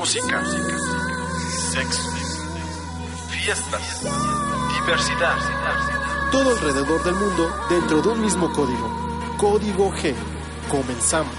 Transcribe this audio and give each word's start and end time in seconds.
Música, 0.00 0.42
sexo, 1.72 2.10
fiestas, 3.28 4.02
diversidad. 4.72 5.36
Todo 6.32 6.52
alrededor 6.52 7.04
del 7.04 7.14
mundo 7.16 7.54
dentro 7.68 8.00
de 8.00 8.08
un 8.08 8.22
mismo 8.22 8.50
código. 8.50 9.36
Código 9.36 9.92
G. 9.92 10.14
Comenzamos. 10.70 11.34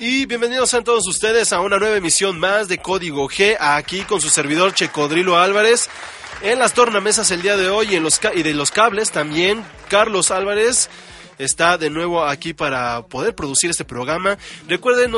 Y 0.00 0.26
bienvenidos 0.26 0.74
a 0.74 0.82
todos 0.82 1.06
ustedes 1.06 1.52
a 1.52 1.60
una 1.60 1.78
nueva 1.78 1.98
emisión 1.98 2.40
más 2.40 2.66
de 2.66 2.78
Código 2.78 3.28
G, 3.28 3.56
aquí 3.60 4.00
con 4.00 4.20
su 4.20 4.28
servidor 4.28 4.74
Checodrilo 4.74 5.38
Álvarez. 5.38 5.88
En 6.40 6.58
las 6.58 6.74
tornamesas 6.74 7.30
el 7.30 7.42
día 7.42 7.56
de 7.56 7.70
hoy 7.70 7.94
en 7.94 8.02
los 8.02 8.20
y 8.34 8.42
de 8.42 8.54
los 8.54 8.72
cables 8.72 9.12
también 9.12 9.64
Carlos 9.92 10.30
Álvarez 10.30 10.88
está 11.44 11.78
de 11.78 11.90
nuevo 11.90 12.24
aquí 12.24 12.54
para 12.54 13.02
poder 13.06 13.34
producir 13.34 13.70
este 13.70 13.84
programa. 13.84 14.38
Recuerden 14.68 15.12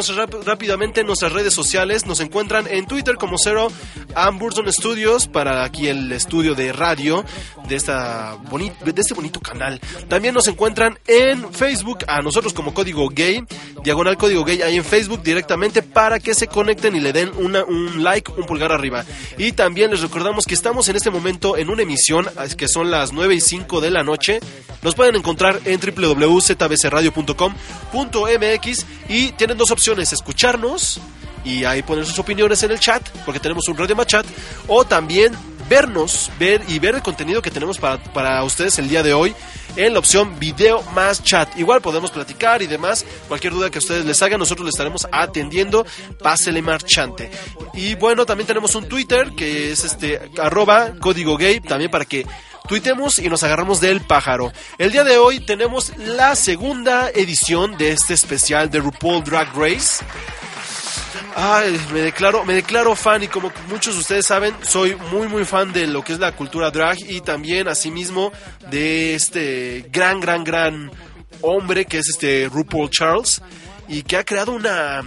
rápidamente 0.45 1.01
en 1.01 1.07
nuestras 1.07 1.33
redes 1.33 1.55
sociales. 1.55 2.07
Nos 2.07 2.21
encuentran 2.21 2.67
en 2.69 2.87
Twitter 2.87 3.17
como 3.17 3.37
Cero 3.39 3.69
Amburton 4.15 4.73
Studios 4.73 5.29
para 5.29 5.65
aquí 5.65 5.89
el 5.89 6.11
estudio 6.13 6.55
de 6.55 6.73
radio 6.73 7.25
de, 7.69 7.77
esta 7.77 8.37
de 8.85 9.01
este 9.01 9.15
bonito 9.15 9.41
canal. 9.41 9.81
También 10.09 10.35
nos 10.35 10.49
encuentran 10.49 10.99
en 11.07 11.53
Facebook 11.53 11.99
a 12.07 12.23
nosotros 12.23 12.53
como 12.53 12.75
Código 12.75 13.09
Gay, 13.09 13.45
Diagonal 13.83 14.17
Código 14.17 14.45
Gay 14.45 14.63
ahí 14.63 14.77
en 14.77 14.85
Facebook 14.85 15.23
directamente 15.23 15.83
para 15.83 16.21
que 16.21 16.35
se 16.35 16.47
conecten 16.47 16.97
y 16.97 17.01
le 17.01 17.13
den 17.13 17.31
una, 17.37 17.65
un 17.65 18.03
like, 18.03 18.33
un 18.33 18.47
pulgar 18.47 18.73
arriba. 18.73 19.05
Y 19.39 19.53
también 19.53 19.91
les 19.91 20.01
recordamos 20.01 20.47
que 20.47 20.55
estamos 20.55 20.89
en 20.89 20.97
este 20.97 21.11
momento 21.11 21.57
en 21.57 21.71
una 21.71 21.83
emisión 21.83 22.27
que 22.57 22.69
son 22.69 22.91
las 22.91 23.13
9 23.13 23.35
y 23.35 23.41
5 23.41 23.81
de 23.81 23.91
la 23.91 24.03
noche. 24.03 24.41
Nos 24.83 24.95
pueden 24.95 25.17
encontrar 25.17 25.61
en 25.65 25.81
www.zbcradio.com.mx 26.15 28.87
y 29.09 29.33
tienen 29.33 29.59
dos 29.59 29.71
opciones, 29.71 30.13
escucharnos 30.13 31.01
y 31.45 31.65
ahí 31.65 31.83
poner 31.83 32.07
sus 32.07 32.19
opiniones 32.19 32.63
en 32.63 32.71
el 32.71 32.81
chat, 32.81 33.07
porque 33.25 33.41
tenemos 33.41 33.69
un 33.69 33.77
radio 33.77 33.97
más 33.97 34.07
chat, 34.07 34.25
o 34.67 34.85
también 34.85 35.35
vernos, 35.69 36.31
ver 36.39 36.63
y 36.69 36.79
ver 36.79 36.95
el 36.95 37.03
contenido 37.03 37.43
que 37.43 37.51
tenemos 37.51 37.79
para, 37.79 37.99
para 37.99 38.43
ustedes 38.45 38.79
el 38.79 38.89
día 38.89 39.03
de 39.03 39.13
hoy 39.13 39.35
en 39.77 39.93
la 39.93 39.99
opción 39.99 40.39
video 40.39 40.83
más 40.95 41.23
chat. 41.23 41.49
Igual 41.59 41.81
podemos 41.81 42.11
platicar 42.11 42.63
y 42.63 42.67
demás. 42.67 43.05
Cualquier 43.29 43.53
duda 43.53 43.71
que 43.71 43.79
ustedes 43.79 44.05
les 44.05 44.21
hagan, 44.23 44.39
nosotros 44.39 44.67
les 44.67 44.75
estaremos 44.75 45.07
atendiendo. 45.11 45.85
Pásele 46.23 46.63
marchante. 46.63 47.31
Y 47.75 47.95
bueno, 47.97 48.27
también 48.27 48.47
tenemos 48.47 48.75
un 48.75 48.89
Twitter 48.89 49.33
que 49.37 49.73
es 49.73 49.85
este 49.85 50.31
arroba 50.41 50.93
código 51.01 51.37
gay, 51.37 51.61
también 51.61 51.91
para 51.91 52.05
que 52.05 52.27
tuitemos 52.67 53.19
y 53.19 53.29
nos 53.29 53.43
agarramos 53.43 53.81
del 53.81 54.01
pájaro. 54.01 54.53
El 54.79 54.91
día 54.91 55.05
de 55.05 55.19
hoy 55.19 55.41
tenemos 55.41 55.93
la 55.99 56.35
segunda 56.35 57.11
edición 57.11 57.77
de 57.77 57.93
este 57.93 58.15
especial 58.15 58.71
de 58.71 58.81
RuPaul 58.81 59.23
Drag 59.23 59.55
Race. 59.55 60.05
Ay, 61.37 61.79
me 61.93 62.01
declaro, 62.01 62.45
me 62.45 62.55
declaro 62.55 62.95
fan 62.95 63.23
y 63.23 63.29
como 63.29 63.53
muchos 63.69 63.95
de 63.95 64.01
ustedes 64.01 64.27
saben, 64.27 64.55
soy 64.63 64.97
muy 65.11 65.27
muy 65.29 65.45
fan 65.45 65.73
de 65.73 65.87
lo 65.87 66.03
que 66.03 66.13
es 66.13 66.21
la 66.21 66.33
cultura 66.33 66.71
drag 66.71 66.99
y 67.01 67.21
también 67.21 67.67
asimismo 67.67 68.33
de 68.71 69.15
este 69.15 69.85
gran 69.91 70.21
gran 70.21 70.45
gran 70.45 70.91
hombre 71.41 71.87
que 71.87 71.99
es 71.99 72.09
este 72.09 72.49
RuPaul 72.49 72.89
Charles 72.89 73.43
y 73.89 74.05
que 74.05 74.17
ha 74.17 74.25
creado 74.25 74.53
una 74.53 75.03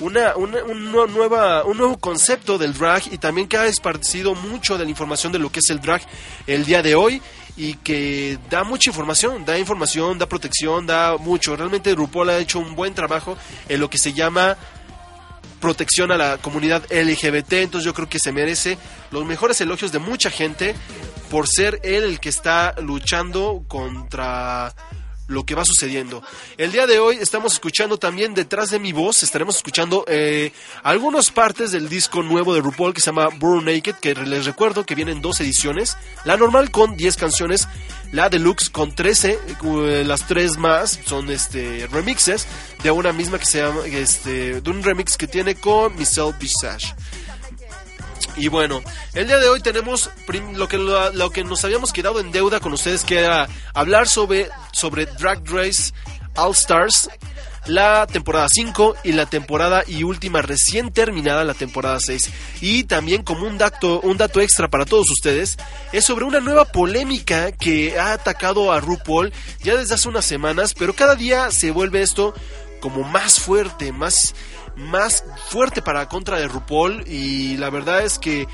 una, 0.00 0.36
una, 0.36 0.60
nueva, 1.06 1.64
un 1.64 1.76
nuevo 1.76 1.98
concepto 1.98 2.58
del 2.58 2.74
drag 2.74 3.02
y 3.12 3.18
también 3.18 3.48
que 3.48 3.56
ha 3.56 3.66
esparcido 3.66 4.34
mucho 4.34 4.78
de 4.78 4.84
la 4.84 4.90
información 4.90 5.32
de 5.32 5.38
lo 5.38 5.50
que 5.50 5.60
es 5.60 5.70
el 5.70 5.80
drag 5.80 6.02
el 6.46 6.64
día 6.64 6.82
de 6.82 6.94
hoy 6.94 7.20
y 7.56 7.74
que 7.74 8.38
da 8.50 8.64
mucha 8.64 8.90
información, 8.90 9.44
da 9.44 9.58
información, 9.58 10.18
da 10.18 10.26
protección, 10.26 10.86
da 10.86 11.16
mucho. 11.18 11.56
Realmente 11.56 11.94
RuPaul 11.94 12.30
ha 12.30 12.38
hecho 12.38 12.58
un 12.58 12.74
buen 12.74 12.94
trabajo 12.94 13.36
en 13.68 13.80
lo 13.80 13.88
que 13.88 13.98
se 13.98 14.12
llama 14.12 14.56
protección 15.60 16.12
a 16.12 16.18
la 16.18 16.36
comunidad 16.38 16.84
LGBT, 16.92 17.54
entonces 17.54 17.86
yo 17.86 17.94
creo 17.94 18.08
que 18.08 18.18
se 18.18 18.32
merece 18.32 18.76
los 19.10 19.24
mejores 19.24 19.58
elogios 19.62 19.92
de 19.92 19.98
mucha 19.98 20.30
gente 20.30 20.74
por 21.30 21.48
ser 21.48 21.80
él 21.82 22.04
el 22.04 22.20
que 22.20 22.28
está 22.28 22.74
luchando 22.82 23.64
contra 23.66 24.74
lo 25.26 25.44
que 25.44 25.54
va 25.54 25.64
sucediendo. 25.64 26.22
El 26.58 26.72
día 26.72 26.86
de 26.86 26.98
hoy 26.98 27.18
estamos 27.20 27.54
escuchando 27.54 27.98
también 27.98 28.34
detrás 28.34 28.70
de 28.70 28.78
mi 28.78 28.92
voz, 28.92 29.22
estaremos 29.22 29.56
escuchando 29.56 30.04
eh, 30.06 30.52
algunas 30.82 31.30
partes 31.30 31.72
del 31.72 31.88
disco 31.88 32.22
nuevo 32.22 32.54
de 32.54 32.60
RuPaul 32.60 32.94
que 32.94 33.00
se 33.00 33.06
llama 33.06 33.28
Burn 33.28 33.64
Naked, 33.64 33.96
que 33.96 34.14
les 34.14 34.44
recuerdo 34.44 34.84
que 34.84 34.94
vienen 34.94 35.22
dos 35.22 35.40
ediciones, 35.40 35.96
la 36.24 36.36
normal 36.36 36.70
con 36.70 36.96
10 36.96 37.16
canciones, 37.16 37.68
la 38.12 38.28
deluxe 38.28 38.70
con 38.70 38.94
13, 38.94 39.38
eh, 39.64 40.04
las 40.06 40.26
tres 40.26 40.56
más 40.56 41.00
son 41.04 41.30
este 41.30 41.86
remixes 41.90 42.46
de 42.82 42.90
una 42.90 43.12
misma 43.12 43.38
que 43.38 43.46
se 43.46 43.58
llama, 43.58 43.80
este, 43.86 44.60
de 44.60 44.70
un 44.70 44.82
remix 44.82 45.16
que 45.16 45.26
tiene 45.26 45.54
con 45.54 45.96
Michelle 45.96 46.32
Visage. 46.38 46.94
Y 48.36 48.48
bueno, 48.48 48.82
el 49.14 49.26
día 49.26 49.38
de 49.38 49.48
hoy 49.48 49.60
tenemos 49.60 50.10
lo 50.54 50.68
que, 50.68 50.78
lo, 50.78 51.30
que 51.30 51.44
nos 51.44 51.64
habíamos 51.64 51.92
quedado 51.92 52.20
en 52.20 52.32
deuda 52.32 52.60
con 52.60 52.72
ustedes, 52.72 53.04
que 53.04 53.20
era 53.20 53.48
hablar 53.74 54.08
sobre, 54.08 54.48
sobre 54.72 55.06
Drag 55.06 55.40
Race 55.46 55.92
All 56.36 56.52
Stars, 56.52 57.08
la 57.66 58.06
temporada 58.06 58.48
5 58.50 58.96
y 59.04 59.12
la 59.12 59.26
temporada 59.26 59.84
y 59.86 60.02
última 60.02 60.42
recién 60.42 60.92
terminada, 60.92 61.44
la 61.44 61.54
temporada 61.54 61.98
6. 62.00 62.30
Y 62.60 62.84
también 62.84 63.22
como 63.22 63.46
un 63.46 63.56
dato, 63.56 64.00
un 64.00 64.16
dato 64.16 64.40
extra 64.40 64.68
para 64.68 64.84
todos 64.84 65.10
ustedes, 65.10 65.56
es 65.92 66.04
sobre 66.04 66.24
una 66.24 66.40
nueva 66.40 66.64
polémica 66.64 67.52
que 67.52 67.98
ha 67.98 68.12
atacado 68.12 68.72
a 68.72 68.80
RuPaul 68.80 69.32
ya 69.62 69.76
desde 69.76 69.94
hace 69.94 70.08
unas 70.08 70.24
semanas, 70.24 70.74
pero 70.74 70.94
cada 70.94 71.14
día 71.14 71.50
se 71.50 71.70
vuelve 71.70 72.02
esto 72.02 72.34
como 72.80 73.02
más 73.02 73.40
fuerte, 73.40 73.92
más 73.92 74.34
más 74.76 75.24
fuerte 75.48 75.82
para 75.82 76.08
contra 76.08 76.38
de 76.38 76.48
RuPaul 76.48 77.04
y 77.06 77.56
la 77.56 77.70
verdad 77.70 78.04
es 78.04 78.18
que 78.18 78.46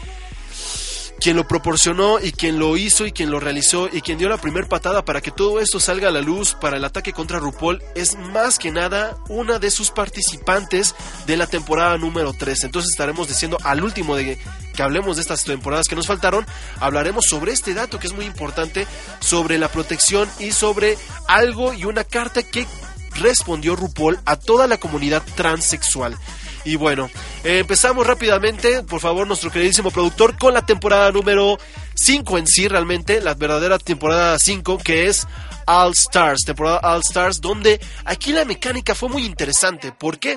quien 1.20 1.36
lo 1.36 1.46
proporcionó 1.46 2.18
y 2.18 2.32
quien 2.32 2.58
lo 2.58 2.78
hizo 2.78 3.06
y 3.06 3.12
quien 3.12 3.30
lo 3.30 3.40
realizó 3.40 3.90
y 3.92 4.00
quien 4.00 4.16
dio 4.16 4.28
la 4.28 4.38
primera 4.38 4.66
patada 4.66 5.04
para 5.04 5.20
que 5.20 5.30
todo 5.30 5.60
esto 5.60 5.78
salga 5.78 6.08
a 6.08 6.10
la 6.10 6.22
luz 6.22 6.54
para 6.54 6.78
el 6.78 6.84
ataque 6.84 7.12
contra 7.12 7.38
RuPaul 7.38 7.82
es 7.94 8.16
más 8.16 8.58
que 8.58 8.70
nada 8.70 9.18
una 9.28 9.58
de 9.58 9.70
sus 9.70 9.90
participantes 9.90 10.94
de 11.26 11.36
la 11.36 11.46
temporada 11.46 11.98
número 11.98 12.32
3. 12.32 12.64
Entonces 12.64 12.92
estaremos 12.92 13.28
diciendo 13.28 13.58
al 13.64 13.82
último 13.84 14.16
de 14.16 14.38
que 14.74 14.82
hablemos 14.82 15.16
de 15.16 15.22
estas 15.22 15.44
temporadas 15.44 15.88
que 15.88 15.96
nos 15.96 16.06
faltaron, 16.06 16.46
hablaremos 16.80 17.26
sobre 17.26 17.52
este 17.52 17.74
dato 17.74 17.98
que 17.98 18.06
es 18.06 18.14
muy 18.14 18.24
importante, 18.24 18.86
sobre 19.20 19.58
la 19.58 19.68
protección 19.68 20.26
y 20.38 20.52
sobre 20.52 20.96
algo 21.28 21.74
y 21.74 21.84
una 21.84 22.04
carta 22.04 22.42
que 22.42 22.66
respondió 23.14 23.76
RuPaul 23.76 24.18
a 24.24 24.36
toda 24.36 24.66
la 24.66 24.78
comunidad 24.78 25.22
transexual. 25.34 26.16
Y 26.64 26.76
bueno, 26.76 27.10
empezamos 27.42 28.06
rápidamente, 28.06 28.82
por 28.82 29.00
favor, 29.00 29.26
nuestro 29.26 29.50
queridísimo 29.50 29.90
productor, 29.90 30.36
con 30.38 30.52
la 30.52 30.66
temporada 30.66 31.10
número 31.10 31.58
5 31.94 32.38
en 32.38 32.46
sí, 32.46 32.68
realmente, 32.68 33.20
la 33.20 33.34
verdadera 33.34 33.78
temporada 33.78 34.38
5, 34.38 34.78
que 34.78 35.06
es 35.06 35.26
All 35.66 35.92
Stars, 35.92 36.42
temporada 36.44 36.80
All 36.82 37.00
Stars, 37.00 37.40
donde 37.40 37.80
aquí 38.04 38.32
la 38.32 38.44
mecánica 38.44 38.94
fue 38.94 39.08
muy 39.08 39.24
interesante. 39.24 39.90
¿Por 39.92 40.18
qué? 40.18 40.36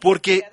Porque 0.00 0.44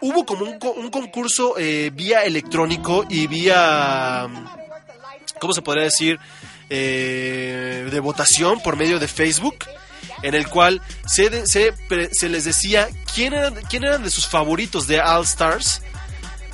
hubo 0.00 0.24
como 0.24 0.46
un, 0.46 0.90
concurso 0.90 1.58
eh, 1.58 1.90
vía 1.92 2.24
electrónico 2.24 3.04
y 3.08 3.26
vía, 3.26 4.26
¿cómo 5.38 5.52
se 5.52 5.60
podría 5.60 5.84
decir? 5.84 6.18
Eh, 6.70 7.88
de 7.90 8.00
votación 8.00 8.58
por 8.60 8.76
medio 8.76 8.98
de 8.98 9.06
Facebook 9.06 9.66
en 10.24 10.34
el 10.34 10.48
cual 10.48 10.80
se, 11.06 11.46
se, 11.46 12.28
les 12.28 12.44
decía 12.44 12.88
quién 13.14 13.34
eran, 13.34 13.54
eran 13.70 14.02
de 14.02 14.10
sus 14.10 14.26
favoritos 14.26 14.86
de 14.86 15.00
All 15.00 15.24
Stars 15.24 15.82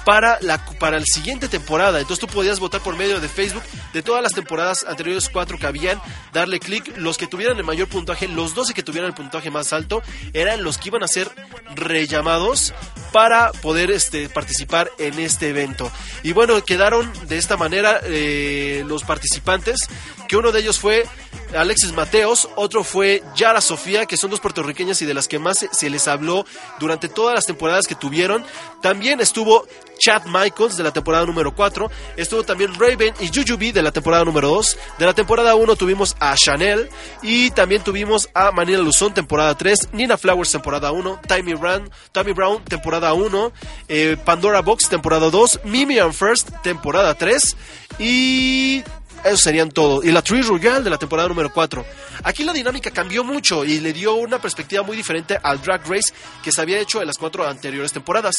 para 0.05 0.39
la 0.41 0.65
para 0.81 1.01
siguiente 1.05 1.47
temporada. 1.47 2.01
Entonces 2.01 2.27
tú 2.27 2.27
podías 2.27 2.59
votar 2.59 2.81
por 2.81 2.97
medio 2.97 3.21
de 3.21 3.29
Facebook 3.29 3.63
de 3.93 4.03
todas 4.03 4.23
las 4.25 4.33
temporadas 4.33 4.85
anteriores 4.89 5.29
cuatro 5.29 5.57
que 5.57 5.67
habían, 5.67 6.01
darle 6.33 6.59
clic, 6.59 6.97
los 6.97 7.17
que 7.17 7.29
tuvieran 7.29 7.59
el 7.59 7.65
mayor 7.65 7.87
puntaje, 7.87 8.27
los 8.27 8.57
12 8.57 8.75
que 8.75 8.83
tuvieran 8.83 9.11
el 9.11 9.15
puntaje 9.15 9.53
más 9.53 9.73
alto, 9.73 10.03
eran 10.33 10.65
los 10.65 10.79
que 10.79 10.89
iban 10.89 11.05
a 11.05 11.09
ser 11.09 11.31
rellamados 11.77 12.75
para 13.13 13.53
poder 13.53 13.93
este, 13.93 14.29
participar 14.29 14.91
en 14.99 15.21
este 15.21 15.51
evento. 15.51 15.93
Y 16.25 16.33
bueno, 16.33 16.65
quedaron 16.65 17.09
de 17.29 17.39
esta 17.39 17.57
manera 17.57 18.01
eh, 18.03 18.83
los 18.87 19.05
participantes, 19.05 19.89
que 20.27 20.37
uno 20.37 20.51
de 20.51 20.61
ellos 20.61 20.79
fue 20.79 21.07
Alexis 21.57 21.93
Mateos, 21.93 22.49
otro 22.57 22.85
fue 22.85 23.23
Yara 23.35 23.61
Sofía, 23.61 24.07
que 24.07 24.17
son 24.17 24.31
dos 24.31 24.41
puertorriqueñas 24.41 25.03
y 25.03 25.07
de 25.07 25.15
las 25.15 25.27
que 25.27 25.39
más 25.39 25.67
se 25.71 25.91
les 25.91 26.07
habló 26.09 26.47
durante 26.79 27.09
todas 27.09 27.35
las 27.35 27.47
temporadas 27.47 27.87
que 27.87 27.95
tuvieron. 27.95 28.45
También 28.81 29.21
estuvo 29.21 29.67
Chad 29.99 30.25
Michaels 30.27 30.77
de 30.77 30.85
la 30.85 30.93
temporada 30.93 31.27
número 31.27 31.55
4, 31.55 31.91
estuvo 32.17 32.43
también 32.43 32.75
Raven 32.79 33.15
y 33.21 33.29
Jujubi 33.29 33.73
de 33.73 33.83
la 33.83 33.93
temporada 33.93 34.25
número 34.25 34.49
2. 34.49 34.79
De 34.99 35.07
la 35.07 35.13
temporada 35.13 35.55
1 35.55 35.77
tuvimos 35.77 36.17
a 36.21 36.35
Chanel 36.37 36.89
y 37.23 37.51
también 37.51 37.83
tuvimos 37.83 38.31
a 38.33 38.51
Manila 38.51 38.79
Luzón 38.79 39.13
temporada 39.13 39.57
3, 39.57 39.91
Nina 39.93 40.17
Flowers 40.17 40.53
temporada 40.53 40.93
1, 40.93 41.21
Tammy 41.27 41.55
Brown, 41.55 41.91
Tammy 42.13 42.33
Brown 42.33 42.65
temporada 42.65 43.13
1, 43.13 43.53
eh, 43.89 44.17
Pandora 44.25 44.63
Box 44.63 44.89
temporada 44.89 45.31
2, 45.31 45.61
Mimi 45.65 45.99
and 45.99 46.15
First 46.15 46.51
temporada 46.63 47.15
3 47.15 47.57
y 47.99 48.83
eso 49.25 49.37
serían 49.37 49.71
todo. 49.71 50.03
Y 50.03 50.11
la 50.11 50.23
Tree 50.23 50.43
Royale 50.43 50.83
de 50.83 50.91
la 50.91 50.99
temporada 50.99 51.29
número 51.29 51.53
4. 51.53 51.85
Aquí 52.25 52.45
la 52.45 52.53
dinámica 52.53 52.91
cambió 52.91 53.25
mucho 53.25 53.65
y 53.65 53.81
le 53.81 53.93
dio 53.93 54.15
una 54.15 54.41
perspectiva 54.41 54.83
muy 54.83 54.97
diferente 54.97 55.39
al 55.43 55.61
Drag 55.63 55.83
Race 55.87 56.13
que 56.43 56.53
se 56.53 56.61
había 56.61 56.79
hecho 56.79 57.01
en 57.01 57.07
las 57.07 57.19
cuatro 57.19 57.47
anteriores 57.47 57.93
temporadas. 57.93 58.35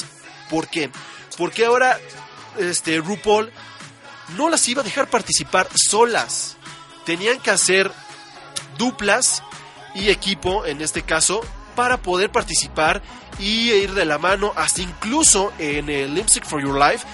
¿Por 0.49 0.67
qué? 0.67 0.89
Porque 1.37 1.65
ahora 1.65 1.97
este, 2.57 2.97
RuPaul 2.99 3.51
no 4.37 4.49
las 4.49 4.67
iba 4.67 4.81
a 4.81 4.85
dejar 4.85 5.09
participar 5.09 5.67
solas. 5.75 6.57
Tenían 7.05 7.39
que 7.39 7.51
hacer 7.51 7.91
duplas 8.77 9.43
y 9.95 10.09
equipo, 10.09 10.65
en 10.65 10.81
este 10.81 11.03
caso, 11.03 11.41
para 11.75 11.97
poder 11.97 12.31
participar 12.31 13.01
y 13.39 13.71
ir 13.71 13.93
de 13.93 14.05
la 14.05 14.17
mano, 14.17 14.53
hasta 14.55 14.81
incluso 14.81 15.51
en 15.57 15.89
el 15.89 16.13
Lipstick 16.13 16.45
for 16.45 16.61
Your 16.61 16.77
Life. 16.77 17.05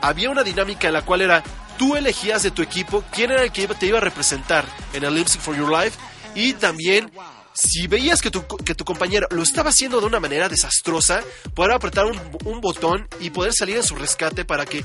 Había 0.00 0.30
una 0.30 0.42
dinámica 0.42 0.88
en 0.88 0.94
la 0.94 1.02
cual 1.02 1.22
era 1.22 1.42
tú 1.78 1.96
elegías 1.96 2.42
de 2.42 2.50
tu 2.50 2.62
equipo 2.62 3.04
quién 3.12 3.30
era 3.30 3.42
el 3.42 3.52
que 3.52 3.66
te 3.68 3.86
iba 3.86 3.98
a 3.98 4.00
representar 4.00 4.64
en 4.92 5.04
el 5.04 5.14
Lipstick 5.14 5.40
for 5.40 5.56
Your 5.56 5.70
Life 5.70 5.98
y 6.34 6.54
también 6.54 7.10
si 7.52 7.86
veías 7.86 8.22
que 8.22 8.30
tu, 8.30 8.46
que 8.46 8.74
tu 8.74 8.84
compañero 8.84 9.26
lo 9.30 9.42
estaba 9.42 9.70
haciendo 9.70 10.00
de 10.00 10.06
una 10.06 10.20
manera 10.20 10.48
desastrosa, 10.48 11.22
poder 11.54 11.72
apretar 11.72 12.06
un, 12.06 12.60
botón 12.60 13.06
y 13.20 13.30
poder 13.30 13.52
salir 13.52 13.76
en 13.76 13.82
su 13.82 13.94
rescate 13.94 14.44
para 14.44 14.64
que 14.64 14.84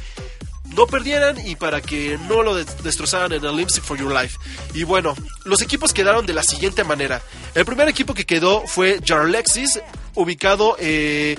no 0.75 0.85
perdieran 0.85 1.37
y 1.47 1.55
para 1.55 1.81
que 1.81 2.19
no 2.27 2.43
lo 2.43 2.55
destrozaran 2.55 3.31
en 3.31 3.45
el 3.45 3.55
Lipstick 3.55 3.83
for 3.83 3.97
Your 3.97 4.13
Life. 4.13 4.37
Y 4.73 4.83
bueno, 4.83 5.15
los 5.45 5.61
equipos 5.61 5.93
quedaron 5.93 6.25
de 6.25 6.33
la 6.33 6.43
siguiente 6.43 6.83
manera. 6.83 7.21
El 7.55 7.65
primer 7.65 7.87
equipo 7.87 8.13
que 8.13 8.25
quedó 8.25 8.67
fue 8.67 8.99
Jarlexis, 9.03 9.79
ubicado 10.13 10.75
eh, 10.79 11.37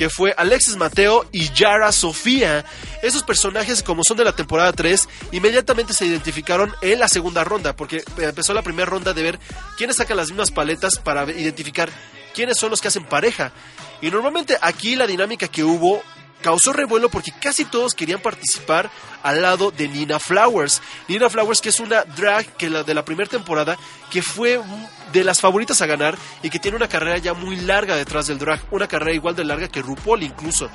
que 0.00 0.08
fue 0.08 0.32
Alexis 0.34 0.76
Mateo 0.76 1.26
y 1.30 1.52
Yara 1.52 1.92
Sofía. 1.92 2.64
Esos 3.02 3.22
personajes, 3.22 3.82
como 3.82 4.02
son 4.02 4.16
de 4.16 4.24
la 4.24 4.32
temporada 4.32 4.72
3, 4.72 5.06
inmediatamente 5.32 5.92
se 5.92 6.06
identificaron 6.06 6.74
en 6.80 7.00
la 7.00 7.06
segunda 7.06 7.44
ronda, 7.44 7.76
porque 7.76 8.02
empezó 8.16 8.54
la 8.54 8.62
primera 8.62 8.88
ronda 8.88 9.12
de 9.12 9.22
ver 9.22 9.38
quiénes 9.76 9.96
sacan 9.96 10.16
las 10.16 10.28
mismas 10.28 10.52
paletas 10.52 10.98
para 10.98 11.30
identificar 11.30 11.90
quiénes 12.34 12.56
son 12.56 12.70
los 12.70 12.80
que 12.80 12.88
hacen 12.88 13.04
pareja. 13.04 13.52
Y 14.00 14.10
normalmente 14.10 14.56
aquí 14.62 14.96
la 14.96 15.06
dinámica 15.06 15.48
que 15.48 15.64
hubo 15.64 16.02
causó 16.40 16.72
revuelo 16.72 17.10
porque 17.10 17.34
casi 17.38 17.66
todos 17.66 17.94
querían 17.94 18.22
participar 18.22 18.90
al 19.22 19.42
lado 19.42 19.70
de 19.70 19.86
Nina 19.86 20.18
Flowers. 20.18 20.80
Nina 21.08 21.28
Flowers, 21.28 21.60
que 21.60 21.68
es 21.68 21.78
una 21.78 22.04
drag 22.04 22.46
que 22.56 22.70
la 22.70 22.84
de 22.84 22.94
la 22.94 23.04
primera 23.04 23.28
temporada, 23.28 23.76
que 24.10 24.22
fue 24.22 24.58
de 25.12 25.24
las 25.24 25.40
favoritas 25.40 25.80
a 25.82 25.86
ganar 25.86 26.16
y 26.42 26.50
que 26.50 26.58
tiene 26.58 26.76
una 26.76 26.88
carrera 26.88 27.18
ya 27.18 27.34
muy 27.34 27.56
larga 27.56 27.96
detrás 27.96 28.26
del 28.26 28.38
drag, 28.38 28.60
una 28.70 28.86
carrera 28.86 29.12
igual 29.12 29.36
de 29.36 29.44
larga 29.44 29.68
que 29.68 29.82
RuPaul 29.82 30.22
incluso, 30.22 30.68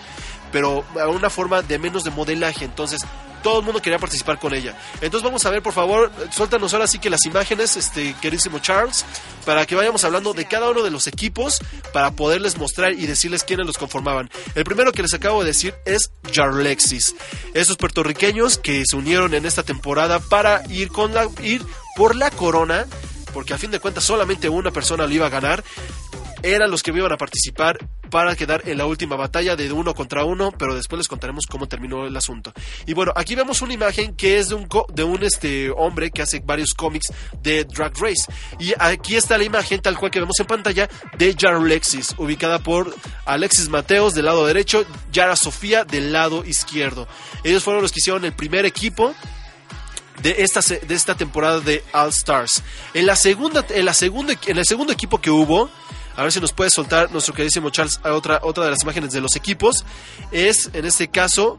pero 0.51 0.83
a 0.99 1.07
una 1.07 1.29
forma 1.29 1.61
de 1.61 1.79
menos 1.79 2.03
de 2.03 2.11
modelaje. 2.11 2.65
Entonces, 2.65 3.01
todo 3.45 3.59
el 3.59 3.65
mundo 3.65 3.79
quería 3.79 3.99
participar 3.99 4.39
con 4.39 4.55
ella. 4.55 4.75
Entonces 5.01 5.21
vamos 5.21 5.45
a 5.45 5.51
ver, 5.51 5.61
por 5.61 5.71
favor, 5.71 6.11
suéltanos 6.31 6.73
ahora 6.73 6.87
sí 6.87 6.97
que 6.97 7.11
las 7.11 7.27
imágenes, 7.27 7.77
este 7.77 8.15
queridísimo 8.19 8.57
Charles, 8.57 9.05
para 9.45 9.67
que 9.67 9.75
vayamos 9.75 10.03
hablando 10.03 10.33
de 10.33 10.45
cada 10.45 10.71
uno 10.71 10.81
de 10.81 10.89
los 10.89 11.05
equipos 11.05 11.59
para 11.93 12.09
poderles 12.09 12.57
mostrar 12.57 12.93
y 12.93 13.05
decirles 13.05 13.43
quiénes 13.43 13.67
los 13.67 13.77
conformaban. 13.77 14.31
El 14.55 14.63
primero 14.63 14.91
que 14.91 15.03
les 15.03 15.13
acabo 15.13 15.41
de 15.41 15.49
decir 15.49 15.75
es 15.85 16.09
Jarlexis. 16.33 17.15
Esos 17.53 17.77
puertorriqueños 17.77 18.57
que 18.57 18.81
se 18.83 18.95
unieron 18.95 19.35
en 19.35 19.45
esta 19.45 19.61
temporada 19.61 20.19
para 20.19 20.63
ir 20.71 20.87
con 20.87 21.13
la 21.13 21.27
ir 21.43 21.63
por 21.95 22.15
la 22.15 22.31
corona, 22.31 22.87
porque 23.35 23.53
a 23.53 23.57
fin 23.57 23.69
de 23.69 23.81
cuentas 23.81 24.05
solamente 24.05 24.47
una 24.47 24.71
persona 24.71 25.05
lo 25.05 25.13
iba 25.13 25.25
a 25.25 25.29
ganar 25.29 25.61
eran 26.41 26.71
los 26.71 26.83
que 26.83 26.91
iban 26.91 27.11
a 27.11 27.17
participar 27.17 27.77
para 28.09 28.35
quedar 28.35 28.69
en 28.69 28.77
la 28.77 28.85
última 28.85 29.15
batalla 29.15 29.55
de 29.55 29.71
uno 29.71 29.93
contra 29.93 30.23
uno, 30.23 30.51
pero 30.51 30.75
después 30.75 30.99
les 30.99 31.07
contaremos 31.07 31.45
cómo 31.49 31.67
terminó 31.67 32.05
el 32.05 32.15
asunto. 32.15 32.53
Y 32.85 32.93
bueno, 32.93 33.11
aquí 33.15 33.35
vemos 33.35 33.61
una 33.61 33.73
imagen 33.73 34.15
que 34.15 34.37
es 34.37 34.49
de 34.49 34.55
un, 34.55 34.69
de 34.93 35.03
un 35.03 35.23
este, 35.23 35.71
hombre 35.71 36.11
que 36.11 36.21
hace 36.21 36.39
varios 36.39 36.73
cómics 36.73 37.11
de 37.41 37.65
Drag 37.65 37.93
Race. 37.97 38.31
Y 38.59 38.73
aquí 38.77 39.15
está 39.15 39.37
la 39.37 39.43
imagen 39.43 39.81
tal 39.81 39.97
cual 39.97 40.11
que 40.11 40.19
vemos 40.19 40.39
en 40.39 40.45
pantalla 40.45 40.87
de 41.17 41.35
Jarlexis, 41.37 42.13
ubicada 42.17 42.59
por 42.59 42.95
Alexis 43.25 43.67
Mateos 43.67 44.13
del 44.13 44.25
lado 44.25 44.45
derecho, 44.45 44.85
Yara 45.11 45.35
Sofía 45.35 45.83
del 45.83 46.13
lado 46.13 46.45
izquierdo. 46.45 47.07
Ellos 47.43 47.63
fueron 47.63 47.81
los 47.81 47.91
que 47.91 47.99
hicieron 47.99 48.23
el 48.23 48.33
primer 48.33 48.65
equipo 48.65 49.13
de 50.21 50.35
esta, 50.39 50.61
de 50.61 50.95
esta 50.95 51.15
temporada 51.15 51.59
de 51.59 51.83
All 51.93 52.09
Stars. 52.09 52.63
En 52.93 53.05
la 53.05 53.15
segunda, 53.15 53.65
en 53.69 53.85
la 53.85 53.93
en 53.99 54.57
el 54.57 54.65
segundo 54.65 54.93
equipo 54.93 55.19
que 55.19 55.29
hubo, 55.29 55.69
a 56.15 56.23
ver 56.23 56.31
si 56.31 56.39
nos 56.39 56.53
puede 56.53 56.69
soltar 56.69 57.11
nuestro 57.11 57.33
queridísimo 57.33 57.69
Charles 57.69 57.99
otra, 58.03 58.39
otra 58.41 58.65
de 58.65 58.71
las 58.71 58.83
imágenes 58.83 59.11
de 59.11 59.21
los 59.21 59.35
equipos. 59.35 59.85
Es, 60.31 60.69
en 60.73 60.85
este 60.85 61.09
caso, 61.09 61.57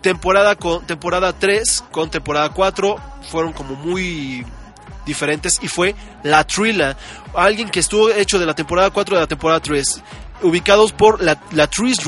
temporada, 0.00 0.56
con, 0.56 0.84
temporada 0.86 1.32
3 1.32 1.84
con 1.92 2.10
temporada 2.10 2.50
4. 2.50 2.96
Fueron 3.30 3.52
como 3.52 3.76
muy 3.76 4.44
diferentes. 5.06 5.60
Y 5.62 5.68
fue 5.68 5.94
La 6.24 6.44
Trilla. 6.44 6.96
Alguien 7.34 7.70
que 7.70 7.80
estuvo 7.80 8.10
hecho 8.10 8.40
de 8.40 8.46
la 8.46 8.54
temporada 8.54 8.90
4 8.90 9.14
de 9.14 9.20
la 9.20 9.28
temporada 9.28 9.60
3. 9.60 10.02
Ubicados 10.42 10.92
por 10.92 11.22
la, 11.22 11.40
la 11.52 11.68
Tris 11.68 11.98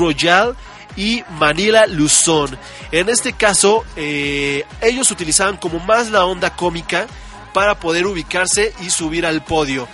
y 0.95 1.23
Manila 1.31 1.87
Luzón. 1.87 2.57
En 2.91 3.09
este 3.09 3.33
caso, 3.33 3.83
eh, 3.95 4.63
ellos 4.81 5.11
utilizaban 5.11 5.57
como 5.57 5.79
más 5.79 6.09
la 6.11 6.25
onda 6.25 6.55
cómica 6.55 7.07
para 7.53 7.79
poder 7.79 8.05
ubicarse 8.05 8.73
y 8.81 8.89
subir 8.89 9.25
al 9.25 9.43
podio. 9.43 9.87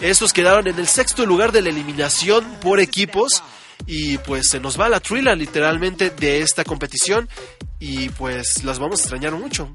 Estos 0.00 0.32
quedaron 0.32 0.66
en 0.66 0.78
el 0.78 0.88
sexto 0.88 1.26
lugar 1.26 1.52
de 1.52 1.62
la 1.62 1.68
eliminación 1.68 2.44
por 2.60 2.80
equipos. 2.80 3.42
Y 3.86 4.18
pues 4.18 4.48
se 4.48 4.60
nos 4.60 4.78
va 4.78 4.88
la 4.88 5.00
trila 5.00 5.34
literalmente 5.34 6.10
de 6.10 6.40
esta 6.40 6.64
competición. 6.64 7.28
Y 7.78 8.08
pues 8.10 8.64
las 8.64 8.78
vamos 8.78 9.00
a 9.00 9.02
extrañar 9.02 9.32
mucho. 9.32 9.68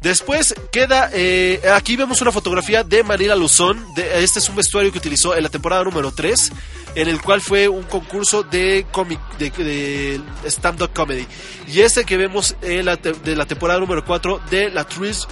Después 0.00 0.54
queda, 0.72 1.10
eh, 1.12 1.60
aquí 1.74 1.94
vemos 1.94 2.22
una 2.22 2.32
fotografía 2.32 2.82
de 2.84 3.02
Manila 3.02 3.36
Luzón. 3.36 3.84
Este 3.96 4.38
es 4.38 4.48
un 4.48 4.56
vestuario 4.56 4.90
que 4.90 4.98
utilizó 4.98 5.36
en 5.36 5.42
la 5.42 5.50
temporada 5.50 5.84
número 5.84 6.10
3, 6.10 6.52
en 6.94 7.08
el 7.08 7.20
cual 7.20 7.42
fue 7.42 7.68
un 7.68 7.82
concurso 7.82 8.42
de, 8.42 8.86
comic, 8.90 9.20
de, 9.36 10.18
stand-up 10.46 10.92
comedy. 10.94 11.26
Y 11.68 11.80
este 11.80 12.04
que 12.04 12.16
vemos 12.16 12.56
la 12.62 12.96
de 12.96 13.36
la 13.36 13.44
temporada 13.44 13.78
número 13.78 14.02
4 14.02 14.40
de 14.50 14.70
la 14.70 14.84
Tris. 14.84 15.28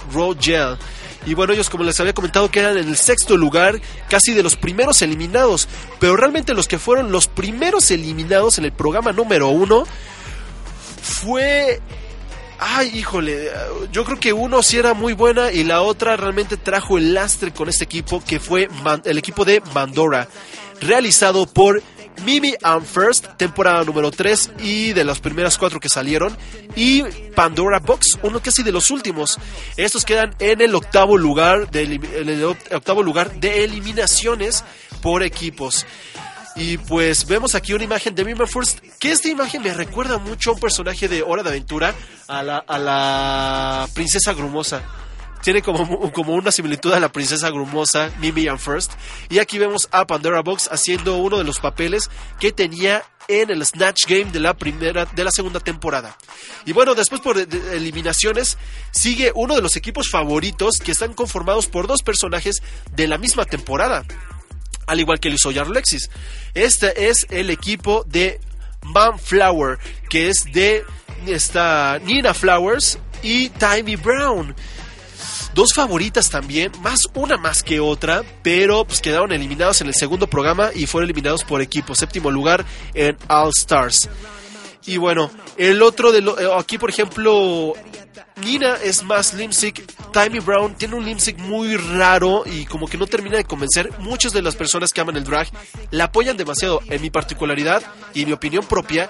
Y 1.25 1.33
bueno, 1.33 1.53
ellos 1.53 1.69
como 1.69 1.83
les 1.83 1.99
había 1.99 2.13
comentado 2.13 2.49
quedan 2.49 2.77
en 2.77 2.87
el 2.87 2.97
sexto 2.97 3.37
lugar, 3.37 3.79
casi 4.09 4.33
de 4.33 4.43
los 4.43 4.55
primeros 4.55 5.01
eliminados. 5.01 5.67
Pero 5.99 6.15
realmente 6.15 6.53
los 6.53 6.67
que 6.67 6.79
fueron 6.79 7.11
los 7.11 7.27
primeros 7.27 7.91
eliminados 7.91 8.57
en 8.57 8.65
el 8.65 8.71
programa 8.71 9.11
número 9.11 9.49
uno 9.49 9.85
fue... 11.01 11.81
Ay, 12.61 12.91
híjole, 12.93 13.49
yo 13.93 14.03
creo 14.03 14.19
que 14.19 14.33
uno 14.33 14.61
sí 14.61 14.77
era 14.77 14.93
muy 14.93 15.13
buena 15.13 15.49
y 15.49 15.63
la 15.63 15.81
otra 15.81 16.17
realmente 16.17 16.57
trajo 16.57 16.97
el 16.97 17.13
lastre 17.13 17.53
con 17.53 17.69
este 17.69 17.85
equipo 17.85 18.21
que 18.21 18.41
fue 18.41 18.67
el 19.05 19.17
equipo 19.17 19.45
de 19.45 19.61
Mandora, 19.73 20.27
realizado 20.81 21.45
por 21.45 21.81
Mimi 22.25 22.53
and 22.61 22.85
First, 22.85 23.27
temporada 23.37 23.83
número 23.83 24.11
3 24.11 24.51
y 24.59 24.93
de 24.93 25.03
las 25.03 25.19
primeras 25.19 25.57
cuatro 25.57 25.79
que 25.79 25.89
salieron. 25.89 26.35
Y 26.75 27.03
Pandora 27.35 27.79
Box, 27.79 28.19
uno 28.23 28.41
casi 28.41 28.63
de 28.63 28.71
los 28.71 28.91
últimos. 28.91 29.37
Estos 29.77 30.05
quedan 30.05 30.35
en 30.39 30.61
el 30.61 30.75
octavo 30.75 31.17
lugar 31.17 31.69
de, 31.71 32.45
octavo 32.71 33.03
lugar 33.03 33.39
de 33.39 33.63
eliminaciones 33.63 34.63
por 35.01 35.23
equipos. 35.23 35.85
Y 36.55 36.77
pues 36.77 37.25
vemos 37.27 37.55
aquí 37.55 37.73
una 37.73 37.83
imagen 37.83 38.15
de 38.15 38.25
Mimi 38.25 38.45
First, 38.45 38.79
que 38.99 39.11
esta 39.11 39.29
imagen 39.29 39.61
me 39.61 39.73
recuerda 39.73 40.17
mucho 40.17 40.51
a 40.51 40.53
un 40.53 40.59
personaje 40.59 41.07
de 41.07 41.23
Hora 41.23 41.43
de 41.43 41.49
Aventura, 41.49 41.93
a 42.27 42.43
la, 42.43 42.57
a 42.57 42.77
la 42.77 43.87
princesa 43.93 44.33
Grumosa 44.33 44.81
tiene 45.41 45.61
como, 45.61 46.11
como 46.11 46.33
una 46.33 46.51
similitud 46.51 46.91
a 46.93 46.99
la 46.99 47.11
princesa 47.11 47.49
grumosa 47.49 48.11
Mimi 48.19 48.47
and 48.47 48.59
First. 48.59 48.93
Y 49.29 49.39
aquí 49.39 49.57
vemos 49.57 49.87
a 49.91 50.05
Pandora 50.05 50.41
Box 50.41 50.69
haciendo 50.71 51.17
uno 51.17 51.37
de 51.37 51.43
los 51.43 51.59
papeles 51.59 52.09
que 52.39 52.51
tenía 52.51 53.03
en 53.27 53.51
el 53.51 53.63
Snatch 53.63 54.07
Game 54.07 54.31
de 54.31 54.39
la 54.39 54.55
primera, 54.55 55.05
de 55.05 55.23
la 55.23 55.31
segunda 55.31 55.59
temporada. 55.59 56.17
Y 56.65 56.73
bueno, 56.73 56.95
después 56.95 57.21
por 57.21 57.37
eliminaciones 57.37 58.57
sigue 58.91 59.31
uno 59.35 59.55
de 59.55 59.61
los 59.61 59.75
equipos 59.75 60.09
favoritos 60.09 60.77
que 60.83 60.91
están 60.91 61.13
conformados 61.13 61.67
por 61.67 61.87
dos 61.87 62.01
personajes 62.01 62.57
de 62.91 63.07
la 63.07 63.17
misma 63.17 63.45
temporada. 63.45 64.03
al 64.87 64.99
igual 64.99 65.19
que 65.19 65.29
lo 65.29 65.35
hizo 65.35 65.53
Jarlexis. 65.53 66.09
Este 66.55 67.09
es 67.09 67.27
el 67.29 67.51
equipo 67.51 68.03
de 68.07 68.39
Flower, 69.21 69.77
que 70.09 70.29
es 70.29 70.45
de 70.51 70.83
esta 71.27 71.99
Nina 72.03 72.33
Flowers 72.33 72.97
y 73.21 73.49
Timmy 73.49 73.95
Brown. 73.95 74.55
Dos 75.59 75.73
favoritas 75.73 76.29
también, 76.29 76.71
más 76.81 77.01
una 77.15 77.35
más 77.35 77.63
que 77.63 77.81
otra, 77.81 78.23
pero 78.43 78.85
pues 78.85 79.01
quedaron 79.01 79.33
eliminados 79.33 79.81
en 79.81 79.87
el 79.87 79.93
segundo 79.93 80.25
programa 80.25 80.69
y 80.73 80.85
fueron 80.85 81.09
eliminados 81.09 81.43
por 81.43 81.61
equipo. 81.61 81.95
Séptimo 81.95 82.31
lugar 82.31 82.63
en 82.93 83.17
All 83.27 83.49
Stars. 83.49 84.09
Y 84.85 84.95
bueno, 84.95 85.29
el 85.57 85.81
otro 85.81 86.13
de 86.13 86.21
lo, 86.21 86.39
eh, 86.39 86.49
aquí 86.57 86.77
por 86.77 86.89
ejemplo 86.89 87.73
Nina 88.37 88.77
es 88.81 89.03
más 89.03 89.33
limsic, 89.33 89.83
Timmy 90.13 90.39
Brown 90.39 90.75
tiene 90.75 90.95
un 90.95 91.03
limsic 91.03 91.37
muy 91.39 91.75
raro 91.75 92.43
y 92.45 92.65
como 92.65 92.87
que 92.87 92.97
no 92.97 93.05
termina 93.05 93.35
de 93.35 93.43
convencer. 93.43 93.91
Muchas 93.99 94.31
de 94.31 94.41
las 94.41 94.55
personas 94.55 94.93
que 94.93 95.01
aman 95.01 95.17
el 95.17 95.25
drag 95.25 95.49
la 95.91 96.05
apoyan 96.05 96.37
demasiado. 96.37 96.79
En 96.87 97.01
mi 97.01 97.09
particularidad 97.09 97.83
y 98.13 98.25
mi 98.25 98.31
opinión 98.31 98.65
propia, 98.65 99.09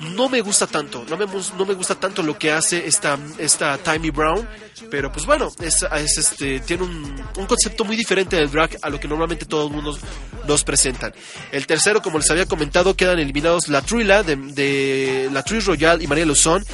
no 0.00 0.28
me 0.28 0.40
gusta 0.40 0.66
tanto, 0.66 1.04
no 1.08 1.16
me, 1.16 1.26
no 1.26 1.66
me 1.66 1.74
gusta 1.74 1.94
tanto 1.94 2.22
lo 2.22 2.38
que 2.38 2.52
hace 2.52 2.86
esta, 2.86 3.18
esta 3.38 3.78
Timmy 3.78 4.10
Brown, 4.10 4.48
pero 4.90 5.10
pues 5.10 5.26
bueno, 5.26 5.50
es, 5.60 5.82
este, 6.18 6.60
tiene 6.60 6.84
un, 6.84 7.24
un, 7.36 7.46
concepto 7.46 7.84
muy 7.84 7.96
diferente 7.96 8.36
del 8.36 8.50
drag 8.50 8.78
a 8.82 8.90
lo 8.90 9.00
que 9.00 9.08
normalmente 9.08 9.44
todo 9.44 9.66
el 9.66 9.72
mundo 9.72 9.98
nos 10.46 10.64
presentan. 10.64 11.12
El 11.52 11.66
tercero, 11.66 12.02
como 12.02 12.18
les 12.18 12.30
había 12.30 12.46
comentado, 12.46 12.94
quedan 12.94 13.18
eliminados 13.18 13.68
la 13.68 13.82
Trilla 13.82 14.22
de, 14.22 15.28
la 15.32 15.42
Trish 15.42 15.64
Royal 15.64 16.02
y 16.02 16.06
María 16.06 16.26
Luzón. 16.26 16.64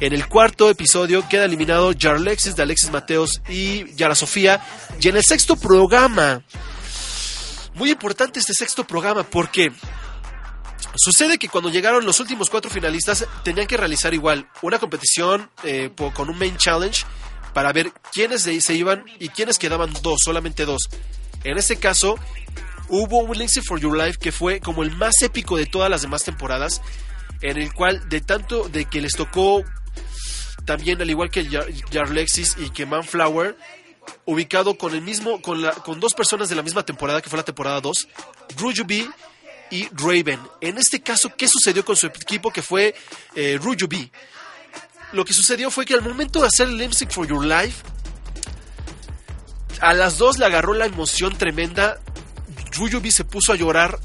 En 0.00 0.12
el 0.12 0.26
cuarto 0.26 0.70
episodio 0.70 1.26
queda 1.28 1.44
eliminado 1.44 1.92
Jarlexis 1.96 2.56
de 2.56 2.62
Alexis 2.62 2.90
Mateos 2.90 3.40
y 3.48 3.92
Yara 3.94 4.14
Sofía. 4.14 4.64
Y 5.00 5.08
en 5.08 5.16
el 5.16 5.22
sexto 5.22 5.56
programa, 5.56 6.42
muy 7.74 7.90
importante 7.90 8.40
este 8.40 8.54
sexto 8.54 8.84
programa 8.84 9.22
porque 9.22 9.72
Sucede 10.96 11.38
que 11.38 11.48
cuando 11.48 11.70
llegaron 11.70 12.04
los 12.04 12.20
últimos 12.20 12.50
cuatro 12.50 12.70
finalistas 12.70 13.26
tenían 13.42 13.66
que 13.66 13.76
realizar 13.76 14.14
igual 14.14 14.48
una 14.62 14.78
competición 14.78 15.50
eh, 15.62 15.90
con 15.96 16.28
un 16.28 16.38
main 16.38 16.56
challenge 16.56 17.04
para 17.52 17.72
ver 17.72 17.92
quiénes 18.12 18.42
se 18.42 18.74
iban 18.74 19.04
y 19.18 19.28
quiénes 19.28 19.58
quedaban 19.58 19.92
dos, 20.02 20.20
solamente 20.24 20.64
dos. 20.64 20.88
En 21.44 21.56
este 21.58 21.76
caso, 21.76 22.16
hubo 22.88 23.20
un 23.20 23.36
Linksy 23.36 23.60
for 23.60 23.80
Your 23.80 23.96
Life 23.96 24.18
que 24.18 24.32
fue 24.32 24.60
como 24.60 24.82
el 24.82 24.90
más 24.96 25.22
épico 25.22 25.56
de 25.56 25.66
todas 25.66 25.90
las 25.90 26.02
demás 26.02 26.24
temporadas, 26.24 26.82
en 27.40 27.58
el 27.58 27.72
cual 27.72 28.08
de 28.08 28.20
tanto 28.20 28.68
de 28.68 28.86
que 28.86 29.00
les 29.00 29.14
tocó 29.14 29.64
también 30.64 31.00
al 31.00 31.10
igual 31.10 31.30
que 31.30 31.46
Jarlexis 31.92 32.56
y 32.58 32.70
que 32.70 32.86
Manflower, 32.86 33.56
ubicado 34.24 34.76
con 34.76 34.94
el 34.94 35.02
mismo, 35.02 35.40
con, 35.42 35.62
la, 35.62 35.72
con 35.72 36.00
dos 36.00 36.14
personas 36.14 36.48
de 36.48 36.56
la 36.56 36.62
misma 36.62 36.84
temporada, 36.84 37.20
que 37.20 37.28
fue 37.28 37.36
la 37.36 37.44
temporada 37.44 37.80
2, 37.80 38.08
Rujubi 38.58 39.08
y 39.70 39.88
Raven. 39.92 40.40
En 40.60 40.78
este 40.78 41.00
caso, 41.00 41.32
¿qué 41.36 41.48
sucedió 41.48 41.84
con 41.84 41.96
su 41.96 42.06
equipo 42.06 42.50
que 42.50 42.62
fue 42.62 42.94
eh? 43.34 43.58
Lo 45.12 45.24
que 45.24 45.32
sucedió 45.32 45.70
fue 45.70 45.84
que 45.84 45.94
al 45.94 46.02
momento 46.02 46.40
de 46.40 46.48
hacer 46.48 46.68
el 46.68 46.94
for 47.10 47.26
Your 47.26 47.44
Life, 47.44 47.82
a 49.80 49.94
las 49.94 50.18
dos 50.18 50.38
le 50.38 50.46
agarró 50.46 50.74
la 50.74 50.86
emoción 50.86 51.36
tremenda. 51.36 52.00
Rujubi 52.72 53.10
se 53.10 53.24
puso 53.24 53.52
a 53.52 53.56
llorar, 53.56 53.98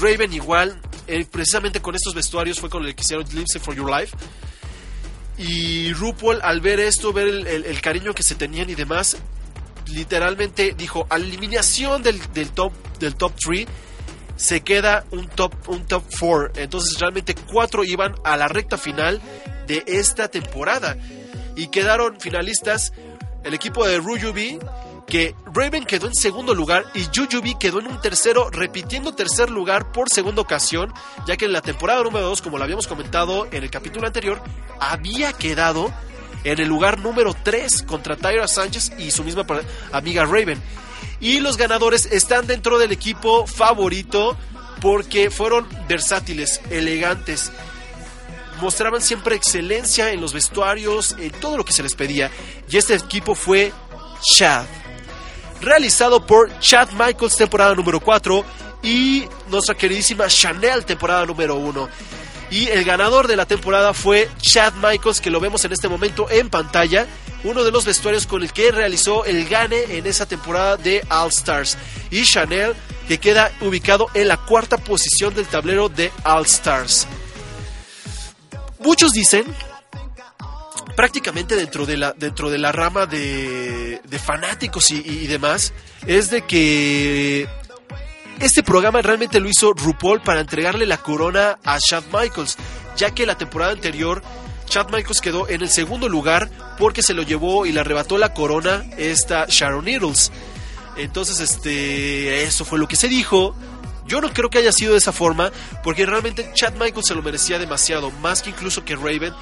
Raven 0.00 0.32
igual, 0.32 0.80
eh, 1.08 1.26
precisamente 1.30 1.80
con 1.80 1.94
estos 1.94 2.14
vestuarios 2.14 2.60
fue 2.60 2.70
con 2.70 2.84
el 2.84 2.94
que 2.94 3.02
hicieron 3.02 3.26
Lipstick 3.32 3.62
for 3.62 3.74
Your 3.74 3.90
Life. 3.90 4.16
Y 5.38 5.92
RuPaul, 5.94 6.40
al 6.42 6.60
ver 6.60 6.78
esto, 6.78 7.12
ver 7.12 7.26
el, 7.26 7.80
cariño 7.80 8.14
que 8.14 8.22
se 8.22 8.34
tenían 8.34 8.70
y 8.70 8.74
demás, 8.74 9.16
literalmente 9.86 10.74
dijo: 10.76 11.06
eliminación 11.10 12.02
del, 12.02 12.20
del 12.32 12.50
top 12.50 12.72
del 13.00 13.16
top 13.16 13.32
3 13.44 13.66
se 14.42 14.62
queda 14.62 15.04
un 15.12 15.28
top 15.28 15.54
un 15.68 15.86
top 15.86 16.02
4. 16.18 16.50
Entonces 16.56 16.98
realmente 16.98 17.34
cuatro 17.34 17.84
iban 17.84 18.16
a 18.24 18.36
la 18.36 18.48
recta 18.48 18.76
final 18.76 19.20
de 19.68 19.84
esta 19.86 20.26
temporada 20.26 20.96
y 21.54 21.68
quedaron 21.68 22.18
finalistas 22.18 22.92
el 23.44 23.54
equipo 23.54 23.86
de 23.86 23.98
Rujubi 23.98 24.58
que 25.06 25.36
Raven 25.46 25.84
quedó 25.84 26.08
en 26.08 26.14
segundo 26.14 26.56
lugar 26.56 26.84
y 26.92 27.04
Jujubi 27.04 27.54
quedó 27.54 27.78
en 27.78 27.86
un 27.86 28.00
tercero, 28.00 28.50
repitiendo 28.50 29.14
tercer 29.14 29.48
lugar 29.48 29.92
por 29.92 30.08
segunda 30.08 30.42
ocasión, 30.42 30.92
ya 31.26 31.36
que 31.36 31.44
en 31.44 31.52
la 31.52 31.60
temporada 31.60 32.02
número 32.02 32.26
2, 32.26 32.42
como 32.42 32.58
lo 32.58 32.64
habíamos 32.64 32.88
comentado 32.88 33.46
en 33.52 33.62
el 33.62 33.70
capítulo 33.70 34.06
anterior, 34.06 34.42
había 34.80 35.32
quedado 35.32 35.92
en 36.42 36.58
el 36.58 36.68
lugar 36.68 36.98
número 36.98 37.34
3 37.34 37.84
contra 37.84 38.16
Tyra 38.16 38.48
Sánchez 38.48 38.92
y 38.98 39.12
su 39.12 39.22
misma 39.22 39.46
amiga 39.92 40.24
Raven. 40.24 40.60
Y 41.22 41.40
los 41.40 41.56
ganadores 41.56 42.04
están 42.04 42.46
dentro 42.46 42.78
del 42.78 42.92
equipo 42.92 43.46
favorito 43.46 44.36
porque 44.82 45.30
fueron 45.30 45.66
versátiles, 45.88 46.60
elegantes, 46.68 47.50
mostraban 48.60 49.00
siempre 49.00 49.36
excelencia 49.36 50.10
en 50.10 50.20
los 50.20 50.34
vestuarios, 50.34 51.16
en 51.18 51.30
todo 51.30 51.56
lo 51.56 51.64
que 51.64 51.72
se 51.72 51.82
les 51.82 51.94
pedía. 51.94 52.30
Y 52.68 52.76
este 52.76 52.94
equipo 52.94 53.34
fue 53.34 53.72
Chad 54.20 54.66
realizado 55.62 56.26
por 56.26 56.50
Chad 56.58 56.90
Michaels, 56.92 57.36
temporada 57.36 57.74
número 57.74 58.00
4, 58.00 58.44
y 58.82 59.24
nuestra 59.48 59.74
queridísima 59.74 60.26
Chanel, 60.26 60.84
temporada 60.84 61.24
número 61.24 61.54
1. 61.54 61.88
Y 62.50 62.68
el 62.68 62.84
ganador 62.84 63.28
de 63.28 63.36
la 63.36 63.46
temporada 63.46 63.94
fue 63.94 64.28
Chad 64.40 64.74
Michaels, 64.74 65.20
que 65.20 65.30
lo 65.30 65.40
vemos 65.40 65.64
en 65.64 65.72
este 65.72 65.88
momento 65.88 66.28
en 66.28 66.50
pantalla, 66.50 67.06
uno 67.44 67.64
de 67.64 67.70
los 67.70 67.84
vestuarios 67.84 68.26
con 68.26 68.42
el 68.42 68.52
que 68.52 68.70
realizó 68.70 69.24
el 69.24 69.48
gane 69.48 69.96
en 69.96 70.06
esa 70.06 70.26
temporada 70.26 70.76
de 70.76 71.04
All 71.10 71.28
Stars. 71.28 71.76
Y 72.10 72.24
Chanel, 72.24 72.74
que 73.08 73.18
queda 73.18 73.52
ubicado 73.60 74.08
en 74.14 74.28
la 74.28 74.36
cuarta 74.36 74.76
posición 74.76 75.34
del 75.34 75.46
tablero 75.46 75.88
de 75.88 76.12
All 76.24 76.46
Stars. 76.46 77.06
Muchos 78.78 79.12
dicen 79.12 79.44
prácticamente 80.96 81.56
dentro 81.56 81.86
de 81.86 81.96
la, 81.96 82.12
dentro 82.12 82.50
de 82.50 82.58
la 82.58 82.72
rama 82.72 83.06
de, 83.06 84.00
fanáticos 84.24 84.90
y, 84.90 85.26
demás, 85.26 85.72
es 86.06 86.30
de 86.30 86.42
que 86.42 87.48
este 88.40 88.62
programa 88.62 89.02
realmente 89.02 89.40
lo 89.40 89.48
hizo 89.48 89.72
RuPaul 89.72 90.20
para 90.22 90.40
entregarle 90.40 90.86
la 90.86 90.98
corona 90.98 91.58
a 91.64 91.78
Chad 91.78 92.04
Michaels, 92.12 92.56
ya 92.96 93.10
que 93.12 93.26
la 93.26 93.36
temporada 93.36 93.72
anterior 93.72 94.22
Chad 94.66 94.90
Michaels 94.90 95.20
quedó 95.20 95.48
en 95.48 95.62
el 95.62 95.70
segundo 95.70 96.08
lugar 96.08 96.50
porque 96.82 97.00
se 97.00 97.14
lo 97.14 97.22
llevó 97.22 97.64
y 97.64 97.70
le 97.70 97.78
arrebató 97.78 98.18
la 98.18 98.34
corona 98.34 98.84
esta 98.98 99.46
Sharon 99.48 99.84
Needles. 99.84 100.32
Entonces, 100.96 101.38
este, 101.38 102.42
eso 102.42 102.64
fue 102.64 102.76
lo 102.76 102.88
que 102.88 102.96
se 102.96 103.06
dijo. 103.06 103.54
Yo 104.04 104.20
no 104.20 104.32
creo 104.32 104.50
que 104.50 104.58
haya 104.58 104.72
sido 104.72 104.90
de 104.90 104.98
esa 104.98 105.12
forma, 105.12 105.52
porque 105.84 106.04
realmente 106.06 106.50
Chad 106.54 106.72
Michaels 106.72 107.06
se 107.06 107.14
lo 107.14 107.22
merecía 107.22 107.60
demasiado, 107.60 108.10
más 108.10 108.42
que 108.42 108.50
incluso 108.50 108.84
que 108.84 108.96
Raven, 108.96 109.32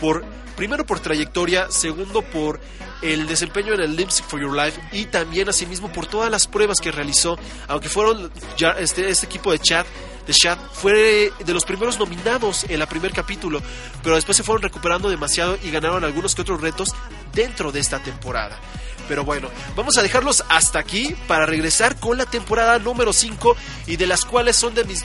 por 0.00 0.24
primero 0.56 0.86
por 0.86 0.98
trayectoria, 0.98 1.70
segundo 1.70 2.22
por 2.22 2.58
el 3.02 3.26
desempeño 3.26 3.74
en 3.74 3.80
el 3.80 3.96
Lipstick 3.96 4.26
for 4.26 4.40
Your 4.40 4.54
Life 4.54 4.80
y 4.92 5.06
también 5.06 5.48
asimismo 5.48 5.92
por 5.92 6.06
todas 6.06 6.30
las 6.30 6.46
pruebas 6.46 6.80
que 6.80 6.90
realizó, 6.90 7.38
aunque 7.66 7.88
fueron 7.88 8.30
este, 8.78 9.08
este 9.08 9.26
equipo 9.26 9.52
de 9.52 9.58
chat 9.58 9.86
de 10.28 10.34
chat 10.34 10.58
fue 10.72 11.32
de 11.38 11.54
los 11.54 11.64
primeros 11.64 11.98
nominados 11.98 12.64
en 12.64 12.80
el 12.80 12.86
primer 12.86 13.12
capítulo, 13.12 13.62
pero 14.02 14.14
después 14.14 14.36
se 14.36 14.42
fueron 14.42 14.62
recuperando 14.62 15.08
demasiado 15.08 15.58
y 15.64 15.70
ganaron 15.70 16.04
algunos 16.04 16.34
que 16.34 16.42
otros 16.42 16.60
retos 16.60 16.94
dentro 17.32 17.72
de 17.72 17.80
esta 17.80 17.98
temporada. 17.98 18.58
Pero 19.08 19.24
bueno, 19.24 19.48
vamos 19.74 19.96
a 19.96 20.02
dejarlos 20.02 20.44
hasta 20.50 20.78
aquí 20.78 21.16
para 21.26 21.46
regresar 21.46 21.98
con 21.98 22.18
la 22.18 22.26
temporada 22.26 22.78
número 22.78 23.14
5 23.14 23.56
y 23.86 23.96
de 23.96 24.06
las 24.06 24.26
cuales 24.26 24.54
son 24.54 24.74
de 24.74 24.84
mis 24.84 25.02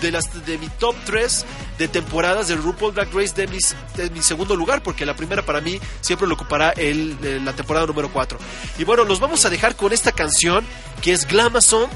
de 0.00 0.10
las 0.10 0.46
de 0.46 0.58
mi 0.58 0.68
top 0.68 0.94
3 1.06 1.44
de 1.78 1.88
temporadas 1.88 2.48
de 2.48 2.56
RuPaul 2.56 2.94
Drag 2.94 3.12
Race 3.12 3.34
de, 3.34 3.46
mis, 3.46 3.74
de 3.96 4.10
mi 4.10 4.22
segundo 4.22 4.56
lugar, 4.56 4.82
porque 4.82 5.06
la 5.06 5.14
primera 5.14 5.44
para 5.44 5.60
mí 5.60 5.80
siempre 6.00 6.26
lo 6.28 6.34
ocupará 6.34 6.70
el, 6.70 7.16
la 7.44 7.52
temporada 7.52 7.86
número 7.86 8.12
4. 8.12 8.38
Y 8.78 8.84
bueno, 8.84 9.04
los 9.04 9.20
vamos 9.20 9.44
a 9.44 9.50
dejar 9.50 9.76
con 9.76 9.92
esta 9.92 10.12
canción 10.12 10.64
que 11.02 11.12
es 11.12 11.26
Glamazon 11.26 11.88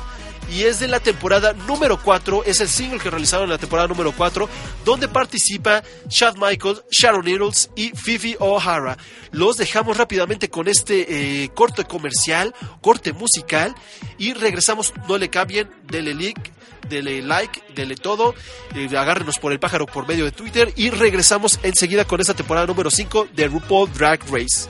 y 0.51 0.65
es 0.65 0.79
de 0.79 0.89
la 0.89 1.01
temporada 1.01 1.53
número 1.53 1.99
4, 2.01 2.45
es 2.45 2.61
el 2.61 2.69
single 2.69 2.99
que 2.99 3.11
realizaron 3.11 3.45
en 3.45 3.51
la 3.51 3.59
temporada 3.59 3.89
número 3.89 4.13
4, 4.13 4.49
donde 4.85 5.09
participa 5.09 5.83
Chad 6.09 6.37
Michael, 6.37 6.83
Sharon 6.91 7.25
Needles 7.25 7.71
y 7.77 7.91
Fifi 7.91 8.37
O'Hara. 8.39 8.99
Los 9.33 9.57
dejamos 9.57 9.97
rápidamente 9.97 10.51
con 10.51 10.69
este 10.69 11.45
eh, 11.45 11.51
corte 11.55 11.85
comercial, 11.85 12.55
corte 12.81 13.13
musical, 13.13 13.75
y 14.19 14.35
regresamos, 14.35 14.93
no 15.09 15.19
le 15.19 15.31
cambien, 15.31 15.71
denle 15.85 16.15
link 16.15 16.39
dele 16.85 17.23
like, 17.23 17.63
dele 17.75 17.97
todo, 17.97 18.35
eh, 18.75 18.89
agárrenos 18.97 19.39
por 19.39 19.53
el 19.53 19.59
pájaro 19.59 19.87
por 19.87 20.07
medio 20.07 20.25
de 20.25 20.33
Twitter 20.33 20.73
y 20.77 20.91
regresamos 20.91 21.59
enseguida 21.63 22.05
con 22.05 22.21
esta 22.21 22.35
temporada 22.35 22.67
número 22.67 22.91
5 22.91 23.29
de 23.35 23.49
RuPaul 23.49 23.93
Drag 23.93 24.21
Race. 24.31 24.69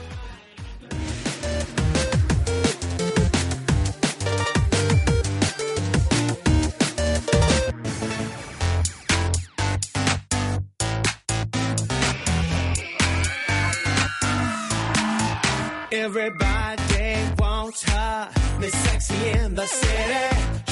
Everybody 15.91 17.35
wants 17.39 17.83
her, 17.83 18.29
Sexy 18.61 19.29
in 19.29 19.55
the 19.55 19.65
city. 19.65 20.64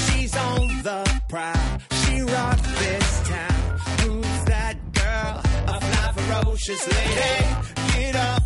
Ferocious 6.64 6.88
lady. 6.88 7.94
Get 7.94 8.16
up 8.16 8.43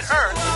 planet 0.00 0.10
Earth. 0.10 0.47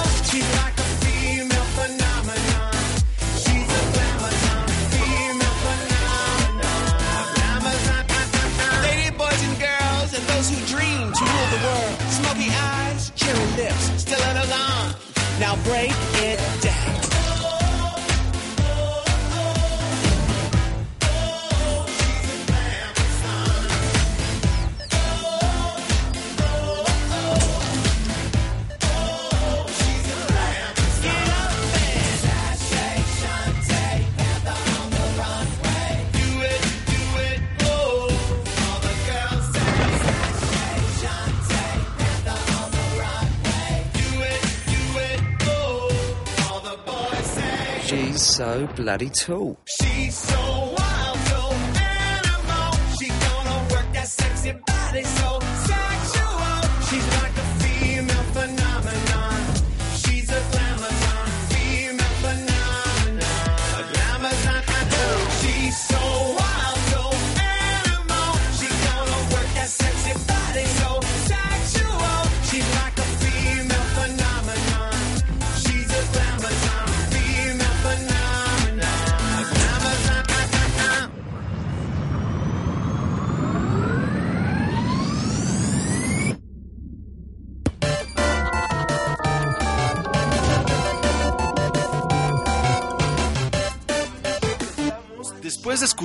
Bloody 48.53 49.09
tool. 49.09 49.57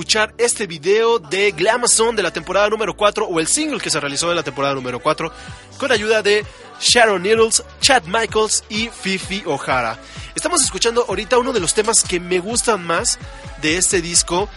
Escuchar 0.08 0.32
este 0.38 0.66
video 0.66 1.18
de 1.18 1.52
Glamazon 1.52 2.16
de 2.16 2.22
la 2.22 2.30
temporada 2.32 2.70
número 2.70 2.96
4 2.96 3.26
o 3.26 3.40
el 3.40 3.46
single 3.46 3.78
que 3.78 3.90
se 3.90 4.00
realizó 4.00 4.30
en 4.30 4.36
la 4.36 4.42
temporada 4.42 4.72
número 4.74 5.00
4 5.00 5.30
con 5.76 5.92
ayuda 5.92 6.22
de 6.22 6.46
Sharon 6.80 7.22
Needles, 7.22 7.62
Chad 7.82 8.04
Michaels 8.04 8.64
y 8.70 8.88
Fifi 8.88 9.42
O'Hara. 9.44 9.98
Estamos 10.34 10.62
escuchando 10.64 11.04
ahorita 11.06 11.36
uno 11.36 11.52
de 11.52 11.60
los 11.60 11.74
temas 11.74 12.02
que 12.02 12.20
me 12.20 12.38
gustan 12.38 12.86
más 12.86 13.18
de 13.60 13.76
este 13.76 14.00
disco 14.00 14.48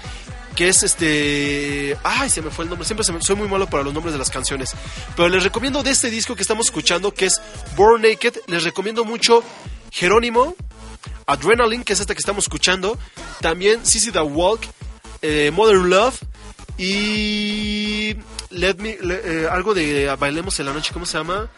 que 0.55 0.69
es 0.69 0.83
este... 0.83 1.97
Ay, 2.01 2.29
se 2.29 2.41
me 2.41 2.49
fue 2.49 2.63
el 2.63 2.69
nombre, 2.69 2.85
siempre 2.85 3.03
se 3.03 3.11
me- 3.11 3.21
soy 3.21 3.35
muy 3.35 3.49
malo 3.49 3.67
para 3.69 3.83
los 3.83 3.93
nombres 3.93 4.13
de 4.13 4.19
las 4.19 4.29
canciones. 4.29 4.69
Pero 5.17 5.27
les 5.27 5.43
recomiendo 5.43 5.83
de 5.83 5.91
este 5.91 6.09
disco 6.09 6.33
que 6.33 6.43
estamos 6.43 6.67
escuchando, 6.67 7.13
que 7.13 7.25
es 7.25 7.41
Born 7.75 8.03
Naked, 8.03 8.37
les 8.47 8.63
recomiendo 8.63 9.03
mucho 9.03 9.43
Jerónimo, 9.91 10.55
Adrenaline, 11.25 11.83
que 11.83 11.91
es 11.91 11.99
esta 11.99 12.13
que 12.13 12.19
estamos 12.19 12.45
escuchando. 12.45 12.97
También 13.41 13.85
Sissy 13.85 14.11
the 14.13 14.21
Walk, 14.21 14.61
eh, 15.21 15.51
Modern 15.51 15.89
Love 15.89 16.19
y 16.77 18.15
Let 18.49 18.75
Me, 18.75 18.97
eh, 19.01 19.47
algo 19.49 19.73
de 19.73 20.13
Bailemos 20.19 20.59
en 20.59 20.65
la 20.65 20.73
noche, 20.73 20.91
¿cómo 20.93 21.05
se 21.05 21.17
llama? 21.17 21.49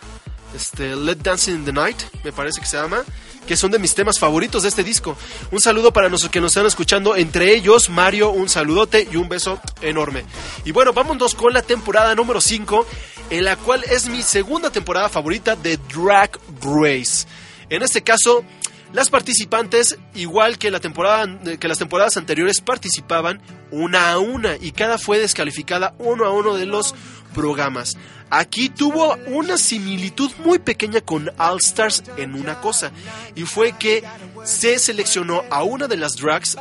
Este, 0.56 0.96
Let 0.96 1.18
Dancing 1.18 1.54
in 1.56 1.66
the 1.66 1.74
Night, 1.74 1.98
me 2.24 2.32
parece 2.32 2.60
que 2.60 2.68
se 2.68 2.78
llama, 2.78 3.04
que 3.48 3.58
son 3.58 3.72
de 3.72 3.80
mis 3.80 3.96
temas 3.96 4.20
favoritos 4.20 4.64
de 4.64 4.70
este 4.70 4.84
disco. 4.84 5.18
Un 5.52 5.60
saludo 5.60 5.92
para 5.92 6.10
los 6.10 6.28
que 6.30 6.40
nos 6.40 6.52
están 6.52 6.66
escuchando, 6.66 7.16
entre 7.16 7.54
ellos 7.56 7.90
Mario, 7.90 8.30
un 8.30 8.50
saludote 8.50 9.08
y 9.12 9.16
un 9.16 9.30
beso 9.30 9.60
enorme. 9.82 10.26
Y 10.66 10.72
bueno, 10.72 10.94
vámonos 10.94 11.34
con 11.36 11.54
la 11.54 11.62
temporada 11.62 12.14
número 12.16 12.40
5, 12.40 12.86
en 13.32 13.46
la 13.46 13.56
cual 13.56 13.84
es 13.90 14.08
mi 14.08 14.22
segunda 14.22 14.70
temporada 14.70 15.10
favorita 15.10 15.56
de 15.56 15.78
Drag 15.78 16.38
Race. 16.62 17.26
En 17.70 17.82
este 17.82 18.04
caso, 18.04 18.46
las 18.94 19.10
participantes, 19.10 19.98
igual 20.14 20.60
que, 20.60 20.70
la 20.70 20.80
temporada, 20.80 21.40
que 21.60 21.68
las 21.68 21.80
temporadas 21.80 22.16
anteriores, 22.16 22.62
participaban 22.62 23.42
una 23.72 24.12
a 24.12 24.20
una 24.20 24.56
y 24.56 24.72
cada 24.72 25.00
fue 25.00 25.18
descalificada 25.18 25.96
uno 25.98 26.26
a 26.26 26.32
uno 26.32 26.54
de 26.54 26.68
los 26.68 26.94
programas. 27.34 27.98
Aquí 28.30 28.70
tuvo 28.70 29.16
una 29.28 29.58
similitud 29.58 30.32
muy 30.46 30.60
pequeña 30.60 31.02
con 31.02 31.32
All 31.40 31.58
Stars 31.58 32.04
en 32.18 32.36
una 32.36 32.62
cosa 32.62 32.92
y 33.36 33.44
fue 33.44 33.74
que 33.78 34.04
se 34.44 34.78
seleccionó 34.78 35.44
a 35.50 35.64
una 35.64 35.88
de 35.88 35.98
las 35.98 36.16
drags 36.16 36.56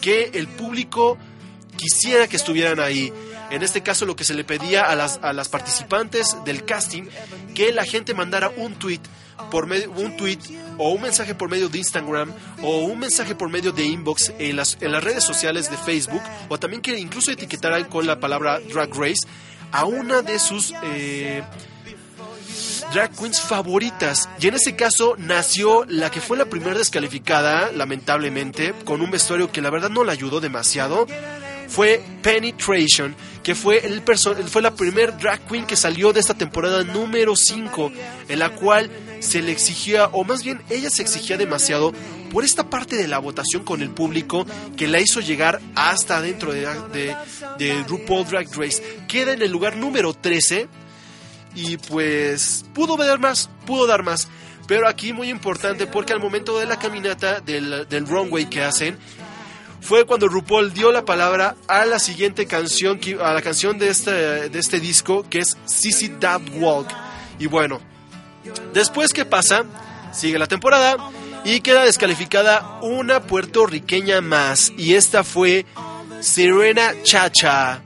que 0.00 0.30
el 0.34 0.48
público 0.48 1.16
quisiera 1.76 2.26
que 2.26 2.36
estuvieran 2.36 2.80
ahí. 2.80 3.12
En 3.50 3.62
este 3.62 3.82
caso 3.82 4.06
lo 4.06 4.16
que 4.16 4.24
se 4.24 4.34
le 4.34 4.42
pedía 4.42 4.82
a 4.82 4.96
las, 4.96 5.20
a 5.22 5.32
las 5.32 5.48
participantes 5.48 6.36
del 6.44 6.64
casting 6.64 7.04
que 7.54 7.72
la 7.72 7.84
gente 7.84 8.12
mandara 8.12 8.50
un 8.56 8.74
tweet 8.74 9.00
por 9.50 9.66
medio 9.66 9.90
un 9.92 10.16
tweet 10.16 10.38
o 10.78 10.90
un 10.90 11.02
mensaje 11.02 11.34
por 11.34 11.50
medio 11.50 11.68
de 11.68 11.78
Instagram 11.78 12.32
o 12.62 12.80
un 12.80 12.98
mensaje 12.98 13.34
por 13.34 13.50
medio 13.50 13.72
de 13.72 13.84
inbox 13.84 14.32
en 14.38 14.56
las, 14.56 14.76
en 14.80 14.92
las 14.92 15.02
redes 15.02 15.24
sociales 15.24 15.70
de 15.70 15.76
Facebook 15.76 16.22
o 16.48 16.58
también 16.58 16.82
que 16.82 16.98
incluso 16.98 17.30
etiquetaran 17.30 17.84
con 17.84 18.06
la 18.06 18.20
palabra 18.20 18.60
Drag 18.60 18.94
Race 18.94 19.26
a 19.72 19.84
una 19.84 20.22
de 20.22 20.38
sus 20.38 20.72
eh, 20.82 21.42
drag 22.92 23.10
queens 23.16 23.40
favoritas. 23.40 24.28
Y 24.40 24.48
en 24.48 24.54
ese 24.54 24.76
caso 24.76 25.14
nació 25.18 25.84
la 25.86 26.10
que 26.10 26.20
fue 26.20 26.36
la 26.36 26.46
primera 26.46 26.78
descalificada, 26.78 27.70
lamentablemente, 27.72 28.74
con 28.84 29.00
un 29.00 29.10
vestuario 29.10 29.50
que 29.50 29.60
la 29.60 29.70
verdad 29.70 29.90
no 29.90 30.04
la 30.04 30.12
ayudó 30.12 30.40
demasiado. 30.40 31.06
Fue 31.68 32.02
Penetration, 32.22 33.14
que 33.42 33.54
fue, 33.54 33.84
el 33.86 34.02
fue 34.02 34.62
la 34.62 34.74
primer 34.74 35.16
drag 35.18 35.40
queen 35.46 35.66
que 35.66 35.76
salió 35.76 36.12
de 36.12 36.20
esta 36.20 36.34
temporada 36.34 36.84
número 36.84 37.34
5, 37.36 37.92
en 38.28 38.38
la 38.38 38.50
cual 38.50 38.90
se 39.20 39.42
le 39.42 39.52
exigía, 39.52 40.06
o 40.06 40.24
más 40.24 40.42
bien 40.42 40.62
ella 40.70 40.90
se 40.90 41.02
exigía 41.02 41.36
demasiado 41.36 41.92
por 42.32 42.44
esta 42.44 42.68
parte 42.68 42.96
de 42.96 43.08
la 43.08 43.18
votación 43.18 43.64
con 43.64 43.82
el 43.82 43.90
público 43.90 44.46
que 44.76 44.88
la 44.88 45.00
hizo 45.00 45.20
llegar 45.20 45.60
hasta 45.74 46.20
dentro 46.20 46.52
de, 46.52 46.66
de, 46.92 47.16
de 47.58 47.84
RuPaul 47.84 48.26
Drag 48.26 48.48
Race. 48.56 48.82
Queda 49.08 49.32
en 49.32 49.42
el 49.42 49.50
lugar 49.50 49.76
número 49.76 50.12
13 50.12 50.68
y 51.54 51.78
pues 51.78 52.64
pudo 52.74 52.96
dar 52.96 53.18
más, 53.18 53.48
pudo 53.64 53.86
dar 53.86 54.02
más. 54.02 54.28
Pero 54.66 54.88
aquí 54.88 55.12
muy 55.12 55.30
importante 55.30 55.86
porque 55.86 56.12
al 56.12 56.20
momento 56.20 56.58
de 56.58 56.66
la 56.66 56.78
caminata 56.78 57.40
del, 57.40 57.86
del 57.88 58.06
runway 58.06 58.46
que 58.46 58.62
hacen, 58.62 58.98
fue 59.86 60.04
cuando 60.04 60.26
RuPaul 60.26 60.72
dio 60.72 60.90
la 60.90 61.04
palabra 61.04 61.54
a 61.68 61.86
la 61.86 62.00
siguiente 62.00 62.46
canción, 62.46 62.98
a 63.22 63.32
la 63.32 63.40
canción 63.40 63.78
de 63.78 63.88
este, 63.88 64.48
de 64.48 64.58
este 64.58 64.80
disco, 64.80 65.24
que 65.30 65.38
es 65.38 65.56
Sissy 65.64 66.08
That 66.08 66.42
Walk. 66.54 66.88
Y 67.38 67.46
bueno, 67.46 67.80
después 68.74 69.12
que 69.12 69.24
pasa, 69.24 69.64
sigue 70.12 70.40
la 70.40 70.48
temporada 70.48 70.96
y 71.44 71.60
queda 71.60 71.84
descalificada 71.84 72.80
una 72.82 73.22
puertorriqueña 73.22 74.20
más. 74.20 74.72
Y 74.76 74.94
esta 74.94 75.22
fue 75.22 75.64
Serena 76.20 76.92
Chacha. 77.04 77.80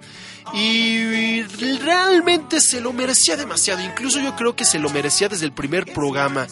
Y 0.54 1.42
realmente 1.82 2.62
se 2.62 2.80
lo 2.80 2.94
merecía 2.94 3.36
demasiado. 3.36 3.84
Incluso 3.84 4.20
yo 4.20 4.34
creo 4.36 4.56
que 4.56 4.64
se 4.64 4.78
lo 4.78 4.88
merecía 4.88 5.28
desde 5.28 5.44
el 5.44 5.52
primer 5.52 5.84
programa. 5.92 6.46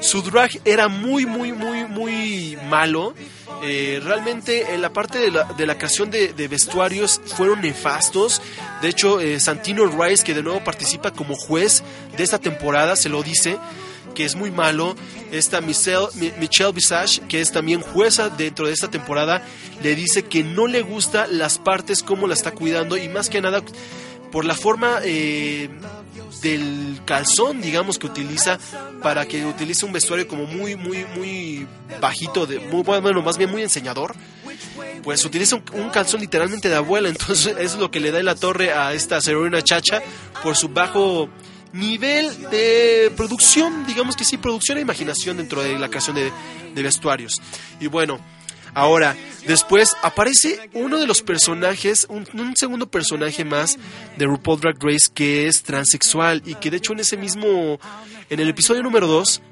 Su 0.00 0.22
drag 0.22 0.50
era 0.64 0.88
muy, 0.88 1.26
muy, 1.26 1.52
muy, 1.52 1.84
muy 1.84 2.56
malo. 2.68 3.14
Eh, 3.62 4.00
realmente 4.02 4.72
en 4.74 4.80
la 4.80 4.90
parte 4.92 5.18
de 5.18 5.30
la, 5.30 5.44
de 5.44 5.66
la 5.66 5.76
de, 6.10 6.48
vestuarios 6.48 7.20
fueron 7.36 7.60
nefastos. 7.60 8.40
De 8.80 8.88
hecho, 8.88 9.20
eh, 9.20 9.38
Santino 9.38 9.84
Rice, 9.86 10.24
que 10.24 10.32
de 10.34 10.42
nuevo 10.42 10.64
participa 10.64 11.10
como 11.10 11.36
juez 11.36 11.82
de 12.16 12.22
esta 12.24 12.38
temporada, 12.38 12.96
se 12.96 13.10
lo 13.10 13.22
dice 13.22 13.58
que 14.14 14.24
es 14.24 14.34
muy 14.34 14.50
malo. 14.50 14.96
Esta 15.30 15.60
Michelle, 15.60 16.06
Mi- 16.14 16.32
Michelle 16.38 16.72
Visage, 16.72 17.20
que 17.28 17.40
es 17.42 17.52
también 17.52 17.80
jueza 17.82 18.30
dentro 18.30 18.66
de 18.66 18.72
esta 18.72 18.90
temporada, 18.90 19.44
le 19.82 19.94
dice 19.94 20.24
que 20.24 20.42
no 20.42 20.66
le 20.66 20.80
gusta 20.80 21.26
las 21.26 21.58
partes, 21.58 22.02
cómo 22.02 22.26
la 22.26 22.34
está 22.34 22.52
cuidando 22.52 22.96
y 22.96 23.08
más 23.10 23.28
que 23.28 23.40
nada 23.42 23.62
por 24.30 24.44
la 24.44 24.54
forma 24.54 25.00
eh, 25.04 25.68
del 26.42 27.00
calzón, 27.04 27.60
digamos, 27.60 27.98
que 27.98 28.06
utiliza 28.06 28.58
para 29.02 29.26
que 29.26 29.44
utilice 29.44 29.84
un 29.84 29.92
vestuario 29.92 30.26
como 30.26 30.46
muy, 30.46 30.76
muy, 30.76 31.04
muy 31.16 31.66
bajito, 32.00 32.46
de, 32.46 32.58
muy, 32.60 32.82
bueno, 32.82 33.22
más 33.22 33.36
bien 33.36 33.50
muy 33.50 33.62
enseñador. 33.62 34.14
Pues 35.02 35.24
utiliza 35.24 35.56
un, 35.56 35.90
calzón 35.90 36.20
literalmente 36.20 36.68
de 36.68 36.76
abuela, 36.76 37.08
entonces 37.10 37.54
es 37.58 37.76
lo 37.76 37.90
que 37.90 38.00
le 38.00 38.10
da 38.10 38.18
en 38.18 38.26
la 38.26 38.34
torre 38.34 38.72
a 38.72 38.92
esta 38.92 39.20
Serena 39.20 39.62
Chacha 39.62 40.02
por 40.42 40.56
su 40.56 40.68
bajo 40.68 41.28
nivel 41.72 42.50
de 42.50 43.12
producción, 43.16 43.86
digamos 43.86 44.16
que 44.16 44.24
sí, 44.24 44.36
producción 44.36 44.78
e 44.78 44.80
imaginación 44.80 45.36
dentro 45.36 45.62
de 45.62 45.78
la 45.78 45.88
creación 45.88 46.16
de 46.16 46.82
vestuarios. 46.82 47.40
Y 47.80 47.86
bueno, 47.86 48.20
ahora, 48.74 49.16
después 49.46 49.96
aparece 50.02 50.70
uno 50.74 50.98
de 50.98 51.06
los 51.06 51.22
personajes, 51.22 52.06
un, 52.08 52.26
un 52.34 52.54
segundo 52.56 52.90
personaje 52.90 53.44
más 53.44 53.78
de 54.16 54.26
RuPaul 54.26 54.60
Drag 54.60 54.76
Race 54.80 55.10
que 55.12 55.46
es 55.46 55.62
transexual 55.62 56.42
y 56.44 56.54
que 56.56 56.70
de 56.70 56.78
hecho 56.78 56.92
en 56.92 57.00
ese 57.00 57.16
mismo, 57.16 57.78
en 58.28 58.40
el 58.40 58.48
episodio 58.48 58.82
número 58.82 59.06
2, 59.06 59.42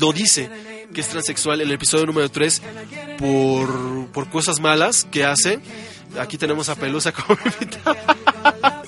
lo 0.00 0.12
dice 0.12 0.50
que 0.92 1.00
es 1.00 1.08
transexual 1.08 1.60
en 1.60 1.68
el 1.68 1.74
episodio 1.74 2.06
número 2.06 2.30
3 2.30 2.62
por, 3.18 4.06
por 4.08 4.28
cosas 4.30 4.60
malas 4.60 5.06
que 5.10 5.24
hace. 5.24 5.60
Aquí 6.18 6.38
tenemos 6.38 6.68
a 6.68 6.76
Pelusa 6.76 7.12
como 7.12 7.38
invitada. 7.60 8.82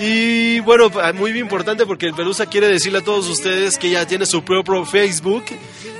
Y 0.00 0.60
bueno, 0.60 0.90
muy 1.14 1.38
importante 1.38 1.84
porque 1.84 2.06
el 2.06 2.14
Pelusa 2.14 2.46
quiere 2.46 2.68
decirle 2.68 3.00
a 3.00 3.04
todos 3.04 3.28
ustedes 3.28 3.76
que 3.76 3.90
ya 3.90 4.06
tiene 4.06 4.24
su 4.24 4.42
propio 4.42 4.86
Facebook. 4.86 5.44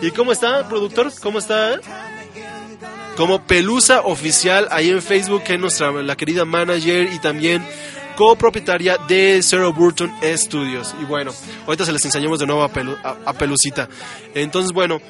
¿Y 0.01 0.11
cómo 0.13 0.33
está, 0.33 0.67
productor? 0.69 1.13
¿Cómo 1.21 1.39
está? 1.39 1.79
Como 3.21 3.45
Pelusa 3.47 4.01
Oficial 4.01 4.67
ahí 4.71 4.89
en 4.89 5.03
Facebook, 5.03 5.43
que 5.43 5.53
es 5.53 5.61
nuestra 5.61 5.93
la 5.93 6.17
querida 6.17 6.47
manager 6.47 7.07
y 7.13 7.19
también 7.19 7.63
copropietaria 8.17 8.97
de 9.09 9.43
Zero 9.43 9.75
Burton 9.75 10.11
Studios. 10.37 10.95
Y 11.03 11.05
bueno, 11.05 11.31
ahorita 11.67 11.85
se 11.85 11.93
les 11.93 12.03
enseñamos 12.03 12.39
de 12.39 12.47
nuevo 12.47 12.63
a, 12.63 12.73
Pelu- 12.73 12.97
a- 13.05 13.17
a 13.27 13.33
Pelucita. 13.35 13.91
Entonces, 14.35 14.73
bueno, 14.73 15.01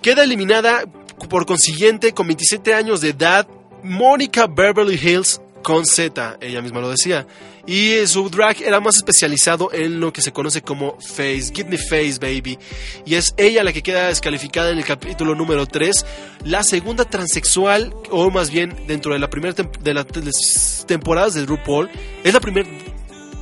queda 0.00 0.24
eliminada 0.24 0.84
por 1.28 1.44
consiguiente 1.44 2.14
con 2.14 2.26
27 2.28 2.72
años 2.72 3.02
de 3.02 3.10
edad 3.10 3.46
Mónica 3.82 4.46
Beverly 4.46 4.94
Hills 4.94 5.42
con 5.68 5.84
Z, 5.84 6.38
ella 6.40 6.62
misma 6.62 6.80
lo 6.80 6.88
decía. 6.88 7.26
Y 7.66 8.06
su 8.06 8.30
drag 8.30 8.62
era 8.62 8.80
más 8.80 8.96
especializado 8.96 9.70
en 9.70 10.00
lo 10.00 10.14
que 10.14 10.22
se 10.22 10.32
conoce 10.32 10.62
como 10.62 10.98
face, 10.98 11.52
give 11.54 11.68
me 11.68 11.76
face 11.76 12.14
baby. 12.18 12.58
Y 13.04 13.16
es 13.16 13.34
ella 13.36 13.62
la 13.62 13.74
que 13.74 13.82
queda 13.82 14.06
descalificada 14.08 14.70
en 14.70 14.78
el 14.78 14.84
capítulo 14.86 15.34
número 15.34 15.66
3, 15.66 16.06
la 16.44 16.64
segunda 16.64 17.04
transexual, 17.04 17.92
o 18.10 18.30
más 18.30 18.50
bien 18.50 18.74
dentro 18.86 19.12
de 19.12 19.18
la 19.18 19.28
primera 19.28 19.54
tem- 19.54 19.70
de 19.80 19.92
las 19.92 20.86
temporadas 20.86 21.34
de 21.34 21.44
RuPaul, 21.44 21.90
es 22.24 22.32
la 22.32 22.40
primera 22.40 22.66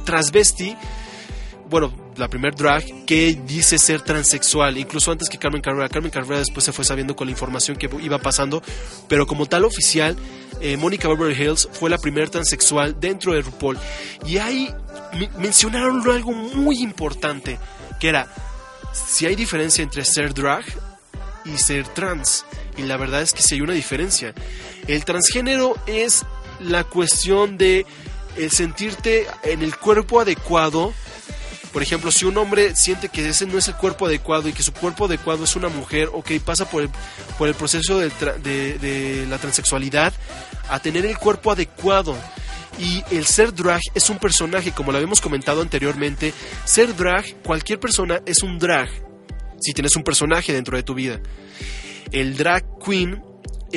transvesti 0.04 0.74
bueno, 1.70 1.92
la 2.16 2.28
primer 2.28 2.54
drag 2.54 2.84
que 3.06 3.38
dice 3.46 3.78
ser 3.78 4.00
transexual, 4.00 4.78
incluso 4.78 5.12
antes 5.12 5.28
que 5.28 5.38
Carmen 5.38 5.60
Carrera. 5.62 5.88
Carmen 5.88 6.10
Carrera 6.10 6.38
después 6.38 6.64
se 6.64 6.72
fue 6.72 6.84
sabiendo 6.84 7.14
con 7.14 7.26
la 7.26 7.30
información 7.32 7.76
que 7.76 7.88
iba 8.02 8.18
pasando, 8.18 8.62
pero 9.08 9.26
como 9.26 9.46
tal 9.46 9.64
oficial, 9.64 10.16
eh, 10.60 10.76
Mónica 10.76 11.08
Beverly 11.08 11.34
Hills 11.40 11.68
fue 11.72 11.90
la 11.90 11.98
primera 11.98 12.26
transexual 12.30 12.98
dentro 12.98 13.32
de 13.34 13.42
RuPaul. 13.42 13.78
Y 14.26 14.38
ahí 14.38 14.72
me- 15.18 15.28
mencionaron 15.38 16.08
algo 16.10 16.32
muy 16.32 16.78
importante, 16.82 17.58
que 18.00 18.08
era 18.08 18.26
si 18.92 19.26
hay 19.26 19.34
diferencia 19.36 19.82
entre 19.82 20.04
ser 20.04 20.32
drag 20.32 20.64
y 21.44 21.58
ser 21.58 21.86
trans. 21.88 22.44
Y 22.78 22.82
la 22.82 22.96
verdad 22.96 23.22
es 23.22 23.32
que 23.32 23.42
sí 23.42 23.56
hay 23.56 23.60
una 23.60 23.74
diferencia. 23.74 24.34
El 24.86 25.04
transgénero 25.04 25.74
es 25.86 26.24
la 26.60 26.84
cuestión 26.84 27.58
de 27.58 27.84
el 28.36 28.50
sentirte 28.50 29.26
en 29.44 29.62
el 29.62 29.76
cuerpo 29.76 30.20
adecuado 30.20 30.92
por 31.76 31.82
ejemplo, 31.82 32.10
si 32.10 32.24
un 32.24 32.38
hombre 32.38 32.74
siente 32.74 33.10
que 33.10 33.28
ese 33.28 33.44
no 33.44 33.58
es 33.58 33.68
el 33.68 33.74
cuerpo 33.74 34.06
adecuado 34.06 34.48
y 34.48 34.54
que 34.54 34.62
su 34.62 34.72
cuerpo 34.72 35.04
adecuado 35.04 35.44
es 35.44 35.56
una 35.56 35.68
mujer, 35.68 36.08
ok, 36.10 36.30
pasa 36.42 36.64
por 36.64 36.80
el, 36.82 37.54
proceso 37.54 37.98
de, 37.98 38.08
de 38.78 39.26
la 39.28 39.36
transexualidad 39.36 40.14
a 40.70 40.80
tener 40.80 41.04
el 41.04 41.18
cuerpo 41.18 41.50
adecuado. 41.50 42.16
Y 42.78 43.04
el 43.10 43.26
ser 43.26 43.54
drag 43.54 43.82
es 43.94 44.08
un 44.08 44.16
personaje, 44.16 44.72
como 44.72 44.90
lo 44.90 44.96
habíamos 44.96 45.20
comentado 45.20 45.60
anteriormente. 45.60 46.32
Ser 46.64 46.96
drag, 46.96 47.42
cualquier 47.42 47.78
persona 47.78 48.22
es 48.24 48.42
un 48.42 48.58
drag. 48.58 48.88
Si 49.60 49.74
tienes 49.74 49.96
un 49.96 50.02
personaje 50.02 50.54
dentro 50.54 50.78
de 50.78 50.82
tu 50.82 50.94
vida. 50.94 51.20
El 52.10 52.38
drag 52.38 52.64
queen 52.82 53.22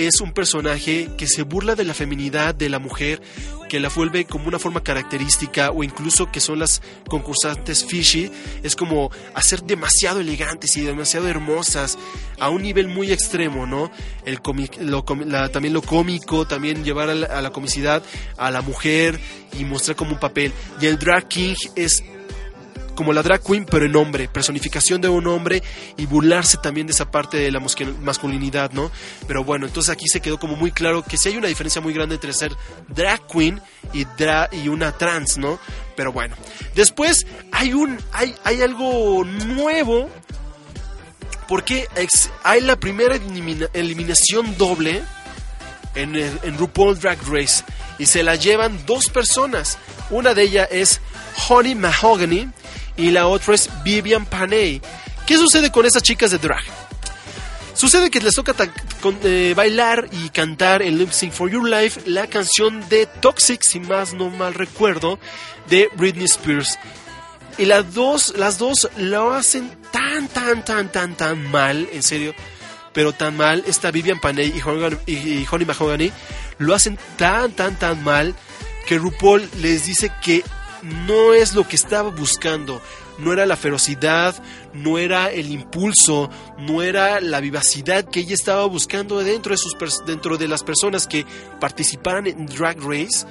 es 0.08 0.22
un 0.22 0.32
personaje 0.34 1.10
que 1.18 1.28
se 1.28 1.44
burla 1.44 1.76
de 1.76 1.84
la 1.84 1.94
feminidad 1.94 2.54
de 2.56 2.70
la 2.70 2.80
mujer, 2.80 3.22
que 3.70 3.80
la 3.80 3.90
vuelve 3.90 4.26
como 4.26 4.48
una 4.48 4.60
forma 4.60 4.82
característica 4.84 5.72
o 5.72 5.84
incluso 5.84 6.32
que 6.32 6.40
son 6.40 6.60
las 6.60 6.82
concursantes 7.08 7.86
fishy, 7.86 8.32
es 8.64 8.76
como 8.76 9.12
hacer 9.34 9.64
demasiado 9.64 10.20
elegantes 10.22 10.76
y 10.78 10.82
demasiado 10.82 11.28
hermosas 11.28 11.98
a 12.40 12.50
un 12.50 12.62
nivel 12.64 12.88
muy 12.88 13.12
extremo, 13.12 13.66
¿no? 13.68 13.92
El 14.26 14.42
comi- 14.42 14.76
lo 14.80 15.04
la- 15.26 15.50
también 15.50 15.74
lo 15.74 15.82
cómico, 15.82 16.48
también 16.48 16.84
llevar 16.84 17.10
a 17.10 17.16
la, 17.16 17.28
a 17.28 17.42
la 17.42 17.52
comicidad 17.52 18.02
a 18.38 18.50
la 18.52 18.62
mujer 18.62 19.20
y 19.60 19.66
mostrar 19.66 19.96
como 19.96 20.14
un 20.14 20.20
papel. 20.20 20.52
Y 20.82 20.86
el 20.88 20.98
drag 20.98 21.28
king 21.28 21.56
es 21.76 22.04
como 23.00 23.14
la 23.14 23.24
drag 23.24 23.42
queen, 23.42 23.64
pero 23.66 23.86
en 23.86 23.96
hombre, 23.96 24.28
personificación 24.28 25.00
de 25.00 25.08
un 25.08 25.26
hombre 25.28 25.64
y 25.96 26.06
burlarse 26.06 26.58
también 26.58 26.86
de 26.86 26.92
esa 26.92 27.10
parte 27.10 27.38
de 27.38 27.50
la 27.50 27.62
masculinidad, 28.02 28.72
¿no? 28.74 28.92
Pero 29.26 29.46
bueno, 29.46 29.68
entonces 29.68 29.90
aquí 29.90 30.06
se 30.10 30.20
quedó 30.20 30.38
como 30.38 30.58
muy 30.58 30.74
claro 30.74 31.02
que 31.02 31.16
sí 31.16 31.30
hay 31.30 31.38
una 31.38 31.48
diferencia 31.48 31.80
muy 31.80 31.94
grande 31.94 32.16
entre 32.16 32.34
ser 32.34 32.52
drag 32.90 33.26
queen 33.26 33.62
y, 33.94 34.04
dra- 34.04 34.50
y 34.52 34.68
una 34.68 34.92
trans, 34.92 35.38
¿no? 35.38 35.60
Pero 35.96 36.12
bueno, 36.12 36.36
después 36.76 37.26
hay 37.54 37.72
un 37.72 37.98
hay, 38.12 38.36
hay 38.44 38.62
algo 38.64 39.24
nuevo 39.24 40.10
porque 41.48 41.88
hay 42.44 42.60
la 42.60 42.76
primera 42.76 43.16
elimina- 43.16 43.70
eliminación 43.72 44.58
doble 44.58 45.02
en, 45.96 46.18
en 46.18 46.58
RuPaul 46.58 47.00
Drag 47.00 47.18
Race 47.32 47.64
y 47.98 48.08
se 48.08 48.24
la 48.24 48.36
llevan 48.36 48.78
dos 48.86 49.10
personas. 49.10 49.78
Una 50.10 50.34
de 50.34 50.44
ellas 50.44 50.68
es 50.70 51.00
Honey 51.48 51.76
Mahogany 51.76 52.50
y 53.00 53.12
la 53.12 53.26
otra 53.28 53.56
es 53.56 53.70
Vivian 53.84 54.26
Panay. 54.26 54.82
¿Qué 55.26 55.38
sucede 55.38 55.72
con 55.72 55.86
esas 55.86 56.04
chicas 56.04 56.32
de 56.32 56.38
drag? 56.38 56.64
Sucede 57.74 58.10
que 58.12 58.20
les 58.20 58.36
toca 58.36 58.54
eh, 59.24 59.54
bailar 59.56 60.10
y 60.12 60.30
cantar 60.30 60.82
en 60.82 60.98
Lip 60.98 61.12
for 61.32 61.50
Your 61.50 61.68
Life 61.70 62.02
la 62.08 62.28
canción 62.28 62.88
de 62.90 63.06
Toxic, 63.06 63.62
si 63.64 63.80
más 63.80 64.14
no 64.14 64.30
mal 64.30 64.54
recuerdo, 64.54 65.18
de 65.70 65.88
Britney 65.96 66.26
Spears. 66.26 66.78
Y 67.58 67.66
las 67.66 67.94
dos, 67.94 68.34
las 68.38 68.58
dos 68.58 68.90
lo 68.98 69.34
hacen 69.34 69.72
tan, 69.92 70.28
tan, 70.28 70.66
tan, 70.66 70.92
tan, 70.92 71.16
tan 71.16 71.50
mal, 71.52 71.88
en 71.94 72.04
serio, 72.04 72.34
pero 72.94 73.14
tan 73.14 73.38
mal. 73.38 73.64
Esta 73.66 73.92
Vivian 73.92 74.20
Panay 74.20 74.48
y- 75.06 75.12
y 75.18 75.48
Honey 75.50 75.66
Mahogany 75.66 76.12
lo 76.58 76.76
hacen 76.76 76.98
tan, 77.18 77.52
tan, 77.54 77.78
tan 77.80 78.04
mal 78.04 78.36
que 78.88 78.98
RuPaul 78.98 79.48
les 79.62 79.86
dice 79.86 80.12
que 80.22 80.44
no 80.84 81.34
es 81.34 81.54
lo 81.54 81.68
que 81.68 81.76
estaba 81.76 82.10
buscando. 82.10 82.82
No 83.18 83.34
era 83.34 83.46
la 83.46 83.58
ferocidad, 83.58 84.42
no 84.74 84.98
era 84.98 85.30
el 85.30 85.52
impulso, 85.52 86.30
no 86.58 86.82
era 86.82 87.20
la 87.20 87.42
vivacidad 87.42 88.06
que 88.06 88.22
ella 88.22 88.34
estaba 88.34 88.66
buscando 88.66 89.20
dentro 89.20 89.52
de, 89.52 89.58
sus 89.58 89.76
dentro 90.06 90.38
de 90.38 90.48
las 90.48 90.64
personas 90.64 91.06
que 91.06 91.26
participaran 91.60 92.28
en 92.28 92.46
Drag 92.46 92.80
Race 92.80 93.26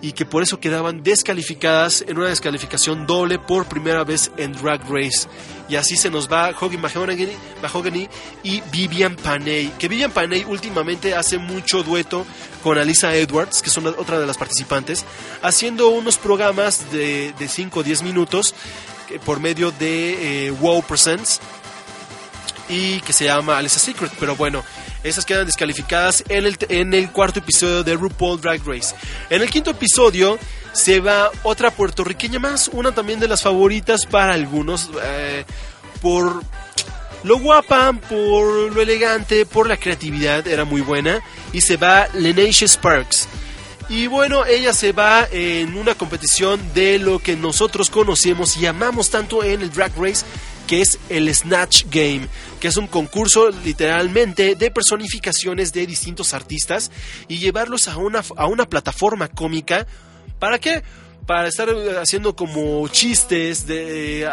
y 0.00 0.12
que 0.12 0.24
por 0.24 0.42
eso 0.42 0.60
quedaban 0.60 1.02
descalificadas 1.02 2.04
en 2.06 2.18
una 2.18 2.28
descalificación 2.28 3.06
doble 3.06 3.38
por 3.38 3.66
primera 3.66 4.04
vez 4.04 4.30
en 4.36 4.52
Drag 4.52 4.82
Race. 4.90 5.28
Y 5.68 5.76
así 5.76 5.96
se 5.96 6.10
nos 6.10 6.30
va 6.30 6.50
Hoggy 6.50 6.76
Mahogany, 6.76 8.08
y 8.42 8.60
Vivian 8.70 9.16
Panay. 9.16 9.72
Que 9.78 9.88
Vivian 9.88 10.10
Panay 10.10 10.44
últimamente 10.44 11.14
hace 11.14 11.38
mucho 11.38 11.82
dueto 11.82 12.26
con 12.62 12.78
Alisa 12.78 13.14
Edwards, 13.14 13.62
que 13.62 13.70
son 13.70 13.86
otra 13.86 14.18
de 14.18 14.26
las 14.26 14.36
participantes, 14.36 15.04
haciendo 15.42 15.88
unos 15.88 16.18
programas 16.18 16.90
de 16.92 17.32
5 17.48 17.80
o 17.80 17.82
10 17.82 18.02
minutos 18.02 18.54
eh, 19.10 19.20
por 19.24 19.40
medio 19.40 19.70
de 19.72 20.46
eh, 20.46 20.50
Wow 20.50 20.82
Presents 20.82 21.40
y 22.68 23.00
que 23.00 23.12
se 23.12 23.26
llama 23.26 23.58
Alice 23.58 23.78
Secret. 23.78 24.12
Pero 24.18 24.36
bueno, 24.36 24.64
esas 25.04 25.24
quedan 25.24 25.46
descalificadas 25.46 26.24
en 26.28 26.94
el, 26.94 27.10
cuarto 27.10 27.38
episodio 27.38 27.84
de 27.84 27.94
RuPaul 27.94 28.40
Drag 28.40 28.66
Race. 28.66 28.94
En 29.30 29.42
el 29.42 29.50
quinto 29.50 29.70
episodio 29.70 30.38
se 30.72 30.98
va 30.98 31.30
otra 31.42 31.70
puertorriqueña 31.70 32.38
más, 32.38 32.68
una 32.68 32.92
también 32.92 33.20
de 33.20 33.28
las 33.28 33.42
favoritas 33.42 34.06
para 34.06 34.32
algunos, 34.32 34.90
eh, 35.02 35.44
por 36.00 36.42
lo 37.22 37.38
guapa, 37.38 37.92
por 37.92 38.72
lo 38.72 38.82
elegante, 38.82 39.46
por 39.46 39.68
la 39.68 39.76
creatividad, 39.76 40.46
era 40.48 40.64
muy 40.64 40.80
buena. 40.80 41.20
Y 41.52 41.60
se 41.60 41.76
va 41.76 42.08
Lenacia 42.14 42.66
Sparks. 42.66 43.28
Y 43.88 44.06
bueno, 44.06 44.46
ella 44.46 44.72
se 44.72 44.92
va 44.92 45.28
en 45.30 45.76
una 45.76 45.94
competición 45.94 46.60
de 46.72 46.98
lo 46.98 47.18
que 47.18 47.36
nosotros 47.36 47.90
conocemos 47.90 48.56
y 48.56 48.66
amamos 48.66 49.10
tanto 49.10 49.44
en 49.44 49.60
el 49.60 49.70
Drag 49.70 49.92
Race, 49.98 50.24
que 50.66 50.80
es 50.80 50.98
el 51.08 51.32
Snatch 51.34 51.84
Game, 51.90 52.28
que 52.60 52.68
es 52.68 52.76
un 52.76 52.86
concurso 52.86 53.50
literalmente 53.50 54.54
de 54.54 54.70
personificaciones 54.70 55.72
de 55.72 55.86
distintos 55.86 56.34
artistas 56.34 56.90
y 57.28 57.38
llevarlos 57.38 57.88
a 57.88 57.96
una, 57.96 58.22
a 58.36 58.46
una 58.46 58.66
plataforma 58.66 59.28
cómica. 59.28 59.86
¿Para 60.38 60.58
qué? 60.58 60.82
Para 61.26 61.48
estar 61.48 61.68
haciendo 62.00 62.36
como 62.36 62.86
chistes 62.88 63.66
de, 63.66 64.28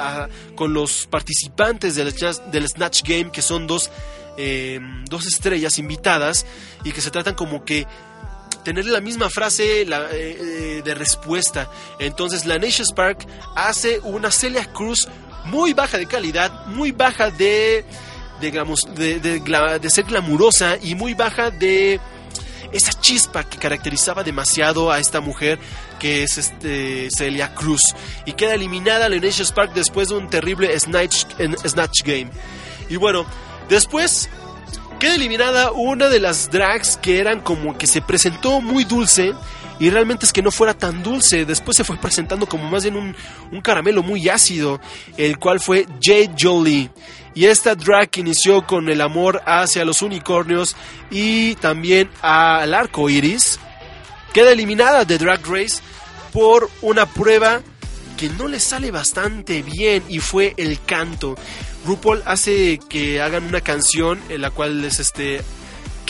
con 0.56 0.74
los 0.74 1.08
participantes 1.08 1.96
del, 1.96 2.14
del 2.52 2.68
Snatch 2.68 3.04
Game, 3.04 3.32
que 3.32 3.42
son 3.42 3.68
dos, 3.68 3.90
eh, 4.38 4.80
dos 5.10 5.26
estrellas 5.26 5.80
invitadas 5.80 6.46
y 6.84 6.92
que 6.92 7.02
se 7.02 7.12
tratan 7.12 7.36
como 7.36 7.64
que 7.64 7.88
tener 8.64 8.86
la 8.86 9.02
misma 9.02 9.30
frase 9.30 9.82
eh, 9.82 9.88
eh, 9.90 10.82
de 10.84 10.94
respuesta. 10.94 11.70
Entonces 12.00 12.46
la 12.46 12.58
Nation 12.58 12.86
Spark 12.86 13.26
hace 13.56 14.00
una 14.00 14.32
Celia 14.32 14.66
Cruz 14.72 15.08
muy 15.46 15.74
baja 15.74 15.98
de 15.98 16.06
calidad, 16.06 16.66
muy 16.68 16.92
baja 16.92 17.30
de 17.32 17.86
de, 18.40 19.20
de, 19.20 19.80
de 19.80 19.90
ser 19.92 20.06
glamurosa 20.06 20.78
y 20.82 20.96
muy 20.96 21.14
baja 21.14 21.52
de 21.52 22.00
esa 22.72 22.92
chispa 23.00 23.44
que 23.44 23.58
caracterizaba 23.58 24.24
demasiado 24.24 24.92
a 24.92 25.00
esta 25.00 25.22
mujer 25.22 25.60
que 26.00 26.24
es 26.24 26.40
este 26.40 27.10
Celia 27.16 27.54
Cruz 27.54 27.82
y 28.26 28.34
queda 28.34 28.56
eliminada 28.56 29.10
la 29.10 29.18
Nation 29.18 29.46
Spark 29.46 29.74
después 29.74 30.10
de 30.10 30.16
un 30.16 30.28
terrible 30.28 30.80
Snatch, 30.80 31.26
snatch 31.68 32.02
Game. 32.04 32.32
Y 32.90 32.96
bueno, 32.96 33.26
después 33.70 34.28
Queda 35.02 35.16
eliminada 35.16 35.72
una 35.72 36.10
de 36.10 36.20
las 36.20 36.52
drags 36.52 36.96
que 36.96 37.18
eran 37.18 37.40
como 37.40 37.76
que 37.76 37.88
se 37.88 38.04
presentó 38.04 38.62
muy 38.62 38.84
dulce 38.84 39.34
y 39.82 39.90
realmente 39.90 40.28
es 40.28 40.32
que 40.32 40.44
no 40.44 40.52
fuera 40.52 40.76
tan 40.76 41.02
dulce. 41.02 41.44
Después 41.44 41.76
se 41.76 41.84
fue 41.84 41.98
presentando 41.98 42.46
como 42.46 42.70
más 42.70 42.84
bien 42.84 42.96
un, 42.96 43.16
un 43.52 43.62
caramelo 43.62 44.04
muy 44.04 44.30
ácido, 44.30 44.80
el 45.18 45.40
cual 45.40 45.60
fue 45.60 45.88
Jade 46.00 46.36
Jolie. 46.40 46.92
Y 47.34 47.46
esta 47.46 47.74
drag 47.74 48.16
inició 48.18 48.68
con 48.68 48.90
el 48.90 49.02
amor 49.02 49.42
hacia 49.48 49.84
los 49.84 50.04
unicornios 50.04 50.76
y 51.10 51.56
también 51.56 52.12
al 52.22 52.76
arco 52.76 53.10
iris, 53.10 53.60
queda 54.34 54.52
eliminada 54.52 55.04
de 55.04 55.18
Drag 55.18 55.44
Race 55.48 55.82
por 56.32 56.70
una 56.84 57.08
prueba 57.08 57.64
que 58.18 58.30
no 58.30 58.48
le 58.48 58.60
sale 58.60 58.92
bastante 58.92 59.64
bien 59.64 60.04
y 60.08 60.20
fue 60.20 60.54
el 60.58 60.80
canto. 60.80 61.36
RuPaul 61.88 62.22
hace 62.26 62.80
que 62.88 63.20
hagan 63.20 63.46
una 63.46 63.62
canción 63.62 64.22
en 64.30 64.42
la 64.42 64.52
cual 64.52 64.86
es 64.86 65.00
este 65.00 65.42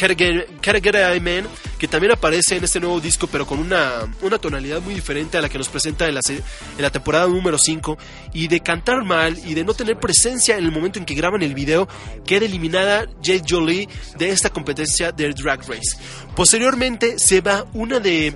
Gotta 0.02 0.80
Get- 0.80 1.16
I 1.18 1.20
Man, 1.20 1.48
que 1.78 1.88
también 1.88 2.12
aparece 2.14 2.56
en 2.58 2.64
este 2.64 2.80
nuevo 2.80 3.00
disco, 3.00 3.28
pero 3.28 3.46
con 3.46 3.60
una, 3.60 4.12
una 4.22 4.38
tonalidad 4.40 4.82
muy 4.82 4.94
diferente 4.96 5.38
a 5.38 5.42
la 5.42 5.50
que 5.50 5.58
nos 5.58 5.70
presenta 5.70 6.08
en 6.08 6.16
la, 6.16 6.22
en 6.28 6.42
la 6.82 6.90
temporada 6.90 7.28
número 7.28 7.58
5. 7.58 7.98
Y 8.34 8.48
de 8.48 8.60
cantar 8.62 9.04
mal 9.04 9.38
y 9.46 9.54
de 9.54 9.64
no 9.64 9.74
tener 9.74 9.98
presencia 10.00 10.58
en 10.58 10.64
el 10.66 10.72
momento 10.72 11.00
en 11.00 11.06
que 11.06 11.14
graban 11.14 11.42
el 11.44 11.54
video, 11.54 11.88
queda 12.26 12.46
eliminada 12.46 13.06
Jade 13.24 13.44
Jolie 13.48 13.88
de 14.18 14.30
esta 14.30 14.50
competencia 14.50 15.12
de 15.12 15.32
Drag 15.34 15.60
Race. 15.68 15.98
Posteriormente 16.36 17.20
se 17.20 17.42
va 17.42 17.66
una 17.74 18.00
de 18.00 18.36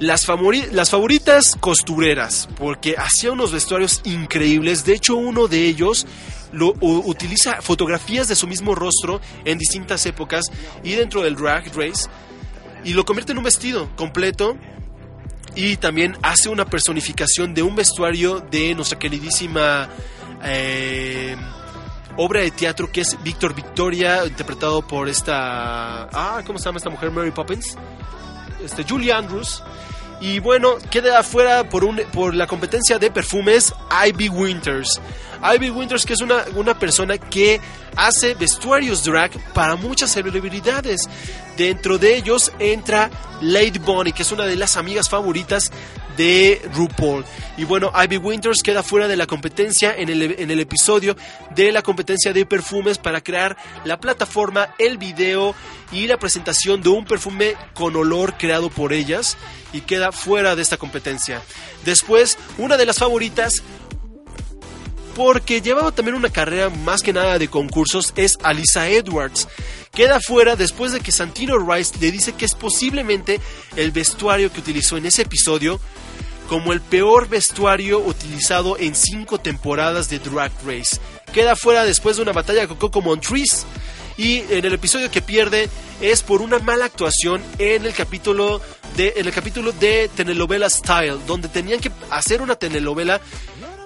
las, 0.00 0.26
favori- 0.26 0.70
las 0.72 0.90
favoritas 0.90 1.56
costureras, 1.60 2.48
porque 2.58 2.94
hacía 2.98 3.32
unos 3.32 3.52
vestuarios 3.52 4.00
increíbles. 4.04 4.84
De 4.84 4.94
hecho, 4.94 5.14
uno 5.16 5.46
de 5.48 5.66
ellos 5.66 6.06
lo 6.54 6.74
utiliza 6.80 7.60
fotografías 7.60 8.28
de 8.28 8.36
su 8.36 8.46
mismo 8.46 8.74
rostro 8.74 9.20
en 9.44 9.58
distintas 9.58 10.06
épocas 10.06 10.44
y 10.82 10.92
dentro 10.92 11.22
del 11.22 11.36
drag 11.36 11.66
race 11.76 12.08
y 12.84 12.92
lo 12.92 13.04
convierte 13.04 13.32
en 13.32 13.38
un 13.38 13.44
vestido 13.44 13.90
completo 13.96 14.56
y 15.54 15.76
también 15.76 16.16
hace 16.22 16.48
una 16.48 16.64
personificación 16.64 17.54
de 17.54 17.62
un 17.62 17.76
vestuario 17.76 18.40
de 18.40 18.74
nuestra 18.74 18.98
queridísima 18.98 19.88
eh, 20.42 21.36
obra 22.16 22.40
de 22.40 22.50
teatro 22.50 22.90
que 22.90 23.02
es 23.02 23.16
Víctor 23.22 23.54
Victoria 23.54 24.24
interpretado 24.26 24.86
por 24.86 25.08
esta 25.08 26.08
ah 26.12 26.42
cómo 26.46 26.58
se 26.58 26.66
llama 26.66 26.78
esta 26.78 26.90
mujer 26.90 27.10
Mary 27.10 27.30
Poppins 27.30 27.76
este, 28.64 28.84
Julie 28.84 29.12
Andrews. 29.12 29.62
Y 30.20 30.38
bueno, 30.38 30.76
queda 30.90 31.18
afuera 31.18 31.68
por, 31.68 31.84
un, 31.84 32.00
por 32.12 32.34
la 32.34 32.46
competencia 32.46 32.98
de 32.98 33.10
perfumes 33.10 33.74
Ivy 34.06 34.28
Winters. 34.28 35.00
Ivy 35.44 35.70
Winters, 35.70 36.06
que 36.06 36.14
es 36.14 36.20
una, 36.20 36.44
una 36.54 36.78
persona 36.78 37.18
que 37.18 37.60
hace 37.96 38.34
vestuarios 38.34 39.04
drag 39.04 39.30
para 39.52 39.76
muchas 39.76 40.12
celebridades. 40.12 41.08
Dentro 41.56 41.98
de 41.98 42.16
ellos 42.16 42.52
entra 42.58 43.10
Lady 43.40 43.78
Bonnie, 43.78 44.12
que 44.12 44.22
es 44.22 44.32
una 44.32 44.44
de 44.46 44.56
las 44.56 44.76
amigas 44.76 45.08
favoritas 45.08 45.70
de 46.16 46.62
RuPaul. 46.74 47.24
Y 47.56 47.64
bueno, 47.64 47.92
Ivy 47.94 48.18
Winters 48.18 48.62
queda 48.62 48.82
fuera 48.82 49.08
de 49.08 49.16
la 49.16 49.26
competencia 49.26 49.94
en 49.96 50.08
el, 50.08 50.22
en 50.22 50.50
el 50.50 50.60
episodio 50.60 51.16
de 51.54 51.72
la 51.72 51.82
competencia 51.82 52.32
de 52.32 52.46
perfumes 52.46 52.98
para 52.98 53.20
crear 53.20 53.56
la 53.84 53.98
plataforma, 53.98 54.74
el 54.78 54.98
video 54.98 55.54
y 55.92 56.06
la 56.06 56.16
presentación 56.16 56.82
de 56.82 56.88
un 56.88 57.04
perfume 57.04 57.54
con 57.74 57.94
olor 57.96 58.36
creado 58.38 58.70
por 58.70 58.92
ellas 58.92 59.36
y 59.72 59.82
queda 59.82 60.12
fuera 60.12 60.56
de 60.56 60.62
esta 60.62 60.76
competencia. 60.76 61.42
Después, 61.84 62.38
una 62.58 62.76
de 62.76 62.86
las 62.86 62.98
favoritas 62.98 63.62
porque 65.14 65.60
llevaba 65.60 65.92
también 65.92 66.16
una 66.16 66.30
carrera 66.30 66.70
más 66.70 67.02
que 67.02 67.12
nada 67.12 67.38
de 67.38 67.48
concursos, 67.48 68.12
es 68.16 68.36
Alisa 68.42 68.88
Edwards. 68.88 69.48
Queda 69.92 70.20
fuera 70.20 70.56
después 70.56 70.92
de 70.92 71.00
que 71.00 71.12
Santino 71.12 71.58
Rice 71.58 71.94
le 72.00 72.10
dice 72.10 72.32
que 72.32 72.44
es 72.44 72.54
posiblemente 72.54 73.40
el 73.76 73.92
vestuario 73.92 74.52
que 74.52 74.60
utilizó 74.60 74.96
en 74.96 75.06
ese 75.06 75.22
episodio 75.22 75.80
como 76.48 76.72
el 76.72 76.80
peor 76.80 77.28
vestuario 77.28 78.00
utilizado 78.00 78.76
en 78.78 78.94
cinco 78.94 79.38
temporadas 79.38 80.08
de 80.08 80.18
Drag 80.18 80.52
Race. 80.66 80.98
Queda 81.32 81.56
fuera 81.56 81.84
después 81.84 82.16
de 82.16 82.22
una 82.22 82.32
batalla 82.32 82.66
con 82.66 82.76
Coco 82.76 83.00
Montrese 83.00 83.64
y 84.16 84.38
en 84.50 84.64
el 84.64 84.74
episodio 84.74 85.10
que 85.10 85.22
pierde 85.22 85.68
es 86.00 86.22
por 86.22 86.42
una 86.42 86.58
mala 86.58 86.84
actuación 86.84 87.42
en 87.58 87.86
el 87.86 87.94
capítulo 87.94 88.60
de 88.96 89.14
en 89.16 89.26
el 89.26 89.32
capítulo 89.32 89.72
de 89.72 90.08
telenovela 90.14 90.68
Style, 90.68 91.18
donde 91.26 91.48
tenían 91.48 91.80
que 91.80 91.90
hacer 92.10 92.42
una 92.42 92.56
telenovela 92.56 93.20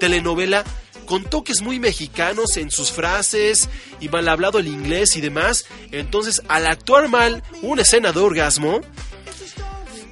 telenovela 0.00 0.64
con 1.08 1.24
toques 1.24 1.62
muy 1.62 1.80
mexicanos 1.80 2.58
en 2.58 2.70
sus 2.70 2.92
frases 2.92 3.70
y 3.98 4.10
mal 4.10 4.28
hablado 4.28 4.58
el 4.58 4.68
inglés 4.68 5.16
y 5.16 5.22
demás. 5.22 5.64
Entonces, 5.90 6.42
al 6.48 6.66
actuar 6.66 7.08
mal 7.08 7.42
una 7.62 7.82
escena 7.82 8.12
de 8.12 8.20
orgasmo, 8.20 8.82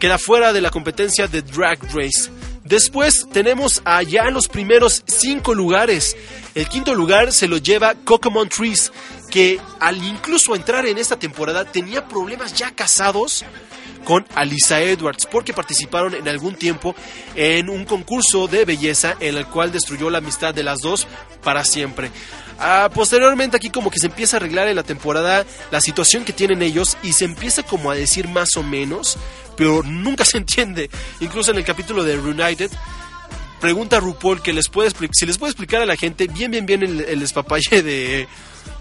queda 0.00 0.16
fuera 0.16 0.54
de 0.54 0.62
la 0.62 0.70
competencia 0.70 1.28
de 1.28 1.42
Drag 1.42 1.78
Race. 1.94 2.30
Después 2.66 3.28
tenemos 3.32 3.80
allá 3.84 4.28
los 4.30 4.48
primeros 4.48 5.04
cinco 5.06 5.54
lugares. 5.54 6.16
El 6.52 6.68
quinto 6.68 6.96
lugar 6.96 7.32
se 7.32 7.46
lo 7.46 7.58
lleva 7.58 7.94
Coco 7.94 8.28
Montrese, 8.28 8.90
que 9.30 9.60
al 9.78 10.02
incluso 10.02 10.56
entrar 10.56 10.84
en 10.84 10.98
esta 10.98 11.16
temporada 11.16 11.64
tenía 11.64 12.08
problemas 12.08 12.54
ya 12.54 12.72
casados 12.72 13.44
con 14.04 14.26
Alisa 14.34 14.80
Edwards 14.80 15.26
porque 15.26 15.52
participaron 15.52 16.14
en 16.14 16.26
algún 16.26 16.56
tiempo 16.56 16.96
en 17.36 17.70
un 17.70 17.84
concurso 17.84 18.48
de 18.48 18.64
belleza 18.64 19.16
en 19.20 19.36
el 19.36 19.46
cual 19.46 19.70
destruyó 19.70 20.10
la 20.10 20.18
amistad 20.18 20.52
de 20.52 20.64
las 20.64 20.80
dos 20.80 21.06
para 21.44 21.64
siempre. 21.64 22.10
Ah, 22.58 22.90
posteriormente 22.92 23.56
aquí 23.56 23.70
como 23.70 23.90
que 23.90 24.00
se 24.00 24.06
empieza 24.06 24.36
a 24.36 24.38
arreglar 24.38 24.66
en 24.66 24.76
la 24.76 24.82
temporada 24.82 25.44
la 25.70 25.80
situación 25.80 26.24
que 26.24 26.32
tienen 26.32 26.62
ellos 26.62 26.96
y 27.02 27.12
se 27.12 27.26
empieza 27.26 27.62
como 27.62 27.90
a 27.90 27.94
decir 27.94 28.28
más 28.28 28.56
o 28.56 28.62
menos, 28.62 29.18
pero 29.56 29.82
nunca 29.82 30.24
se 30.24 30.38
entiende. 30.38 30.90
Incluso 31.20 31.50
en 31.50 31.58
el 31.58 31.64
capítulo 31.64 32.04
de 32.04 32.16
Reunited 32.16 32.70
pregunta 33.60 33.96
a 33.96 34.00
RuPaul 34.00 34.42
que 34.42 34.52
les 34.52 34.68
puede 34.68 34.90
si 35.12 35.26
les 35.26 35.38
puede 35.38 35.52
explicar 35.52 35.80
a 35.80 35.86
la 35.86 35.96
gente 35.96 36.26
bien 36.26 36.50
bien 36.50 36.66
bien 36.66 36.82
el, 36.82 37.00
el 37.00 37.20
de, 37.20 38.28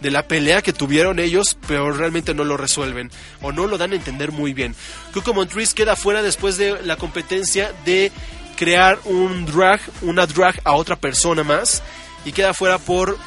de 0.02 0.12
la 0.12 0.28
pelea 0.28 0.62
que 0.62 0.74
tuvieron 0.74 1.20
ellos, 1.20 1.58
pero 1.68 1.92
realmente 1.92 2.34
no 2.34 2.44
lo 2.44 2.58
resuelven 2.58 3.10
o 3.42 3.52
no 3.52 3.68
lo 3.68 3.78
dan 3.78 3.94
a 3.94 3.96
entender 3.96 4.32
muy 4.32 4.54
bien. 4.54 4.76
Coco 5.14 5.34
Montrese 5.34 5.74
queda 5.74 5.96
fuera 5.96 6.22
después 6.22 6.58
de 6.58 6.82
la 6.84 6.98
competencia 6.98 7.74
de 7.86 8.12
crear 8.56 9.00
un 9.06 9.46
drag, 9.46 9.82
una 10.02 10.26
drag 10.26 10.60
a 10.64 10.74
otra 10.74 10.96
persona 10.96 11.44
más 11.44 11.84
y 12.26 12.32
queda 12.32 12.54
fuera 12.54 12.78
por 12.78 13.18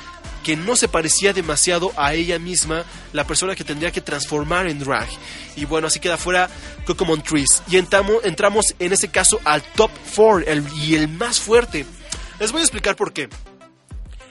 que 0.49 0.57
no 0.57 0.77
se 0.77 0.89
parecía 0.89 1.35
demasiado 1.35 1.93
a 1.99 2.15
ella 2.15 2.39
misma, 2.39 2.87
la 3.13 3.27
persona 3.27 3.55
que 3.55 3.65
tendría 3.65 3.91
que 3.91 4.01
transformar 4.01 4.67
en 4.67 4.79
drag. 4.79 5.07
Y 5.57 5.67
bueno, 5.67 5.89
así 5.89 6.01
queda 6.01 6.17
fuera 6.17 6.49
Coco 6.87 7.05
Montrese. 7.05 7.63
Y 7.69 7.77
entramos, 7.77 8.25
entramos 8.25 8.75
en 8.79 8.95
este 8.95 9.09
caso 9.09 9.39
al 9.45 9.61
top 9.61 9.91
4 10.17 10.51
y 10.75 10.95
el 10.95 11.07
más 11.07 11.39
fuerte. 11.39 11.85
Les 12.41 12.51
voy 12.51 12.63
a 12.63 12.65
explicar 12.65 12.97
por 12.97 13.13
qué. 13.13 13.29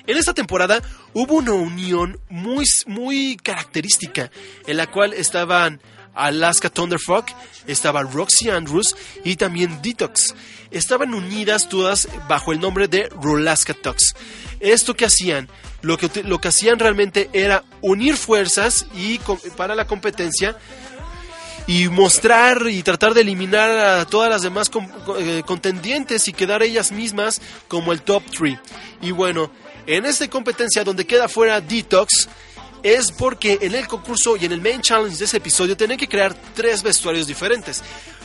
En 0.08 0.17
esta 0.17 0.34
temporada 0.34 0.82
hubo 1.13 1.36
una 1.36 1.51
unión 1.51 2.19
muy, 2.30 2.65
muy 2.88 3.38
característica 3.38 4.32
en 4.65 4.77
la 4.77 4.88
cual 4.89 5.13
estaban 5.13 5.80
Alaska 6.15 6.71
Thunderfuck, 6.71 7.27
estaba 7.67 8.01
Roxy 8.01 8.49
Andrews 8.49 8.95
y 9.23 9.36
también 9.36 9.84
Detox. 9.84 10.34
Estaban 10.71 11.13
unidas 11.13 11.69
todas 11.69 12.10
bajo 12.27 12.53
el 12.53 12.60
nombre 12.60 12.88
de 12.88 13.08
Rolaska 13.21 13.75
Tux. 13.75 14.15
¿Esto 14.60 14.95
que 14.95 15.06
hacían? 15.06 15.47
Lo 15.81 15.97
que, 15.97 16.23
lo 16.23 16.39
que 16.39 16.47
hacían 16.47 16.79
realmente 16.79 17.29
era 17.33 17.63
unir 17.81 18.17
fuerzas 18.17 18.87
y 18.95 19.19
para 19.55 19.75
la 19.75 19.85
competencia 19.85 20.57
y 21.67 21.89
mostrar 21.89 22.67
y 22.69 22.81
tratar 22.81 23.13
de 23.13 23.21
eliminar 23.21 23.69
a 23.69 24.05
todas 24.05 24.29
las 24.29 24.41
demás 24.41 24.71
eh, 25.19 25.43
contendientes 25.45 26.27
y 26.27 26.33
quedar 26.33 26.63
ellas 26.63 26.91
mismas 26.91 27.41
como 27.67 27.91
el 27.91 28.01
top 28.01 28.23
3. 28.35 28.57
Y 29.01 29.11
bueno, 29.11 29.51
en 29.85 30.05
esta 30.05 30.27
competencia 30.29 30.83
donde 30.83 31.05
queda 31.05 31.27
fuera 31.27 31.61
Detox 31.61 32.29
es 32.83 33.11
porque 33.11 33.59
en 33.61 33.75
el 33.75 33.87
concurso 33.87 34.37
y 34.37 34.45
en 34.45 34.53
el 34.53 34.61
main 34.61 34.81
challenge 34.81 35.17
de 35.17 35.25
ese 35.25 35.37
episodio 35.37 35.75
tenían 35.75 35.99
que 35.99 36.07
crear 36.07 36.33
tres 36.55 36.81
vestuarios 36.81 37.27
diferentes 37.27 37.83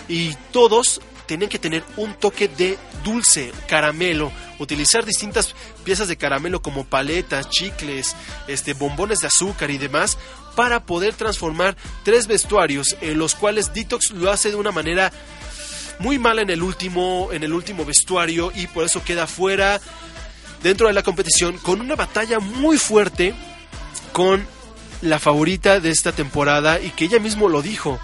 y 0.08 0.34
todos 0.52 1.00
tenían 1.26 1.50
que 1.50 1.58
tener 1.58 1.84
un 1.96 2.14
toque 2.14 2.48
de 2.48 2.78
dulce, 3.04 3.52
caramelo, 3.68 4.32
utilizar 4.58 5.04
distintas 5.04 5.54
piezas 5.84 6.08
de 6.08 6.16
caramelo 6.16 6.60
como 6.62 6.84
paletas, 6.84 7.48
chicles, 7.48 8.14
este 8.48 8.74
bombones 8.74 9.20
de 9.20 9.28
azúcar 9.28 9.70
y 9.70 9.78
demás 9.78 10.18
para 10.54 10.84
poder 10.84 11.14
transformar 11.14 11.76
tres 12.04 12.26
vestuarios 12.26 12.96
en 13.00 13.18
los 13.18 13.34
cuales 13.34 13.72
Detox 13.72 14.10
lo 14.10 14.30
hace 14.30 14.50
de 14.50 14.56
una 14.56 14.72
manera 14.72 15.10
muy 15.98 16.18
mala 16.18 16.42
en 16.42 16.50
el 16.50 16.62
último 16.62 17.30
en 17.32 17.42
el 17.42 17.52
último 17.52 17.84
vestuario 17.84 18.52
y 18.54 18.66
por 18.66 18.84
eso 18.84 19.04
queda 19.04 19.26
fuera 19.26 19.80
dentro 20.62 20.88
de 20.88 20.92
la 20.92 21.02
competición 21.02 21.56
con 21.58 21.80
una 21.80 21.96
batalla 21.96 22.40
muy 22.40 22.76
fuerte 22.76 23.34
con 24.12 24.46
la 25.00 25.18
favorita 25.18 25.80
de 25.80 25.90
esta 25.90 26.12
temporada 26.12 26.80
y 26.80 26.90
que 26.90 27.06
ella 27.06 27.18
mismo 27.18 27.48
lo 27.48 27.62
dijo. 27.62 27.98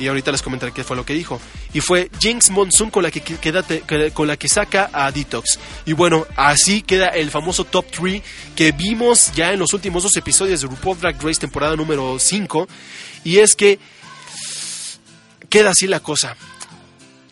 Y 0.00 0.08
ahorita 0.08 0.32
les 0.32 0.40
comentaré 0.40 0.72
qué 0.72 0.82
fue 0.82 0.96
lo 0.96 1.04
que 1.04 1.12
dijo. 1.12 1.38
Y 1.74 1.80
fue 1.80 2.10
Jinx 2.18 2.50
Monsoon 2.50 2.90
con 2.90 3.02
la 3.02 3.10
que, 3.10 3.22
con 4.12 4.26
la 4.26 4.36
que 4.38 4.48
saca 4.48 4.88
a 4.92 5.12
Detox. 5.12 5.58
Y 5.84 5.92
bueno, 5.92 6.26
así 6.36 6.80
queda 6.80 7.08
el 7.08 7.30
famoso 7.30 7.64
top 7.64 7.84
3 7.90 8.22
que 8.56 8.72
vimos 8.72 9.30
ya 9.34 9.52
en 9.52 9.58
los 9.58 9.74
últimos 9.74 10.02
dos 10.02 10.16
episodios 10.16 10.62
de 10.62 10.68
RuPaul 10.68 10.98
Drag 10.98 11.22
Race 11.22 11.38
temporada 11.38 11.76
número 11.76 12.18
5. 12.18 12.66
Y 13.24 13.38
es 13.38 13.54
que 13.54 13.78
queda 15.50 15.70
así 15.70 15.86
la 15.86 16.00
cosa. 16.00 16.34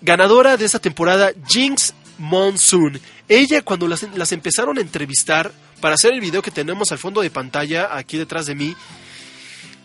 Ganadora 0.03 0.59
de 0.59 0.67
esta 0.67 0.79
temporada, 0.79 1.33
Jinx 1.49 1.95
Monsoon. 2.19 3.01
Ella 3.29 3.63
cuando 3.63 3.89
las 3.89 4.33
empezaron 4.33 4.77
a 4.77 4.83
entrevistar 4.83 5.53
para 5.81 5.95
hacer 5.95 6.13
el 6.13 6.21
video 6.21 6.43
que 6.43 6.51
tenemos 6.51 6.93
al 6.93 6.99
fondo 6.99 7.23
de 7.23 7.31
pantalla, 7.31 7.97
aquí 7.97 8.19
detrás 8.19 8.47
de 8.47 8.55
mí, 8.55 8.77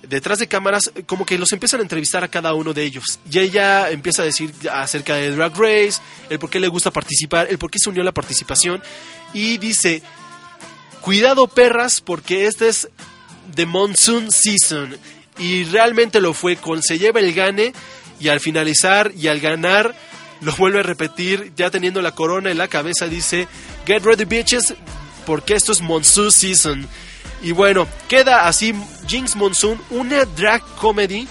detrás 0.08 0.40
de 0.40 0.48
cámaras, 0.48 0.92
como 1.06 1.26
que 1.26 1.38
los 1.38 1.52
empiezan 1.54 1.80
a 1.80 1.84
entrevistar 1.84 2.24
a 2.24 2.28
cada 2.28 2.54
uno 2.54 2.74
de 2.74 2.84
ellos. 2.84 3.20
Y 3.30 3.40
ella 3.40 3.90
empieza 3.90 4.22
a 4.22 4.26
decir 4.26 4.54
acerca 4.72 5.16
de 5.16 5.32
Drag 5.32 5.54
Race, 5.56 6.02
el 6.30 6.40
por 6.40 6.50
qué 6.50 6.60
le 6.60 6.68
gusta 6.68 6.92
participar, 6.92 7.48
el 7.50 7.58
por 7.58 7.72
qué 7.72 7.80
se 7.80 7.90
unió 7.90 8.02
a 8.02 8.06
la 8.06 8.12
participación. 8.12 8.82
Y 9.34 9.58
dice, 9.58 10.04
cuidado 11.02 11.48
perras, 11.48 12.02
porque 12.02 12.48
este 12.48 12.70
es 12.70 12.90
The 13.56 13.66
Monsoon 13.66 14.32
Season. 14.32 14.98
Y 15.38 15.64
realmente 15.66 16.22
lo 16.22 16.34
fue, 16.34 16.58
con 16.58 16.84
se 16.84 17.00
lleva 17.00 17.20
el 17.20 17.34
gane 17.34 17.74
y 18.20 18.28
al 18.28 18.40
finalizar 18.40 19.12
y 19.18 19.28
al 19.28 19.40
ganar 19.40 19.96
lo 20.42 20.56
vuelve 20.58 20.80
a 20.80 20.84
repetir, 20.84 21.54
ya 21.56 21.72
teniendo 21.72 22.02
la 22.02 22.12
corona 22.12 22.52
en 22.52 22.58
la 22.58 22.68
cabeza, 22.68 23.08
dice, 23.08 23.48
Get 23.86 24.04
ready 24.04 24.26
bitches, 24.26 24.76
porque 25.26 25.56
esto 25.56 25.72
es 25.72 25.82
Monsoon 25.82 26.32
Season. 26.32 26.88
Y 27.44 27.52
bueno, 27.52 27.88
queda 28.08 28.48
así 28.48 28.74
Jinx 29.06 29.36
Monsoon, 29.36 29.80
una 29.90 30.24
drag 30.26 30.62
comedy 30.78 31.28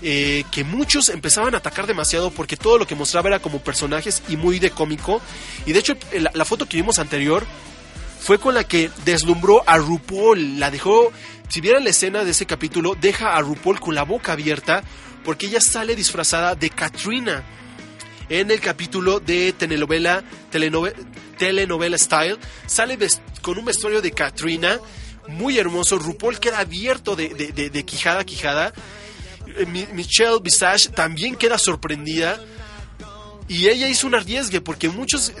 eh, 0.00 0.44
que 0.52 0.62
muchos 0.62 1.08
empezaban 1.08 1.54
a 1.54 1.58
atacar 1.58 1.86
demasiado 1.88 2.30
porque 2.30 2.56
todo 2.56 2.78
lo 2.78 2.86
que 2.86 2.94
mostraba 2.94 3.28
era 3.28 3.40
como 3.40 3.58
personajes 3.58 4.22
y 4.28 4.36
muy 4.36 4.60
de 4.60 4.70
cómico. 4.70 5.20
Y 5.66 5.72
de 5.72 5.80
hecho, 5.80 5.94
la, 6.32 6.44
foto 6.44 6.66
que 6.68 6.76
vimos 6.76 7.00
anterior 7.00 7.44
fue 8.20 8.38
con 8.38 8.54
la 8.54 8.64
que 8.64 8.90
deslumbró 9.04 9.64
a 9.66 9.76
RuPaul. 9.78 10.60
La 10.60 10.70
dejó, 10.70 11.10
si 11.48 11.60
vieran 11.60 11.82
la 11.82 11.90
escena 11.90 12.22
de 12.24 12.30
ese 12.30 12.46
capítulo, 12.46 12.96
deja 13.00 13.34
a 13.34 13.40
RuPaul 13.40 13.80
con 13.80 13.94
la 13.94 14.04
boca 14.04 14.32
abierta 14.32 14.84
porque 15.24 15.46
ella 15.46 15.60
sale 15.60 15.96
disfrazada 15.96 16.54
de 16.54 16.70
Katrina 16.70 17.42
en 18.28 18.52
el 18.52 18.60
capítulo 18.60 19.18
de 19.18 19.52
telenovela, 19.52 20.22
telenove- 20.52 20.94
telenovela 21.38 21.98
style. 21.98 22.38
Sale 22.66 22.96
con 23.42 23.58
un 23.58 23.64
vestuario 23.64 24.00
de 24.00 24.12
Katrina 24.12 24.78
muy 25.28 25.58
hermoso. 25.58 25.98
RuPaul 25.98 26.38
queda 26.38 26.60
abierto 26.60 27.16
de, 27.16 27.28
de- 27.30 27.52
de- 27.52 27.70
de 27.70 27.84
quijada 27.84 28.20
a 28.20 28.24
quijada. 28.24 28.72
Eh, 29.58 29.66
Mi- 29.66 29.86
Michelle 29.92 30.38
Visage 30.42 30.88
también 30.90 31.36
queda 31.36 31.58
sorprendida. 31.58 32.40
Y 33.48 33.68
ella 33.68 33.86
hizo 33.88 34.08
un 34.08 34.14
arriesgue 34.16 34.60
porque 34.60 34.88
muchos, 34.88 35.32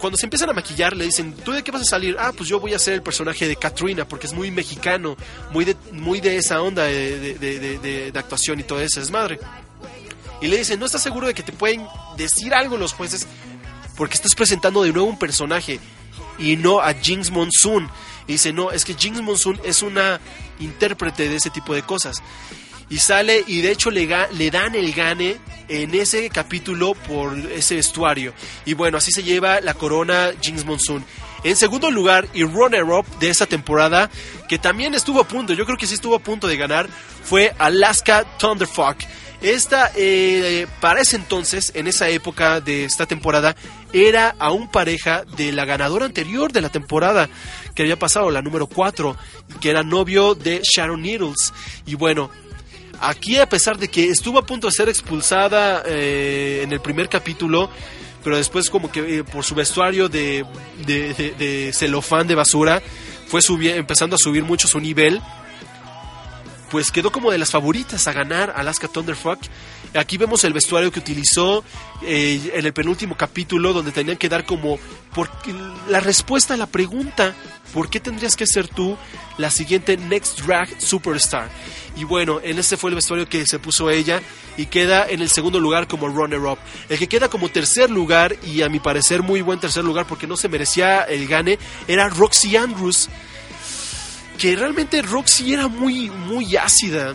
cuando 0.00 0.16
se 0.18 0.26
empiezan 0.26 0.50
a 0.50 0.52
maquillar, 0.52 0.96
le 0.96 1.04
dicen, 1.04 1.32
¿tú 1.32 1.52
de 1.52 1.62
qué 1.62 1.70
vas 1.70 1.82
a 1.82 1.84
salir? 1.84 2.16
Ah, 2.18 2.32
pues 2.36 2.48
yo 2.48 2.58
voy 2.58 2.74
a 2.74 2.78
ser 2.80 2.94
el 2.94 3.02
personaje 3.02 3.46
de 3.46 3.54
Katrina 3.54 4.04
porque 4.06 4.26
es 4.26 4.32
muy 4.32 4.50
mexicano, 4.50 5.16
muy 5.52 5.64
de, 5.64 5.76
muy 5.92 6.20
de 6.20 6.38
esa 6.38 6.60
onda 6.60 6.82
de- 6.84 7.34
de- 7.38 8.10
de 8.10 8.18
actuación 8.18 8.58
y 8.58 8.64
todo 8.64 8.80
eso, 8.80 9.00
es 9.00 9.12
madre. 9.12 9.38
Y 10.40 10.48
le 10.48 10.56
dicen, 10.58 10.80
¿no 10.80 10.86
estás 10.86 11.04
seguro 11.04 11.28
de 11.28 11.34
que 11.34 11.44
te 11.44 11.52
pueden 11.52 11.86
decir 12.16 12.52
algo 12.52 12.76
los 12.76 12.94
jueces? 12.94 13.28
Porque 13.96 14.14
estás 14.14 14.34
presentando 14.34 14.82
de 14.82 14.92
nuevo 14.92 15.06
un 15.08 15.18
personaje 15.18 15.78
y 16.40 16.56
no 16.56 16.80
a 16.80 16.92
Jinx 16.94 17.30
Monsoon. 17.30 17.88
Y 18.26 18.32
dice, 18.32 18.52
no, 18.52 18.70
es 18.70 18.84
que 18.84 18.94
Jinx 18.94 19.20
Monsoon 19.20 19.60
es 19.64 19.82
una 19.82 20.20
intérprete 20.60 21.28
de 21.28 21.36
ese 21.36 21.50
tipo 21.50 21.74
de 21.74 21.82
cosas. 21.82 22.22
Y 22.88 22.98
sale 22.98 23.42
y 23.46 23.62
de 23.62 23.72
hecho 23.72 23.90
le, 23.90 24.06
dan 24.06 24.74
el 24.74 24.92
gane 24.92 25.38
en 25.68 25.94
ese 25.94 26.28
capítulo 26.28 26.94
por 26.94 27.36
ese 27.38 27.76
vestuario. 27.76 28.34
Y 28.66 28.74
bueno, 28.74 28.98
así 28.98 29.10
se 29.12 29.22
lleva 29.22 29.60
la 29.60 29.74
corona 29.74 30.32
Jinx 30.40 30.64
Monsoon. 30.64 31.04
En 31.44 31.56
segundo 31.56 31.90
lugar, 31.90 32.28
y 32.34 32.44
runner-up 32.44 33.06
de 33.18 33.30
esta 33.30 33.46
temporada, 33.46 34.10
que 34.48 34.58
también 34.58 34.94
estuvo 34.94 35.20
a 35.20 35.26
punto, 35.26 35.54
yo 35.54 35.64
creo 35.64 35.76
que 35.76 35.86
sí 35.86 35.94
estuvo 35.94 36.14
a 36.14 36.20
punto 36.20 36.46
de 36.46 36.56
ganar, 36.56 36.88
fue 37.24 37.52
Alaska 37.58 38.24
Thunderfuck. 38.38 38.98
Esta, 39.40 39.90
eh, 39.96 40.68
para 40.80 41.00
ese 41.00 41.16
entonces, 41.16 41.72
en 41.74 41.88
esa 41.88 42.08
época 42.08 42.60
de 42.60 42.84
esta 42.84 43.06
temporada, 43.06 43.56
era 43.92 44.36
aún 44.38 44.68
pareja 44.68 45.24
de 45.36 45.50
la 45.50 45.64
ganadora 45.64 46.04
anterior 46.04 46.52
de 46.52 46.60
la 46.60 46.68
temporada 46.68 47.28
que 47.74 47.82
había 47.82 47.98
pasado, 47.98 48.30
la 48.30 48.42
número 48.42 48.66
4, 48.66 49.16
que 49.60 49.70
era 49.70 49.82
novio 49.82 50.34
de 50.34 50.60
Sharon 50.62 51.02
Needles. 51.02 51.52
Y 51.86 51.94
bueno, 51.94 52.30
aquí 53.00 53.38
a 53.38 53.48
pesar 53.48 53.78
de 53.78 53.88
que 53.88 54.08
estuvo 54.10 54.38
a 54.38 54.46
punto 54.46 54.66
de 54.68 54.72
ser 54.72 54.88
expulsada 54.88 55.82
eh, 55.86 56.60
en 56.62 56.72
el 56.72 56.80
primer 56.80 57.08
capítulo, 57.08 57.70
pero 58.22 58.36
después 58.36 58.70
como 58.70 58.90
que 58.92 59.18
eh, 59.18 59.24
por 59.24 59.44
su 59.44 59.54
vestuario 59.54 60.08
de, 60.08 60.44
de, 60.86 61.34
de- 61.38 61.72
celofán 61.72 62.26
de 62.26 62.34
basura, 62.34 62.82
fue 63.26 63.40
empezando 63.76 64.14
a 64.16 64.18
subir 64.18 64.44
mucho 64.44 64.68
su 64.68 64.78
nivel 64.78 65.20
pues 66.72 66.90
quedó 66.90 67.12
como 67.12 67.30
de 67.30 67.36
las 67.36 67.50
favoritas 67.50 68.08
a 68.08 68.14
ganar 68.14 68.54
Alaska 68.56 68.88
Thunderfuck. 68.88 69.38
Aquí 69.92 70.16
vemos 70.16 70.42
el 70.44 70.54
vestuario 70.54 70.90
que 70.90 71.00
utilizó 71.00 71.62
eh, 72.00 72.50
en 72.54 72.64
el 72.64 72.72
penúltimo 72.72 73.14
capítulo, 73.14 73.74
donde 73.74 73.92
tenían 73.92 74.16
que 74.16 74.30
dar 74.30 74.46
como 74.46 74.78
la 75.90 76.00
respuesta 76.00 76.54
a 76.54 76.56
la 76.56 76.66
pregunta: 76.66 77.34
¿por 77.74 77.90
qué 77.90 78.00
tendrías 78.00 78.36
que 78.36 78.46
ser 78.46 78.68
tú 78.68 78.96
la 79.36 79.50
siguiente 79.50 79.98
Next 79.98 80.40
Drag 80.40 80.80
Superstar? 80.80 81.50
Y 81.94 82.04
bueno, 82.04 82.40
en 82.42 82.58
este 82.58 82.78
fue 82.78 82.88
el 82.88 82.96
vestuario 82.96 83.28
que 83.28 83.46
se 83.46 83.58
puso 83.58 83.90
ella 83.90 84.22
y 84.56 84.64
queda 84.64 85.06
en 85.06 85.20
el 85.20 85.28
segundo 85.28 85.60
lugar 85.60 85.86
como 85.86 86.08
runner-up. 86.08 86.58
El 86.88 86.98
que 86.98 87.06
queda 87.06 87.28
como 87.28 87.50
tercer 87.50 87.90
lugar, 87.90 88.34
y 88.46 88.62
a 88.62 88.70
mi 88.70 88.80
parecer 88.80 89.22
muy 89.22 89.42
buen 89.42 89.60
tercer 89.60 89.84
lugar 89.84 90.06
porque 90.06 90.26
no 90.26 90.38
se 90.38 90.48
merecía 90.48 91.02
el 91.02 91.28
gane, 91.28 91.58
era 91.86 92.08
Roxy 92.08 92.56
Andrews 92.56 93.10
que 94.42 94.56
realmente 94.56 95.00
Roxy 95.02 95.52
era 95.52 95.68
muy, 95.68 96.10
muy 96.10 96.56
ácida, 96.56 97.14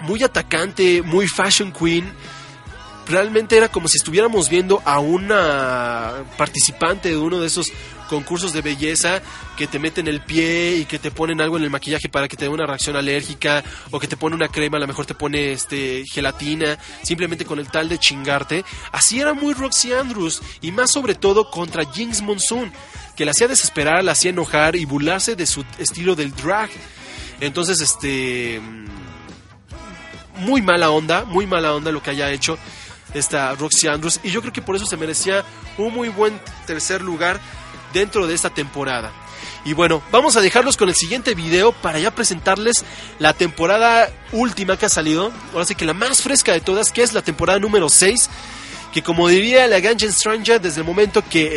muy 0.00 0.22
atacante, 0.22 1.02
muy 1.02 1.28
fashion 1.28 1.70
queen. 1.70 2.10
Realmente 3.06 3.58
era 3.58 3.68
como 3.68 3.88
si 3.88 3.98
estuviéramos 3.98 4.48
viendo 4.48 4.80
a 4.86 5.00
una 5.00 6.24
participante 6.38 7.10
de 7.10 7.18
uno 7.18 7.40
de 7.40 7.46
esos 7.46 7.70
concursos 8.10 8.52
de 8.52 8.60
belleza 8.60 9.22
que 9.56 9.68
te 9.68 9.78
meten 9.78 10.08
el 10.08 10.20
pie 10.20 10.78
y 10.78 10.84
que 10.84 10.98
te 10.98 11.12
ponen 11.12 11.40
algo 11.40 11.56
en 11.56 11.62
el 11.62 11.70
maquillaje 11.70 12.08
para 12.08 12.26
que 12.26 12.36
te 12.36 12.46
dé 12.46 12.48
una 12.48 12.66
reacción 12.66 12.96
alérgica 12.96 13.62
o 13.92 14.00
que 14.00 14.08
te 14.08 14.16
pone 14.16 14.34
una 14.34 14.48
crema, 14.48 14.78
a 14.78 14.80
lo 14.80 14.88
mejor 14.88 15.06
te 15.06 15.14
pone 15.14 15.52
este 15.52 16.04
gelatina, 16.12 16.76
simplemente 17.04 17.44
con 17.44 17.60
el 17.60 17.68
tal 17.68 17.88
de 17.88 17.98
chingarte. 17.98 18.64
Así 18.90 19.20
era 19.20 19.32
muy 19.32 19.54
Roxy 19.54 19.92
Andrews 19.92 20.42
y 20.60 20.72
más 20.72 20.90
sobre 20.90 21.14
todo 21.14 21.52
contra 21.52 21.88
Jinx 21.88 22.20
Monsoon, 22.20 22.72
que 23.14 23.24
la 23.24 23.30
hacía 23.30 23.46
desesperar, 23.46 24.02
la 24.02 24.12
hacía 24.12 24.30
enojar 24.30 24.74
y 24.74 24.84
burlarse 24.86 25.36
de 25.36 25.46
su 25.46 25.64
estilo 25.78 26.16
del 26.16 26.34
drag. 26.34 26.68
Entonces, 27.40 27.80
este 27.80 28.60
muy 30.34 30.62
mala 30.62 30.90
onda, 30.90 31.24
muy 31.24 31.46
mala 31.46 31.74
onda 31.74 31.92
lo 31.92 32.02
que 32.02 32.10
haya 32.10 32.32
hecho 32.32 32.58
esta 33.14 33.54
Roxy 33.54 33.86
Andrews 33.86 34.20
y 34.24 34.30
yo 34.30 34.40
creo 34.40 34.52
que 34.52 34.62
por 34.62 34.74
eso 34.74 34.86
se 34.86 34.96
merecía 34.96 35.44
un 35.78 35.92
muy 35.92 36.08
buen 36.08 36.40
tercer 36.66 37.02
lugar 37.02 37.40
dentro 37.92 38.26
de 38.26 38.34
esta 38.34 38.50
temporada. 38.50 39.12
Y 39.64 39.74
bueno, 39.74 40.02
vamos 40.10 40.36
a 40.36 40.40
dejarlos 40.40 40.76
con 40.76 40.88
el 40.88 40.94
siguiente 40.94 41.34
video 41.34 41.72
para 41.72 41.98
ya 41.98 42.10
presentarles 42.14 42.84
la 43.18 43.34
temporada 43.34 44.08
última 44.32 44.76
que 44.78 44.86
ha 44.86 44.90
salido. 44.90 45.32
Ahora 45.52 45.66
sí 45.66 45.74
que 45.74 45.84
la 45.84 45.92
más 45.94 46.22
fresca 46.22 46.52
de 46.52 46.60
todas, 46.60 46.90
que 46.92 47.02
es 47.02 47.12
la 47.12 47.22
temporada 47.22 47.58
número 47.58 47.88
6. 47.88 48.30
Que 48.92 49.02
como 49.02 49.28
diría 49.28 49.66
la 49.68 49.78
Gungeon 49.80 50.12
Stranger, 50.12 50.60
desde 50.60 50.80
el 50.80 50.86
momento 50.86 51.22
que 51.28 51.42
eh, 51.42 51.48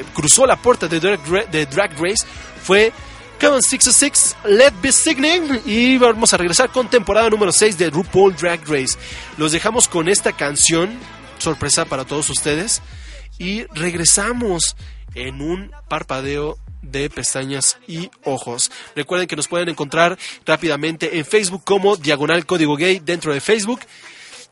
eh, 0.00 0.04
cruzó 0.14 0.46
la 0.46 0.56
puerta 0.56 0.88
de 0.88 0.98
Drag, 0.98 1.20
Ra- 1.30 1.44
de 1.44 1.66
Drag 1.66 1.92
Race, 1.92 2.26
fue 2.64 2.92
Come 3.40 3.56
on 3.56 3.62
606, 3.62 4.36
Let 4.46 4.72
Be 4.82 4.90
Singing. 4.90 5.60
Y 5.64 5.98
vamos 5.98 6.32
a 6.32 6.38
regresar 6.38 6.70
con 6.70 6.88
temporada 6.88 7.28
número 7.30 7.52
6 7.52 7.78
de 7.78 7.88
RuPaul 7.90 8.34
Drag 8.34 8.60
Race. 8.66 8.96
Los 9.36 9.52
dejamos 9.52 9.86
con 9.88 10.08
esta 10.08 10.32
canción, 10.32 10.98
sorpresa 11.38 11.84
para 11.84 12.04
todos 12.04 12.28
ustedes. 12.30 12.82
Y 13.38 13.62
regresamos 13.74 14.74
en 15.14 15.40
un 15.40 15.70
parpadeo 15.88 16.58
de 16.82 17.08
pestañas 17.08 17.78
y 17.86 18.10
ojos. 18.24 18.70
Recuerden 18.94 19.28
que 19.28 19.36
nos 19.36 19.48
pueden 19.48 19.68
encontrar 19.68 20.18
rápidamente 20.44 21.18
en 21.18 21.24
Facebook 21.24 21.62
como 21.64 21.96
Diagonal 21.96 22.44
Código 22.44 22.76
Gay 22.76 22.98
dentro 22.98 23.32
de 23.32 23.40
Facebook. 23.40 23.80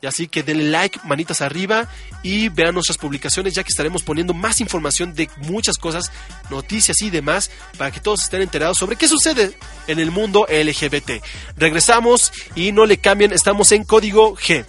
Así 0.07 0.27
que 0.27 0.41
denle 0.41 0.63
like, 0.71 0.99
manitas 1.03 1.41
arriba 1.41 1.87
y 2.23 2.49
vean 2.49 2.73
nuestras 2.73 2.97
publicaciones 2.97 3.53
ya 3.53 3.63
que 3.63 3.69
estaremos 3.69 4.01
poniendo 4.01 4.33
más 4.33 4.59
información 4.59 5.13
de 5.13 5.29
muchas 5.37 5.77
cosas, 5.77 6.11
noticias 6.49 7.01
y 7.01 7.11
demás 7.11 7.51
para 7.77 7.91
que 7.91 7.99
todos 7.99 8.23
estén 8.23 8.41
enterados 8.41 8.77
sobre 8.77 8.95
qué 8.95 9.07
sucede 9.07 9.53
en 9.87 9.99
el 9.99 10.09
mundo 10.09 10.47
LGBT. 10.49 11.23
Regresamos 11.55 12.31
y 12.55 12.71
no 12.71 12.87
le 12.87 12.97
cambien, 12.97 13.31
estamos 13.31 13.71
en 13.71 13.83
código 13.83 14.35
G. 14.35 14.65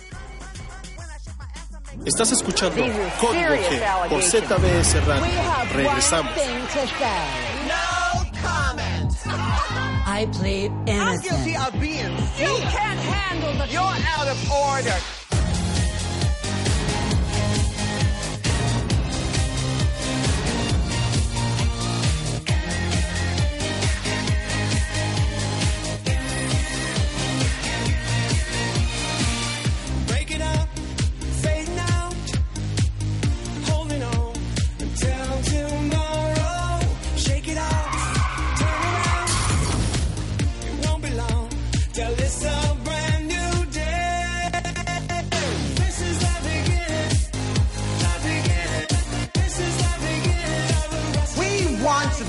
Estás 2.04 2.32
escuchando 2.32 2.82
Código 3.20 3.54
G 3.54 4.08
por 4.08 4.22
ZBS 4.22 5.06
Radio. 5.06 5.24
Regresamos. 5.72 6.32
No 7.68 8.26
comment. 8.42 9.12
I 10.04 10.26
plead 10.32 10.72
I'm 10.88 11.20
guilty 11.20 11.50
innocent. 11.52 11.74
of 11.74 11.80
being 11.80 12.16
You 12.38 12.56
can't 12.70 12.98
handle 12.98 13.52
the 13.54 13.72
You're 13.72 13.82
out 13.82 14.26
of 14.26 14.50
order. 14.50 15.21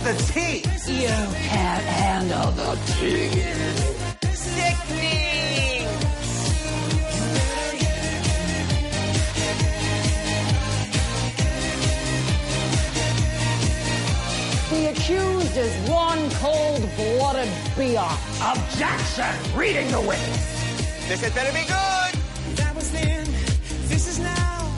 The 0.04 0.14
tea. 0.34 0.58
You 0.92 1.08
can't 1.08 1.86
handle 1.86 2.52
the 2.52 2.78
teeth! 3.00 4.36
Sickening. 4.36 5.88
The 14.70 14.90
accused 14.90 15.56
is 15.56 15.90
one 15.90 16.30
cold-blooded 16.32 17.50
beer. 17.78 18.04
Objection! 18.44 19.58
Reading 19.58 19.90
the 19.90 20.02
witness. 20.02 21.08
This 21.08 21.22
had 21.22 21.34
better 21.34 21.54
be 21.54 21.66
good. 21.66 22.58
That 22.58 22.76
was 22.76 22.92
then. 22.92 23.26
This 23.88 24.08
is 24.10 24.20
now. 24.20 24.70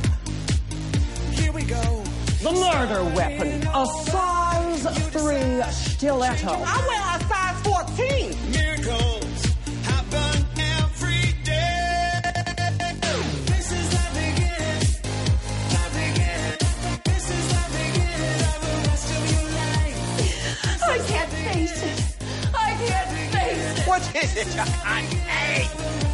Here 1.31 1.51
we 1.51 1.63
go. 1.63 2.04
The 2.45 2.51
murder 2.51 3.03
weapon, 3.15 3.67
a 3.73 3.85
size 4.05 4.85
3 5.09 5.63
stiletto. 5.71 6.53
I 6.53 6.77
wear 6.85 7.03
a 7.15 7.19
size 7.25 7.59
14. 7.63 8.51
Miracles 8.51 9.41
happen 9.81 10.45
every 10.77 11.33
day. 11.43 12.21
This 13.47 13.71
is 13.71 13.89
the 13.89 14.05
beginning. 14.13 14.85
The 15.73 15.83
beginning. 15.97 16.61
This 17.03 17.25
is 17.31 17.45
the 17.49 17.65
beginning 17.79 18.41
of 18.45 18.59
the 18.61 18.73
rest 18.89 19.09
of 19.09 19.21
your 19.31 19.47
life. 19.57 19.97
I 20.83 20.97
can't 20.99 21.31
face 21.31 21.81
it. 21.81 21.97
I 22.53 22.55
can't 22.85 23.09
face 23.33 23.79
it. 23.79 23.87
What 23.87 24.03
is 24.15 24.31
it 24.37 24.47
you 24.55 24.61
can't 24.83 25.09
take? 25.09 26.04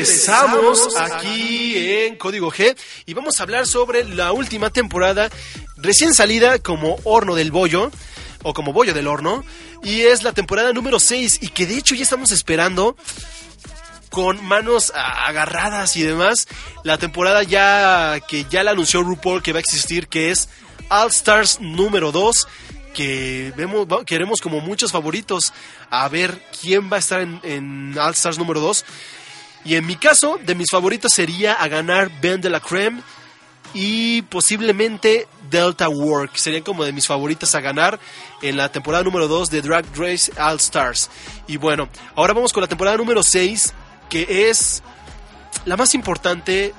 Regresamos 0.00 0.96
aquí 0.96 1.74
en 1.76 2.16
Código 2.16 2.50
G 2.50 2.74
y 3.04 3.12
vamos 3.12 3.38
a 3.38 3.42
hablar 3.42 3.66
sobre 3.66 4.04
la 4.04 4.32
última 4.32 4.70
temporada 4.70 5.28
recién 5.76 6.14
salida 6.14 6.58
como 6.58 6.98
horno 7.04 7.34
del 7.34 7.50
bollo 7.50 7.90
o 8.42 8.54
como 8.54 8.72
bollo 8.72 8.94
del 8.94 9.06
horno 9.06 9.44
y 9.82 10.00
es 10.02 10.22
la 10.22 10.32
temporada 10.32 10.72
número 10.72 10.98
6 10.98 11.40
y 11.42 11.48
que 11.48 11.66
de 11.66 11.76
hecho 11.76 11.94
ya 11.94 12.02
estamos 12.02 12.30
esperando 12.30 12.96
con 14.08 14.42
manos 14.42 14.90
agarradas 14.94 15.94
y 15.96 16.02
demás 16.02 16.48
la 16.82 16.96
temporada 16.96 17.42
ya 17.42 18.20
que 18.26 18.46
ya 18.48 18.64
la 18.64 18.70
anunció 18.70 19.02
RuPaul 19.02 19.42
que 19.42 19.52
va 19.52 19.58
a 19.58 19.60
existir 19.60 20.08
que 20.08 20.30
es 20.30 20.48
All 20.88 21.10
Stars 21.10 21.60
número 21.60 22.10
2 22.10 22.48
que 22.94 23.52
vemos 23.54 23.86
queremos 24.06 24.40
como 24.40 24.60
muchos 24.60 24.92
favoritos 24.92 25.52
a 25.90 26.08
ver 26.08 26.42
quién 26.58 26.90
va 26.90 26.96
a 26.96 27.00
estar 27.00 27.20
en, 27.20 27.38
en 27.42 27.98
All 27.98 28.14
Stars 28.14 28.38
número 28.38 28.60
2 28.60 28.84
y 29.64 29.74
en 29.74 29.86
mi 29.86 29.96
caso, 29.96 30.38
de 30.44 30.54
mis 30.54 30.70
favoritos 30.70 31.12
sería 31.14 31.54
a 31.54 31.68
ganar 31.68 32.10
Ben 32.20 32.40
de 32.40 32.50
la 32.50 32.60
Creme 32.60 33.02
y 33.74 34.22
posiblemente 34.22 35.28
Delta 35.50 35.88
Work. 35.88 36.36
Serían 36.36 36.62
como 36.62 36.84
de 36.84 36.92
mis 36.92 37.06
favoritas 37.06 37.54
a 37.54 37.60
ganar 37.60 38.00
en 38.42 38.56
la 38.56 38.72
temporada 38.72 39.04
número 39.04 39.28
2 39.28 39.50
de 39.50 39.62
Drag 39.62 39.84
Race 39.94 40.32
All 40.38 40.56
Stars. 40.56 41.10
Y 41.46 41.56
bueno, 41.56 41.88
ahora 42.16 42.32
vamos 42.32 42.52
con 42.52 42.62
la 42.62 42.68
temporada 42.68 42.96
número 42.96 43.22
6, 43.22 43.74
que 44.08 44.48
es 44.48 44.82
la 45.66 45.76
más 45.76 45.94
importante 45.94 46.72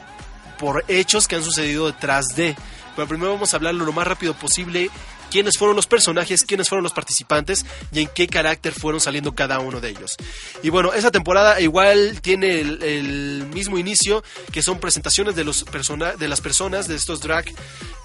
por 0.57 0.84
hechos 0.88 1.27
que 1.27 1.36
han 1.36 1.43
sucedido 1.43 1.88
detrás 1.88 2.36
de. 2.36 2.55
Pero 2.95 3.07
primero 3.07 3.34
vamos 3.34 3.53
a 3.53 3.57
hablar 3.57 3.73
lo 3.75 3.93
más 3.93 4.07
rápido 4.07 4.34
posible 4.34 4.89
quiénes 5.32 5.57
fueron 5.57 5.75
los 5.75 5.88
personajes, 5.88 6.43
quiénes 6.43 6.69
fueron 6.69 6.84
los 6.84 6.93
participantes 6.93 7.65
y 7.91 8.01
en 8.01 8.07
qué 8.13 8.27
carácter 8.27 8.73
fueron 8.73 8.99
saliendo 8.99 9.34
cada 9.34 9.59
uno 9.59 9.79
de 9.79 9.89
ellos. 9.89 10.17
Y 10.61 10.69
bueno, 10.69 10.93
esa 10.93 11.09
temporada 11.09 11.59
igual 11.61 12.19
tiene 12.21 12.59
el, 12.59 13.47
mismo 13.51 13.77
inicio, 13.77 14.23
que 14.51 14.61
son 14.61 14.79
presentaciones 14.79 15.36
de, 15.36 15.43
los 15.43 15.63
persona, 15.63 16.13
de 16.13 16.27
las 16.27 16.41
personas, 16.41 16.88
de 16.88 16.95
estos 16.95 17.21
drag, 17.21 17.45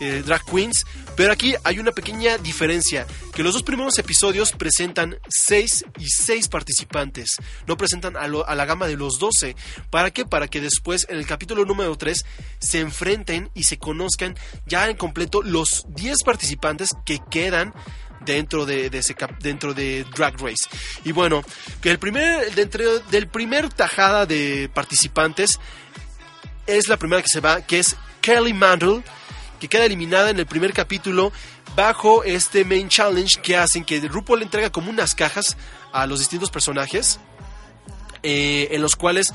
eh, 0.01 0.23
drag 0.25 0.45
queens, 0.45 0.87
pero 1.17 1.33
aquí 1.33 1.55
hay 1.65 1.79
una 1.79 1.93
pequeña 1.93 2.39
diferencia, 2.39 3.07
que 3.35 3.43
los 3.43 3.55
dos 3.55 3.63
primeros 3.63 3.99
episodios 3.99 4.53
presentan 4.53 5.17
6 5.29 5.85
y 5.99 6.09
6 6.09 6.49
participantes, 6.49 7.37
no 7.67 7.77
presentan 7.77 8.17
a, 8.17 8.23
a 8.23 8.55
la 8.55 8.65
gama 8.65 8.87
de 8.87 8.97
los 8.97 9.19
12. 9.19 9.57
¿Para 9.91 10.11
qué? 10.11 10.25
Para 10.25 10.49
que 10.49 10.61
después 10.61 11.07
en 11.09 11.17
el 11.17 11.27
capítulo 11.27 11.65
número 11.65 11.97
3 11.97 12.25
se 12.59 12.81
enfrenten 12.81 13.51
y 13.55 13.65
se 13.65 13.79
conozcan 13.79 14.37
ya 14.67 14.89
en 14.89 14.97
completo 14.97 15.43
los 15.43 15.87
10 15.89 16.23
participantes 16.25 16.91
que 17.05 17.16
quedan 17.31 17.73
dentro 18.21 18.67
de, 18.67 18.87
ese 18.93 19.15
dentro 19.41 19.75
de 19.75 20.05
Drag 20.15 20.35
Race. 20.41 20.69
Y 21.05 21.13
bueno, 21.13 21.43
que 21.81 21.91
el 21.91 21.99
primer 21.99 22.55
dentro 22.55 23.01
del 23.01 23.29
primer 23.29 23.69
tajada 23.73 24.27
de 24.27 24.71
participantes 24.73 25.59
es 26.67 26.89
la 26.89 26.97
primera 26.97 27.23
que 27.23 27.29
se 27.29 27.41
va, 27.41 27.63
que 27.63 27.79
es 27.79 27.97
Kelly 28.21 28.53
Mandel, 28.53 29.03
que 29.61 29.69
queda 29.69 29.85
eliminada 29.85 30.31
en 30.31 30.39
el 30.39 30.47
primer 30.47 30.73
capítulo 30.73 31.33
bajo 31.77 32.25
este 32.25 32.65
main 32.65 32.89
challenge 32.89 33.41
que 33.43 33.57
hacen 33.57 33.85
que 33.85 34.01
RuPaul 34.01 34.41
le 34.41 34.45
entrega 34.45 34.71
como 34.71 34.91
unas 34.91 35.15
cajas 35.15 35.57
a 35.93 36.07
los 36.07 36.19
distintos 36.19 36.51
personajes 36.51 37.21
eh, 38.23 38.69
en 38.73 38.83
los 38.83 38.97
cuales 38.97 39.33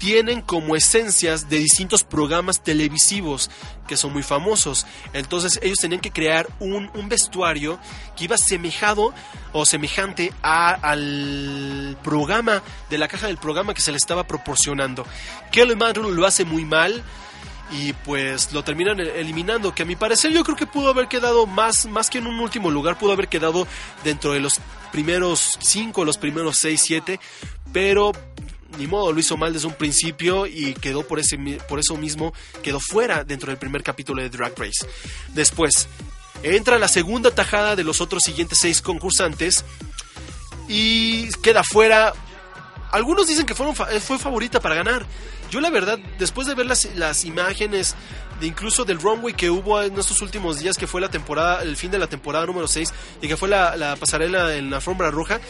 tienen 0.00 0.40
como 0.40 0.76
esencias 0.76 1.50
de 1.50 1.58
distintos 1.58 2.04
programas 2.04 2.62
televisivos 2.64 3.50
que 3.86 3.98
son 3.98 4.14
muy 4.14 4.22
famosos. 4.22 4.86
Entonces 5.12 5.60
ellos 5.62 5.78
tenían 5.78 6.00
que 6.00 6.10
crear 6.10 6.48
un, 6.58 6.90
vestuario 7.06 7.78
que 8.16 8.24
iba 8.24 8.38
semejado 8.38 9.12
o 9.52 9.66
semejante 9.66 10.32
a- 10.42 10.70
al 10.72 11.98
programa 12.02 12.62
de 12.88 12.96
la 12.96 13.08
caja 13.08 13.26
del 13.26 13.36
programa 13.36 13.74
que 13.74 13.82
se 13.82 13.90
le 13.90 13.98
estaba 13.98 14.26
proporcionando. 14.26 15.04
Kelly 15.52 15.76
Mandel 15.76 16.14
lo 16.14 16.26
hace 16.26 16.46
muy 16.46 16.64
mal 16.64 17.04
y 17.70 17.92
pues 17.92 18.54
lo 18.54 18.64
terminan 18.64 19.00
e- 19.00 19.20
eliminando 19.20 19.74
que 19.74 19.82
a 19.82 19.86
mi 19.86 19.96
parecer 19.96 20.32
yo 20.32 20.44
creo 20.44 20.56
que 20.56 20.66
pudo 20.66 20.88
haber 20.88 21.08
quedado 21.08 21.46
más 21.46 21.84
más 21.86 22.08
que 22.08 22.18
en 22.18 22.26
un 22.26 22.40
último 22.40 22.70
lugar 22.70 22.98
pudo 22.98 23.12
haber 23.12 23.28
quedado 23.28 23.66
dentro 24.02 24.32
de 24.32 24.40
los 24.40 24.54
primeros 24.90 25.56
cinco 25.60 26.04
los 26.04 26.16
primeros 26.18 26.56
seis 26.56 26.80
siete 26.84 27.20
pero 27.72 28.10
ni 28.78 28.86
modo 28.86 29.12
lo 29.12 29.20
hizo 29.20 29.36
mal 29.36 29.52
desde 29.52 29.66
un 29.66 29.74
principio 29.74 30.46
y 30.46 30.74
quedó 30.74 31.06
por 31.06 31.18
ese 31.18 31.38
por 31.68 31.78
eso 31.78 31.96
mismo 31.96 32.32
quedó 32.62 32.80
fuera 32.80 33.24
dentro 33.24 33.50
del 33.50 33.58
primer 33.58 33.82
capítulo 33.82 34.22
de 34.22 34.30
Drag 34.30 34.58
Race 34.58 34.86
después 35.34 35.88
entra 36.42 36.78
la 36.78 36.88
segunda 36.88 37.30
tajada 37.30 37.76
de 37.76 37.84
los 37.84 38.00
otros 38.00 38.22
siguientes 38.22 38.58
seis 38.58 38.80
concursantes 38.80 39.64
y 40.68 41.28
queda 41.42 41.62
fuera 41.64 42.14
algunos 42.92 43.28
dicen 43.28 43.46
que 43.46 43.52
eh, 43.52 44.00
fue 44.00 44.18
favorita 44.18 44.60
para 44.60 44.74
ganar. 44.74 45.06
Yo 45.50 45.60
la 45.60 45.70
verdad, 45.70 45.98
después 46.18 46.46
de 46.46 46.54
ver 46.54 46.66
las, 46.66 46.88
las 46.96 47.24
imágenes 47.24 47.94
de 48.40 48.46
incluso 48.46 48.84
del 48.84 49.00
runway 49.00 49.34
que 49.34 49.50
hubo 49.50 49.80
en 49.82 49.98
estos 49.98 50.22
últimos 50.22 50.58
días, 50.58 50.76
que 50.76 50.86
fue 50.86 51.00
la 51.00 51.08
temporada, 51.08 51.62
el 51.62 51.76
fin 51.76 51.90
de 51.90 51.98
la 51.98 52.06
temporada 52.06 52.46
número 52.46 52.66
6, 52.66 52.92
y 53.20 53.28
que 53.28 53.36
fue 53.36 53.48
la 53.48 53.96
pasarela 53.98 54.56
en 54.56 54.70
la 54.70 54.76
alfombra 54.76 55.10
roja, 55.10 55.40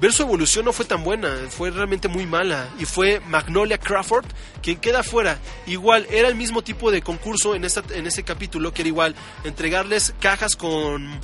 ver 0.00 0.12
su 0.12 0.22
evolución 0.22 0.64
no 0.64 0.72
fue 0.72 0.84
tan 0.84 1.04
buena, 1.04 1.36
fue 1.50 1.70
realmente 1.70 2.08
muy 2.08 2.26
mala. 2.26 2.68
Y 2.78 2.84
fue 2.84 3.20
Magnolia 3.20 3.78
Crawford 3.78 4.26
quien 4.62 4.78
queda 4.78 5.02
fuera. 5.02 5.38
Igual, 5.66 6.06
era 6.10 6.28
el 6.28 6.34
mismo 6.34 6.62
tipo 6.62 6.90
de 6.90 7.02
concurso 7.02 7.54
en, 7.54 7.64
esta, 7.64 7.82
en 7.94 8.06
ese 8.06 8.22
capítulo, 8.22 8.72
que 8.72 8.82
era 8.82 8.88
igual, 8.88 9.14
entregarles 9.44 10.14
cajas 10.20 10.56
con 10.56 11.20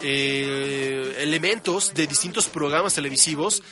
eh, 0.00 1.16
elementos 1.20 1.94
de 1.94 2.06
distintos 2.06 2.46
programas 2.46 2.94
televisivos. 2.94 3.62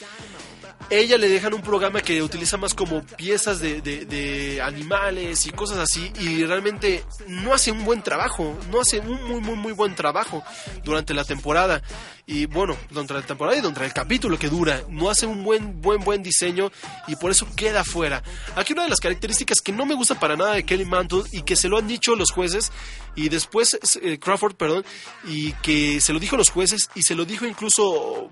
Ella 0.91 1.17
le 1.17 1.29
dejan 1.29 1.55
un 1.55 1.63
programa 1.63 2.01
que 2.03 2.23
utiliza 2.23 2.57
más 2.57 2.75
como 2.75 3.03
piezas 3.03 3.61
de, 3.61 4.61
animales 4.63 5.47
y 5.47 5.51
cosas 5.51 5.79
así 5.79 6.13
y 6.21 6.45
realmente 6.45 7.05
no 7.27 7.55
hace 7.55 7.73
un 7.73 7.85
buen 7.85 8.03
trabajo, 8.03 8.57
no 8.71 8.81
hace 8.81 9.01
un 9.01 9.23
muy 9.25 9.41
muy 9.41 9.57
muy 9.57 9.73
buen 9.73 9.95
trabajo 9.95 10.43
durante 10.85 11.15
la 11.15 11.25
temporada 11.25 11.83
y 12.27 12.47
bueno, 12.47 12.77
durante 12.91 13.15
la 13.15 13.23
temporada 13.23 13.57
y 13.57 13.61
durante 13.61 13.85
el 13.85 13.93
capítulo 13.93 14.39
que 14.39 14.49
dura, 14.49 14.83
no 14.89 15.11
hace 15.11 15.27
un 15.27 15.43
buen 15.43 15.81
buen 15.81 16.01
buen 16.05 16.23
diseño 16.23 16.71
y 17.07 17.17
por 17.17 17.31
eso 17.31 17.47
queda 17.57 17.83
fuera. 17.83 18.23
Aquí 18.55 18.73
una 18.73 18.85
de 18.85 18.91
las 18.91 19.01
características 19.01 19.61
que 19.61 19.73
no 19.73 19.87
me 19.87 19.95
gusta 19.95 20.19
para 20.21 20.37
nada 20.37 20.55
de 20.55 20.65
Kelly 20.65 20.85
Mantle 20.85 21.25
y 21.33 21.43
que 21.43 21.57
se 21.57 21.69
lo 21.69 21.79
han 21.79 21.89
dicho 21.89 22.15
los 22.15 22.31
jueces 22.31 22.73
y 23.17 23.31
después 23.31 23.79
eh, 24.03 24.19
Crawford, 24.19 24.55
perdón, 24.55 24.85
y 25.25 25.53
que 25.55 26.01
se 26.01 26.13
lo 26.13 26.19
dijo 26.19 26.37
los 26.37 26.51
jueces 26.51 26.89
y 26.95 27.03
se 27.03 27.15
lo 27.15 27.25
dijo 27.25 27.47
incluso 27.47 28.31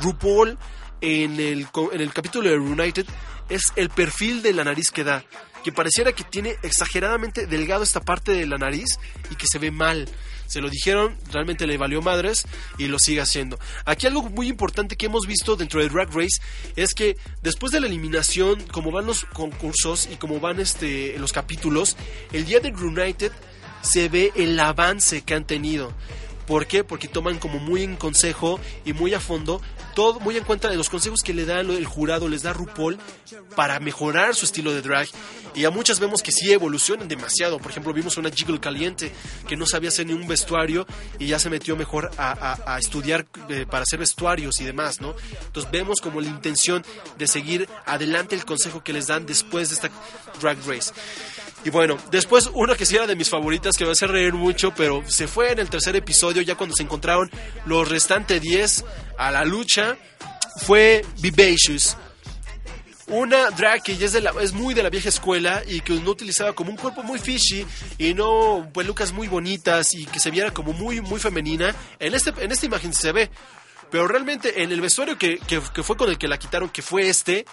RuPaul 0.00 0.58
en 1.00 1.40
el, 1.40 1.66
en 1.92 2.00
el 2.00 2.12
capítulo 2.12 2.48
de 2.48 2.56
Reunited 2.56 3.06
es 3.48 3.72
el 3.76 3.88
perfil 3.88 4.42
de 4.42 4.52
la 4.52 4.64
nariz 4.64 4.90
que 4.90 5.04
da. 5.04 5.24
Que 5.64 5.72
pareciera 5.72 6.12
que 6.12 6.24
tiene 6.24 6.56
exageradamente 6.62 7.46
delgado 7.46 7.82
esta 7.82 8.00
parte 8.00 8.32
de 8.32 8.46
la 8.46 8.58
nariz 8.58 8.98
y 9.30 9.34
que 9.34 9.46
se 9.50 9.58
ve 9.58 9.70
mal. 9.70 10.08
Se 10.46 10.62
lo 10.62 10.70
dijeron, 10.70 11.16
realmente 11.30 11.66
le 11.66 11.76
valió 11.76 12.00
madres 12.00 12.46
y 12.78 12.86
lo 12.86 12.98
sigue 12.98 13.20
haciendo. 13.20 13.58
Aquí 13.84 14.06
algo 14.06 14.22
muy 14.22 14.48
importante 14.48 14.96
que 14.96 15.06
hemos 15.06 15.26
visto 15.26 15.56
dentro 15.56 15.80
de 15.80 15.90
Drag 15.90 16.08
Race 16.14 16.40
es 16.74 16.94
que 16.94 17.16
después 17.42 17.70
de 17.70 17.80
la 17.80 17.86
eliminación, 17.86 18.62
como 18.72 18.90
van 18.90 19.04
los 19.04 19.24
concursos 19.26 20.08
y 20.10 20.16
como 20.16 20.40
van 20.40 20.58
este, 20.58 21.18
los 21.18 21.32
capítulos, 21.32 21.96
el 22.32 22.46
día 22.46 22.60
de 22.60 22.70
Reunited 22.70 23.32
se 23.82 24.08
ve 24.08 24.32
el 24.36 24.58
avance 24.58 25.22
que 25.22 25.34
han 25.34 25.46
tenido. 25.46 25.92
¿Por 26.48 26.66
qué? 26.66 26.82
Porque 26.82 27.08
toman 27.08 27.38
como 27.38 27.58
muy 27.58 27.82
en 27.82 27.96
consejo 27.96 28.58
y 28.86 28.94
muy 28.94 29.12
a 29.12 29.20
fondo, 29.20 29.60
todo 29.94 30.18
muy 30.18 30.38
en 30.38 30.44
cuenta 30.44 30.70
de 30.70 30.76
los 30.76 30.88
consejos 30.88 31.20
que 31.22 31.34
le 31.34 31.44
da 31.44 31.60
el 31.60 31.84
jurado, 31.84 32.26
les 32.26 32.42
da 32.42 32.54
RuPaul 32.54 32.98
para 33.54 33.78
mejorar 33.80 34.34
su 34.34 34.46
estilo 34.46 34.72
de 34.72 34.80
drag. 34.80 35.08
Y 35.54 35.66
a 35.66 35.70
muchas 35.70 36.00
vemos 36.00 36.22
que 36.22 36.32
sí 36.32 36.50
evolucionan 36.50 37.06
demasiado. 37.06 37.58
Por 37.58 37.70
ejemplo, 37.70 37.92
vimos 37.92 38.16
una 38.16 38.30
Jiggle 38.30 38.60
caliente 38.60 39.12
que 39.46 39.56
no 39.58 39.66
sabía 39.66 39.90
hacer 39.90 40.06
ni 40.06 40.14
un 40.14 40.26
vestuario 40.26 40.86
y 41.18 41.26
ya 41.26 41.38
se 41.38 41.50
metió 41.50 41.76
mejor 41.76 42.10
a, 42.16 42.78
estudiar 42.78 43.26
eh, 43.50 43.66
para 43.68 43.82
hacer 43.82 43.98
vestuarios 43.98 44.58
y 44.60 44.64
demás, 44.64 45.02
¿no? 45.02 45.14
Entonces 45.44 45.70
vemos 45.70 46.00
como 46.00 46.22
la 46.22 46.28
intención 46.28 46.82
de 47.18 47.26
seguir 47.26 47.68
adelante 47.84 48.34
el 48.34 48.46
consejo 48.46 48.82
que 48.82 48.94
les 48.94 49.08
dan 49.08 49.26
después 49.26 49.68
de 49.68 49.74
esta 49.74 49.90
drag 50.40 50.56
race. 50.66 50.92
Y 51.64 51.70
bueno, 51.70 51.98
después 52.10 52.48
una 52.54 52.74
que 52.76 52.86
sí 52.86 52.94
era 52.96 53.06
de 53.06 53.16
mis 53.16 53.28
favoritas, 53.28 53.76
que 53.76 53.84
me 53.84 53.90
hace 53.92 54.06
reír 54.06 54.32
mucho, 54.32 54.72
pero 54.74 55.02
se 55.06 55.26
fue 55.26 55.52
en 55.52 55.58
el 55.58 55.68
tercer 55.68 55.96
episodio, 55.96 56.40
ya 56.42 56.54
cuando 56.54 56.74
se 56.74 56.82
encontraron 56.84 57.30
los 57.66 57.88
restantes 57.88 58.40
10 58.40 58.84
a 59.18 59.30
la 59.30 59.44
lucha, 59.44 59.96
fue 60.62 61.04
Vivacious. 61.20 61.96
Una 63.08 63.48
drag 63.50 63.82
es, 63.88 64.12
de 64.12 64.20
la- 64.20 64.34
es 64.42 64.52
muy 64.52 64.74
de 64.74 64.82
la 64.82 64.90
vieja 64.90 65.08
escuela 65.08 65.62
y 65.66 65.80
que 65.80 65.94
no 65.94 66.10
utilizaba 66.10 66.52
como 66.52 66.70
un 66.70 66.76
cuerpo 66.76 67.02
muy 67.02 67.18
fishy 67.18 67.66
y 67.96 68.12
no 68.12 68.68
pelucas 68.72 69.12
muy 69.12 69.28
bonitas 69.28 69.94
y 69.94 70.04
que 70.04 70.20
se 70.20 70.30
viera 70.30 70.50
como 70.52 70.74
muy, 70.74 71.00
muy 71.00 71.18
femenina. 71.18 71.74
En, 71.98 72.14
este, 72.14 72.32
en 72.38 72.52
esta 72.52 72.66
imagen 72.66 72.92
se 72.92 73.12
ve. 73.12 73.30
Pero 73.90 74.06
realmente 74.06 74.62
en 74.62 74.70
el 74.72 74.82
vestuario 74.82 75.16
que, 75.16 75.38
que- 75.38 75.62
que 75.74 75.82
fue 75.82 75.96
con 75.96 76.10
el 76.10 76.18
que 76.18 76.28
la 76.28 76.38
quitaron, 76.38 76.68
que 76.68 76.82
fue 76.82 77.08
este, 77.08 77.46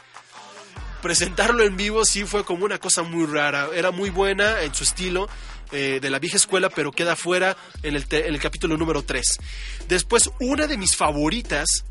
presentarlo 1.05 1.63
en 1.63 1.77
vivo 1.77 2.03
sí 2.03 2.23
fue 2.23 2.43
como 2.43 2.65
una 2.65 2.79
cosa 2.79 3.03
muy 3.03 3.27
rara. 3.27 3.69
Era 3.75 3.91
muy 3.91 4.09
buena 4.09 4.63
en 4.63 4.73
su 4.73 4.83
estilo 4.83 5.29
eh, 5.71 5.99
de 6.01 6.09
la 6.09 6.17
vieja 6.17 6.37
escuela, 6.37 6.71
pero 6.71 6.91
queda 6.91 7.15
fuera 7.15 7.55
en 7.83 7.95
el, 7.95 8.07
en 8.09 8.33
el 8.33 8.39
capítulo 8.39 8.75
número 8.75 9.03
3. 9.03 9.37
Después, 9.87 10.31
una 10.39 10.65
de 10.65 10.79
mis 10.79 10.95
favoritas, 10.95 11.85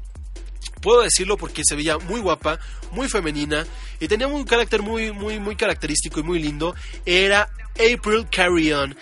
puedo 0.83 1.03
decirlo 1.03 1.37
porque 1.37 1.63
se 1.65 1.77
veía 1.77 1.97
muy 1.99 2.19
guapa, 2.19 2.59
muy 2.91 3.09
femenina 3.09 3.65
y 4.01 4.09
tenía 4.09 4.27
un 4.27 4.43
carácter 4.43 4.83
muy, 4.83 5.13
muy, 5.13 5.39
muy 5.39 5.55
característico 5.55 6.19
y 6.19 6.25
muy 6.25 6.41
lindo, 6.41 6.75
era 7.07 7.49
April 7.75 8.27
Carrion. 8.29 8.97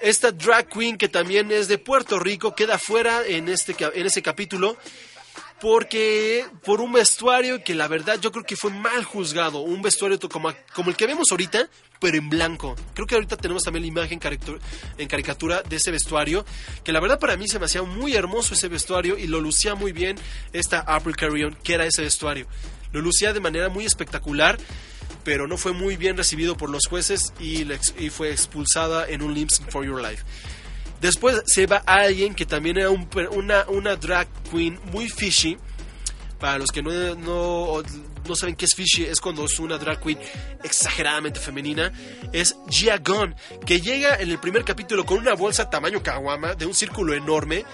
Esta 0.00 0.32
drag 0.32 0.66
queen 0.70 0.96
que 0.96 1.10
también 1.10 1.50
es 1.52 1.68
de 1.68 1.76
Puerto 1.76 2.18
Rico 2.18 2.54
queda 2.54 2.78
fuera 2.78 3.20
en, 3.26 3.50
este, 3.50 3.76
en 3.78 4.06
ese 4.06 4.22
capítulo 4.22 4.78
porque 5.66 6.46
por 6.64 6.80
un 6.80 6.92
vestuario 6.92 7.64
que 7.64 7.74
la 7.74 7.88
verdad 7.88 8.20
yo 8.20 8.30
creo 8.30 8.44
que 8.44 8.54
fue 8.54 8.70
mal 8.70 9.02
juzgado, 9.02 9.62
un 9.62 9.82
vestuario 9.82 10.16
como, 10.28 10.50
el 10.50 10.96
que 10.96 11.08
vemos 11.08 11.26
ahorita, 11.32 11.68
pero 11.98 12.16
en 12.16 12.30
blanco. 12.30 12.76
Creo 12.94 13.04
que 13.04 13.16
ahorita 13.16 13.36
tenemos 13.36 13.64
también 13.64 13.82
la 13.82 13.88
imagen 13.88 14.20
en 14.96 15.08
caricatura 15.08 15.62
de 15.62 15.74
ese 15.74 15.90
vestuario, 15.90 16.46
que 16.84 16.92
la 16.92 17.00
verdad 17.00 17.18
para 17.18 17.36
mí 17.36 17.48
se 17.48 17.58
me 17.58 17.64
hacía 17.64 17.82
muy 17.82 18.14
hermoso 18.14 18.54
ese 18.54 18.68
vestuario 18.68 19.18
y 19.18 19.26
lo 19.26 19.40
lucía 19.40 19.74
muy 19.74 19.90
bien 19.90 20.16
esta 20.52 20.78
April 20.82 21.16
Carrion, 21.16 21.58
que 21.64 21.74
era 21.74 21.84
ese 21.84 22.02
vestuario. 22.02 22.46
Lo 22.92 23.00
lucía 23.00 23.32
de 23.32 23.40
manera 23.40 23.68
muy 23.68 23.84
espectacular, 23.84 24.58
pero 25.24 25.48
no 25.48 25.56
fue 25.56 25.72
muy 25.72 25.96
bien 25.96 26.16
recibido 26.16 26.56
por 26.56 26.70
los 26.70 26.86
jueces 26.88 27.32
y, 27.40 27.66
y 27.98 28.10
fue 28.10 28.30
expulsada 28.30 29.08
en 29.08 29.20
un 29.20 29.34
Sync 29.34 29.68
for 29.72 29.84
Your 29.84 30.00
Life. 30.00 30.22
Después 31.00 31.42
se 31.46 31.66
va 31.66 31.82
alguien 31.86 32.34
que 32.34 32.46
también 32.46 32.78
era 32.78 32.90
una, 32.90 33.64
una 33.68 33.96
drag 33.96 34.28
queen 34.50 34.78
muy 34.92 35.08
fishy. 35.08 35.56
Para 36.40 36.58
los 36.58 36.70
que 36.70 36.82
no, 36.82 36.90
no, 37.14 37.82
no 38.28 38.36
saben 38.36 38.56
qué 38.56 38.66
es 38.66 38.74
fishy, 38.74 39.04
es 39.04 39.20
cuando 39.20 39.46
es 39.46 39.58
una 39.58 39.78
drag 39.78 40.00
queen 40.02 40.18
exageradamente 40.62 41.40
femenina. 41.40 41.92
Es 42.32 42.56
Gia 42.68 42.98
Gunn, 42.98 43.34
que 43.64 43.80
llega 43.80 44.16
en 44.16 44.30
el 44.30 44.38
primer 44.38 44.64
capítulo 44.64 45.06
con 45.06 45.18
una 45.18 45.34
bolsa 45.34 45.70
tamaño 45.70 46.02
caguama 46.02 46.54
de 46.54 46.66
un 46.66 46.74
círculo 46.74 47.14
enorme 47.14 47.64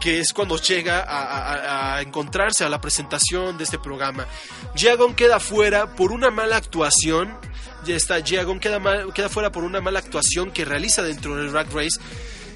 que 0.00 0.20
es 0.20 0.32
cuando 0.32 0.56
llega 0.58 1.00
a, 1.00 1.22
a- 1.24 1.96
a 1.96 2.02
encontrarse 2.02 2.62
a 2.64 2.68
la 2.68 2.80
presentación 2.80 3.58
de 3.58 3.64
este 3.64 3.78
programa. 3.80 4.26
Giagon 4.76 5.14
queda 5.16 5.40
fuera 5.40 5.96
por 5.96 6.12
una 6.12 6.30
mala 6.30 6.56
actuación. 6.56 7.36
Ya 7.84 7.96
está, 7.96 8.22
queda, 8.22 8.80
queda 9.14 9.28
fuera 9.28 9.50
por 9.50 9.64
una 9.64 9.80
mala 9.80 9.98
actuación 9.98 10.52
que 10.52 10.64
realiza 10.64 11.02
dentro 11.02 11.34
del 11.36 11.50
Drag 11.50 11.66
Race. 11.72 11.98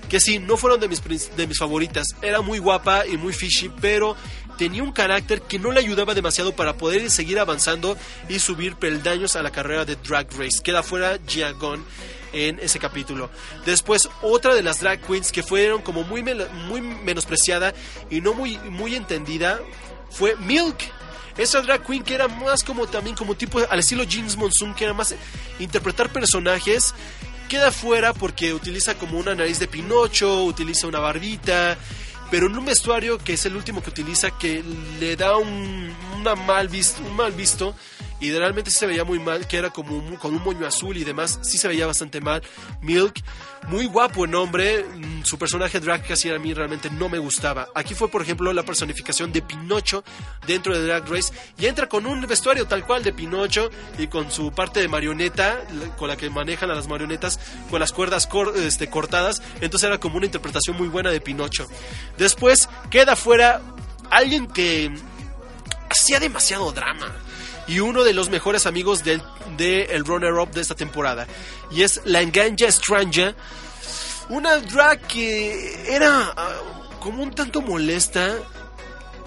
Que 0.08 0.20
sí, 0.20 0.38
no 0.38 0.56
fueron 0.56 0.78
de 0.80 0.88
mis, 0.88 1.02
de 1.36 1.46
mis 1.46 1.58
favoritas. 1.58 2.06
Era 2.20 2.42
muy 2.42 2.58
guapa 2.58 3.06
y 3.06 3.16
muy 3.16 3.32
fishy, 3.32 3.70
pero 3.80 4.16
tenía 4.58 4.82
un 4.82 4.92
carácter 4.92 5.42
que 5.42 5.58
no 5.58 5.72
le 5.72 5.80
ayudaba 5.80 6.14
demasiado 6.14 6.54
para 6.54 6.74
poder 6.74 7.10
seguir 7.10 7.38
avanzando 7.38 7.96
y 8.28 8.38
subir 8.38 8.76
peldaños 8.76 9.36
a 9.36 9.42
la 9.42 9.50
carrera 9.50 9.84
de 9.84 9.96
Drag 9.96 10.28
Race. 10.36 10.60
Queda 10.62 10.82
fuera 10.82 11.18
Giagon 11.26 11.84
en 12.32 12.58
ese 12.60 12.78
capítulo. 12.78 13.30
Después, 13.64 14.08
otra 14.22 14.54
de 14.54 14.62
las 14.62 14.80
drag 14.80 15.00
queens 15.00 15.32
que 15.32 15.42
fueron 15.42 15.82
como 15.82 16.02
muy, 16.02 16.22
muy 16.22 16.80
menospreciada 16.80 17.74
y 18.10 18.20
no 18.20 18.34
muy, 18.34 18.58
muy 18.58 18.94
entendida 18.94 19.60
fue 20.10 20.36
Milk. 20.36 20.78
Esa 21.36 21.62
drag 21.62 21.86
queen 21.86 22.02
que 22.02 22.14
era 22.14 22.28
más 22.28 22.62
como 22.62 22.86
también 22.86 23.16
como 23.16 23.34
tipo 23.34 23.58
al 23.68 23.78
estilo 23.78 24.04
James 24.08 24.36
Monsoon, 24.36 24.74
que 24.74 24.84
era 24.84 24.92
más 24.94 25.14
interpretar 25.58 26.12
personajes, 26.12 26.94
queda 27.52 27.70
fuera 27.70 28.14
porque 28.14 28.54
utiliza 28.54 28.94
como 28.94 29.18
una 29.18 29.34
nariz 29.34 29.58
de 29.58 29.68
Pinocho, 29.68 30.44
utiliza 30.44 30.86
una 30.86 31.00
barbita, 31.00 31.76
pero 32.30 32.46
en 32.46 32.56
un 32.56 32.64
vestuario 32.64 33.18
que 33.18 33.34
es 33.34 33.44
el 33.44 33.54
último 33.56 33.82
que 33.82 33.90
utiliza 33.90 34.30
que 34.38 34.64
le 34.98 35.16
da 35.16 35.36
un, 35.36 35.94
mal 36.46 36.68
visto, 36.68 37.02
un 37.02 37.14
mal 37.14 37.32
visto 37.32 37.74
y 38.22 38.30
realmente 38.30 38.70
sí 38.70 38.78
se 38.78 38.86
veía 38.86 39.02
muy 39.02 39.18
mal, 39.18 39.48
que 39.48 39.56
era 39.56 39.70
como 39.70 40.00
con 40.20 40.32
un 40.32 40.44
moño 40.44 40.64
azul 40.64 40.96
y 40.96 41.02
demás, 41.02 41.40
sí 41.42 41.58
se 41.58 41.66
veía 41.66 41.88
bastante 41.88 42.20
mal. 42.20 42.40
Milk, 42.80 43.20
muy 43.66 43.86
guapo 43.86 44.24
el 44.24 44.34
hombre, 44.36 44.84
mm, 44.84 45.24
su 45.24 45.36
personaje 45.38 45.80
drag 45.80 46.06
casi 46.06 46.30
a 46.30 46.38
mí 46.38 46.54
realmente 46.54 46.88
no 46.88 47.08
me 47.08 47.18
gustaba. 47.18 47.66
Aquí 47.74 47.94
fue, 47.94 48.08
por 48.08 48.22
ejemplo, 48.22 48.52
la 48.52 48.62
personificación 48.62 49.32
de 49.32 49.42
Pinocho 49.42 50.04
dentro 50.46 50.72
de 50.72 50.86
Drag 50.86 51.08
Race 51.08 51.34
y 51.58 51.66
entra 51.66 51.88
con 51.88 52.06
un 52.06 52.20
vestuario 52.20 52.64
tal 52.68 52.86
cual 52.86 53.02
de 53.02 53.12
Pinocho 53.12 53.70
y 53.98 54.06
con 54.06 54.30
su 54.30 54.52
parte 54.52 54.78
de 54.78 54.86
marioneta, 54.86 55.60
con 55.98 56.06
la 56.06 56.16
que 56.16 56.30
manejan 56.30 56.70
a 56.70 56.76
las 56.76 56.86
marionetas, 56.86 57.40
con 57.70 57.80
las 57.80 57.92
cuerdas 57.92 58.28
este, 58.54 58.88
cortadas, 58.88 59.42
entonces 59.60 59.88
era 59.88 59.98
como 59.98 60.18
una 60.18 60.26
interpretación 60.26 60.76
muy 60.76 60.86
buena 60.86 61.10
de 61.10 61.20
Pinocho. 61.20 61.66
Después 62.18 62.68
queda 62.88 63.16
fuera 63.16 63.60
alguien 64.10 64.46
que 64.46 64.94
hacía 65.90 66.20
demasiado 66.20 66.70
drama. 66.70 67.12
Y 67.66 67.80
uno 67.80 68.02
de 68.04 68.12
los 68.12 68.28
mejores 68.28 68.66
amigos 68.66 69.04
del 69.04 69.22
de 69.56 69.84
el 69.84 70.04
runner-up 70.04 70.50
de 70.50 70.60
esta 70.60 70.74
temporada. 70.74 71.26
Y 71.70 71.82
es 71.82 72.00
la 72.04 72.20
Enganja 72.20 72.70
Stranja. 72.70 73.34
Una 74.28 74.56
drag 74.58 75.00
que 75.06 75.94
era 75.94 76.32
ah, 76.36 76.52
como 77.00 77.22
un 77.22 77.32
tanto 77.32 77.60
molesta 77.60 78.36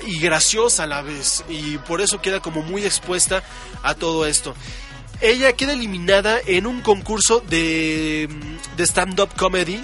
y 0.05 0.19
graciosa 0.19 0.83
a 0.83 0.88
la 0.88 1.01
vez. 1.01 1.43
Y 1.49 1.77
por 1.79 2.01
eso 2.01 2.21
queda 2.21 2.39
como 2.39 2.61
muy 2.61 2.83
expuesta 2.86 3.43
a 3.83 3.95
todo 3.95 4.25
esto. 4.25 4.55
Ella 5.21 5.53
queda 5.53 5.73
eliminada 5.73 6.39
en 6.45 6.67
un 6.67 6.81
concurso 6.81 7.41
de, 7.47 8.27
de 8.75 8.83
stand-up 8.83 9.29
comedy 9.38 9.81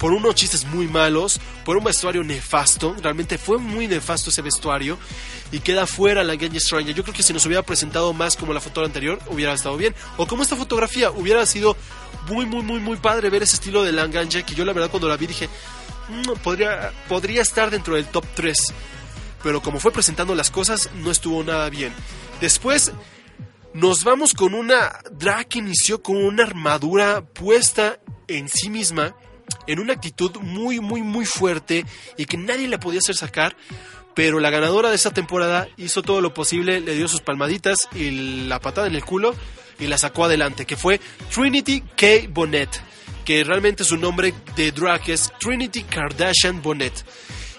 por 0.00 0.12
unos 0.12 0.34
chistes 0.34 0.64
muy 0.64 0.88
malos, 0.88 1.38
por 1.64 1.76
un 1.76 1.84
vestuario 1.84 2.24
nefasto. 2.24 2.96
Realmente 3.02 3.36
fue 3.38 3.58
muy 3.58 3.86
nefasto 3.86 4.30
ese 4.30 4.40
vestuario. 4.42 4.98
Y 5.52 5.60
queda 5.60 5.86
fuera 5.86 6.24
la 6.24 6.36
Genji 6.36 6.58
Stranger. 6.58 6.94
Yo 6.94 7.02
creo 7.02 7.14
que 7.14 7.22
si 7.22 7.32
nos 7.32 7.44
hubiera 7.44 7.62
presentado 7.62 8.12
más 8.12 8.34
como 8.36 8.54
la 8.54 8.60
foto 8.60 8.82
anterior, 8.82 9.18
hubiera 9.28 9.52
estado 9.52 9.76
bien. 9.76 9.94
O 10.16 10.26
como 10.26 10.42
esta 10.42 10.56
fotografía, 10.56 11.10
hubiera 11.10 11.44
sido 11.44 11.76
muy, 12.28 12.46
muy, 12.46 12.62
muy, 12.62 12.80
muy 12.80 12.96
padre 12.96 13.28
ver 13.28 13.42
ese 13.42 13.56
estilo 13.56 13.82
de 13.82 13.92
Langanja. 13.92 14.42
Que 14.42 14.54
yo 14.54 14.64
la 14.64 14.72
verdad 14.72 14.90
cuando 14.90 15.08
la 15.08 15.18
vi 15.18 15.26
dije, 15.26 15.48
"Mm, 16.08 16.32
podría, 16.42 16.92
podría 17.06 17.42
estar 17.42 17.70
dentro 17.70 17.94
del 17.94 18.06
top 18.06 18.24
3 18.34 18.72
pero 19.42 19.62
como 19.62 19.80
fue 19.80 19.92
presentando 19.92 20.34
las 20.34 20.50
cosas 20.50 20.90
no 20.96 21.10
estuvo 21.10 21.42
nada 21.42 21.70
bien. 21.70 21.92
Después 22.40 22.92
nos 23.74 24.04
vamos 24.04 24.34
con 24.34 24.54
una 24.54 24.98
drag 25.12 25.48
que 25.48 25.58
inició 25.58 26.02
con 26.02 26.16
una 26.16 26.44
armadura 26.44 27.22
puesta 27.22 28.00
en 28.28 28.48
sí 28.48 28.68
misma, 28.70 29.14
en 29.66 29.80
una 29.80 29.92
actitud 29.92 30.36
muy, 30.40 30.80
muy, 30.80 31.02
muy 31.02 31.24
fuerte 31.24 31.84
y 32.16 32.24
que 32.24 32.36
nadie 32.36 32.68
la 32.68 32.80
podía 32.80 32.98
hacer 32.98 33.16
sacar. 33.16 33.56
Pero 34.14 34.40
la 34.40 34.50
ganadora 34.50 34.90
de 34.90 34.96
esta 34.96 35.12
temporada 35.12 35.68
hizo 35.76 36.02
todo 36.02 36.20
lo 36.20 36.34
posible, 36.34 36.80
le 36.80 36.94
dio 36.94 37.06
sus 37.06 37.20
palmaditas 37.20 37.88
y 37.94 38.46
la 38.46 38.58
patada 38.58 38.88
en 38.88 38.96
el 38.96 39.04
culo 39.04 39.34
y 39.78 39.86
la 39.86 39.98
sacó 39.98 40.24
adelante, 40.24 40.66
que 40.66 40.76
fue 40.76 41.00
Trinity 41.32 41.82
K. 41.96 42.28
Bonnet, 42.28 42.68
que 43.24 43.44
realmente 43.44 43.84
su 43.84 43.96
nombre 43.96 44.34
de 44.56 44.72
drag 44.72 45.08
es 45.08 45.32
Trinity 45.38 45.84
Kardashian 45.84 46.60
Bonnet. 46.60 47.04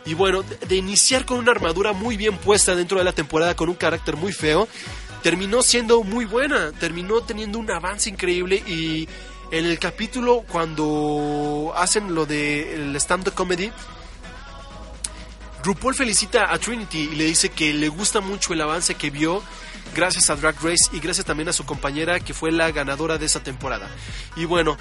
Y 0.05 0.13
bueno, 0.13 0.43
de 0.43 0.75
iniciar 0.75 1.25
con 1.25 1.37
una 1.37 1.51
armadura 1.51 1.93
muy 1.93 2.17
bien 2.17 2.37
puesta 2.37 2.75
dentro 2.75 2.97
de 2.97 3.03
la 3.03 3.13
temporada 3.13 3.55
con 3.55 3.69
un 3.69 3.75
carácter 3.75 4.17
muy 4.17 4.33
feo, 4.33 4.67
terminó 5.21 5.61
siendo 5.61 6.03
muy 6.03 6.25
buena, 6.25 6.71
terminó 6.71 7.21
teniendo 7.21 7.59
un 7.59 7.71
avance 7.71 8.09
increíble 8.09 8.63
y 8.67 9.07
en 9.51 9.65
el 9.65 9.77
capítulo 9.79 10.43
cuando 10.47 11.73
hacen 11.75 12.15
lo 12.15 12.25
de 12.25 12.75
el 12.75 12.95
stand-up 12.95 13.33
comedy, 13.33 13.71
RuPaul 15.63 15.93
felicita 15.93 16.51
a 16.51 16.57
Trinity 16.57 17.09
y 17.11 17.15
le 17.15 17.25
dice 17.25 17.49
que 17.49 17.73
le 17.73 17.89
gusta 17.89 18.21
mucho 18.21 18.53
el 18.53 18.61
avance 18.61 18.95
que 18.95 19.11
vio 19.11 19.43
gracias 19.93 20.29
a 20.29 20.35
Drag 20.35 20.55
Race 20.61 20.89
y 20.91 20.99
gracias 20.99 21.25
también 21.25 21.49
a 21.49 21.53
su 21.53 21.65
compañera 21.65 22.19
que 22.19 22.33
fue 22.33 22.51
la 22.51 22.71
ganadora 22.71 23.17
de 23.17 23.25
esa 23.25 23.43
temporada. 23.43 23.89
Y 24.35 24.45
bueno, 24.45 24.77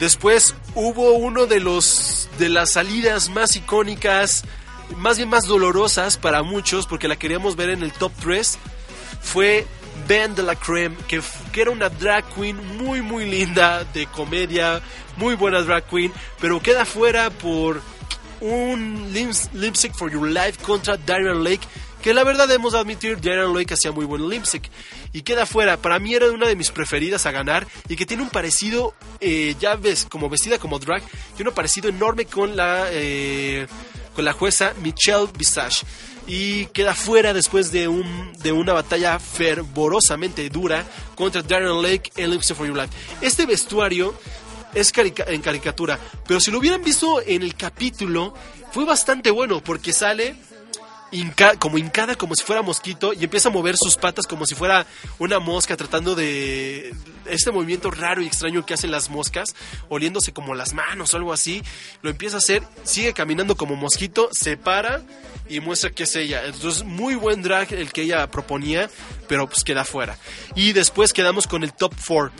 después 0.00 0.54
hubo 0.74 1.12
uno 1.12 1.46
de 1.46 1.60
los 1.60 2.28
de 2.38 2.48
las 2.48 2.72
salidas 2.72 3.28
más 3.28 3.54
icónicas, 3.54 4.44
más 4.96 5.18
bien 5.18 5.28
más 5.28 5.44
dolorosas 5.44 6.16
para 6.16 6.42
muchos 6.42 6.86
porque 6.86 7.08
la 7.08 7.16
queríamos 7.16 7.56
ver 7.56 7.70
en 7.70 7.82
el 7.82 7.92
top 7.92 8.12
3 8.20 8.58
fue 9.20 9.66
Ben 10.08 10.34
de 10.34 10.42
la 10.42 10.54
Creme, 10.56 10.96
que, 11.08 11.20
que 11.52 11.62
era 11.62 11.70
una 11.70 11.88
drag 11.88 12.24
queen 12.34 12.56
muy 12.78 13.00
muy 13.02 13.24
linda, 13.28 13.84
de 13.84 14.06
comedia, 14.06 14.80
muy 15.16 15.34
buena 15.34 15.62
drag 15.62 15.84
queen, 15.88 16.12
pero 16.40 16.60
queda 16.60 16.84
fuera 16.84 17.30
por 17.30 17.80
un 18.40 19.12
lim- 19.12 19.32
lip 19.54 19.74
sync 19.74 19.94
for 19.94 20.10
your 20.10 20.28
life 20.28 20.58
contra 20.62 20.96
Darren 20.96 21.42
Lake, 21.42 21.66
que 22.02 22.12
la 22.12 22.24
verdad 22.24 22.46
debemos 22.46 22.74
admitir, 22.74 23.18
Darren 23.20 23.54
Lake 23.54 23.72
hacía 23.74 23.92
muy 23.92 24.04
buen 24.04 24.28
lip 24.28 24.44
sync. 24.44 24.64
Y 25.12 25.22
queda 25.22 25.46
fuera, 25.46 25.76
para 25.76 25.98
mí 25.98 26.12
era 26.14 26.30
una 26.30 26.48
de 26.48 26.56
mis 26.56 26.70
preferidas 26.70 27.24
a 27.24 27.30
ganar 27.30 27.66
y 27.88 27.96
que 27.96 28.04
tiene 28.04 28.22
un 28.24 28.30
parecido, 28.30 28.94
eh, 29.20 29.54
ya 29.60 29.76
ves, 29.76 30.06
como 30.10 30.28
vestida 30.28 30.58
como 30.58 30.78
drag, 30.78 31.02
tiene 31.36 31.50
un 31.50 31.54
parecido 31.54 31.88
enorme 31.88 32.26
con 32.26 32.56
la, 32.56 32.88
eh, 32.90 33.66
con 34.14 34.24
la 34.24 34.32
jueza 34.32 34.72
Michelle 34.82 35.28
Visage. 35.36 35.84
Y 36.26 36.66
queda 36.66 36.94
fuera 36.94 37.34
después 37.34 37.70
de, 37.70 37.86
un, 37.86 38.32
de 38.42 38.50
una 38.52 38.72
batalla 38.72 39.18
fervorosamente 39.18 40.48
dura 40.48 40.84
contra 41.14 41.42
Darren 41.42 41.82
Lake 41.82 42.10
en 42.16 42.30
Lip 42.30 42.42
Sync 42.42 42.56
for 42.56 42.66
Your 42.66 42.76
Life. 42.76 42.88
Este 43.20 43.44
vestuario 43.44 44.14
es 44.72 44.90
carica- 44.92 45.24
en 45.28 45.42
caricatura, 45.42 45.98
pero 46.26 46.40
si 46.40 46.50
lo 46.50 46.58
hubieran 46.58 46.82
visto 46.82 47.20
en 47.26 47.42
el 47.42 47.54
capítulo, 47.54 48.34
fue 48.72 48.84
bastante 48.84 49.30
bueno 49.30 49.62
porque 49.62 49.92
sale 49.92 50.34
como 51.58 51.78
hincada 51.78 52.16
como 52.16 52.34
si 52.34 52.44
fuera 52.44 52.62
mosquito 52.62 53.12
y 53.12 53.24
empieza 53.24 53.48
a 53.48 53.52
mover 53.52 53.76
sus 53.76 53.96
patas 53.96 54.26
como 54.26 54.46
si 54.46 54.54
fuera 54.54 54.86
una 55.18 55.38
mosca 55.38 55.76
tratando 55.76 56.14
de 56.14 56.94
este 57.26 57.50
movimiento 57.50 57.90
raro 57.90 58.22
y 58.22 58.26
extraño 58.26 58.66
que 58.66 58.74
hacen 58.74 58.90
las 58.90 59.10
moscas 59.10 59.54
oliéndose 59.88 60.32
como 60.32 60.54
las 60.54 60.72
manos 60.72 61.14
o 61.14 61.16
algo 61.16 61.32
así 61.32 61.62
lo 62.02 62.10
empieza 62.10 62.36
a 62.36 62.38
hacer 62.38 62.62
sigue 62.82 63.12
caminando 63.12 63.56
como 63.56 63.76
mosquito 63.76 64.28
se 64.32 64.56
para 64.56 65.02
y 65.48 65.60
muestra 65.60 65.90
que 65.90 66.04
es 66.04 66.16
ella. 66.16 66.44
Entonces 66.46 66.84
muy 66.84 67.14
buen 67.14 67.42
drag 67.42 67.72
el 67.72 67.92
que 67.92 68.02
ella 68.02 68.30
proponía 68.30 68.90
pero 69.28 69.48
pues 69.48 69.64
queda 69.64 69.84
fuera. 69.84 70.18
Y 70.54 70.72
después 70.72 71.12
quedamos 71.12 71.46
con 71.46 71.64
el 71.64 71.72
top 71.72 71.94
4 72.06 72.32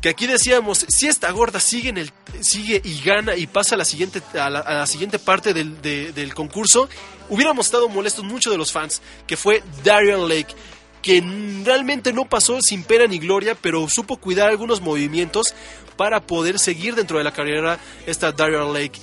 que 0.00 0.08
aquí 0.08 0.26
decíamos, 0.26 0.84
si 0.88 1.06
esta 1.06 1.30
gorda 1.30 1.58
sigue, 1.60 1.88
en 1.88 1.98
el, 1.98 2.12
sigue 2.40 2.80
y 2.84 3.00
gana 3.02 3.34
y 3.36 3.46
pasa 3.46 3.74
a 3.74 3.78
la 3.78 3.84
siguiente, 3.84 4.22
a 4.38 4.50
la, 4.50 4.86
siguiente 4.86 5.18
parte 5.18 5.54
del, 5.54 5.80
de- 5.82 6.12
del 6.12 6.34
concurso, 6.34 6.88
hubiéramos 7.28 7.66
estado 7.66 7.88
molestos 7.88 8.24
mucho 8.24 8.50
de 8.50 8.58
los 8.58 8.72
fans, 8.72 9.00
que 9.26 9.36
fue 9.36 9.62
Darian 9.84 10.28
Lake, 10.28 10.54
que 11.02 11.22
realmente 11.64 12.12
no 12.12 12.24
pasó 12.28 12.60
sin 12.60 12.82
pena 12.82 13.06
ni 13.06 13.18
gloria, 13.18 13.54
pero 13.54 13.88
supo 13.88 14.16
cuidar 14.16 14.48
algunos 14.48 14.80
movimientos 14.80 15.54
para 15.96 16.20
poder 16.20 16.58
seguir 16.58 16.94
dentro 16.94 17.18
de 17.18 17.24
la 17.24 17.32
carrera 17.32 17.78
esta 18.06 18.32
Darian 18.32 18.72
Lake. 18.72 19.00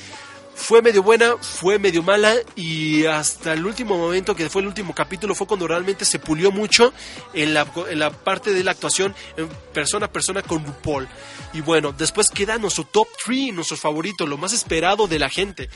Fue 0.56 0.82
medio 0.82 1.04
buena, 1.04 1.36
fue 1.42 1.80
medio 1.80 2.04
mala 2.04 2.36
y 2.56 3.06
hasta 3.06 3.54
el 3.54 3.66
último 3.66 3.98
momento, 3.98 4.36
que 4.36 4.50
fue 4.50 4.62
el 4.62 4.68
último 4.68 4.94
capítulo, 4.94 5.36
fue 5.36 5.48
cuando 5.48 5.68
realmente 5.68 6.06
se 6.06 6.20
pulió 6.20 6.52
mucho 6.52 6.94
en 7.34 7.54
la, 7.54 7.68
en 7.90 8.00
la 8.00 8.12
parte 8.12 8.54
de 8.54 8.64
la 8.64 8.72
actuación 8.72 9.16
en 9.36 9.50
persona 9.74 10.06
a 10.06 10.12
persona 10.12 10.42
con 10.42 10.66
RuPaul. 10.66 11.08
Y 11.54 11.62
bueno, 11.62 11.92
después 11.92 12.30
queda 12.30 12.58
nuestro 12.58 12.86
top 12.86 13.08
3, 13.26 13.54
nuestro 13.54 13.78
favorito, 13.78 14.26
lo 14.26 14.38
más 14.38 14.54
esperado 14.54 15.08
de 15.08 15.20
la 15.20 15.30
gente, 15.30 15.70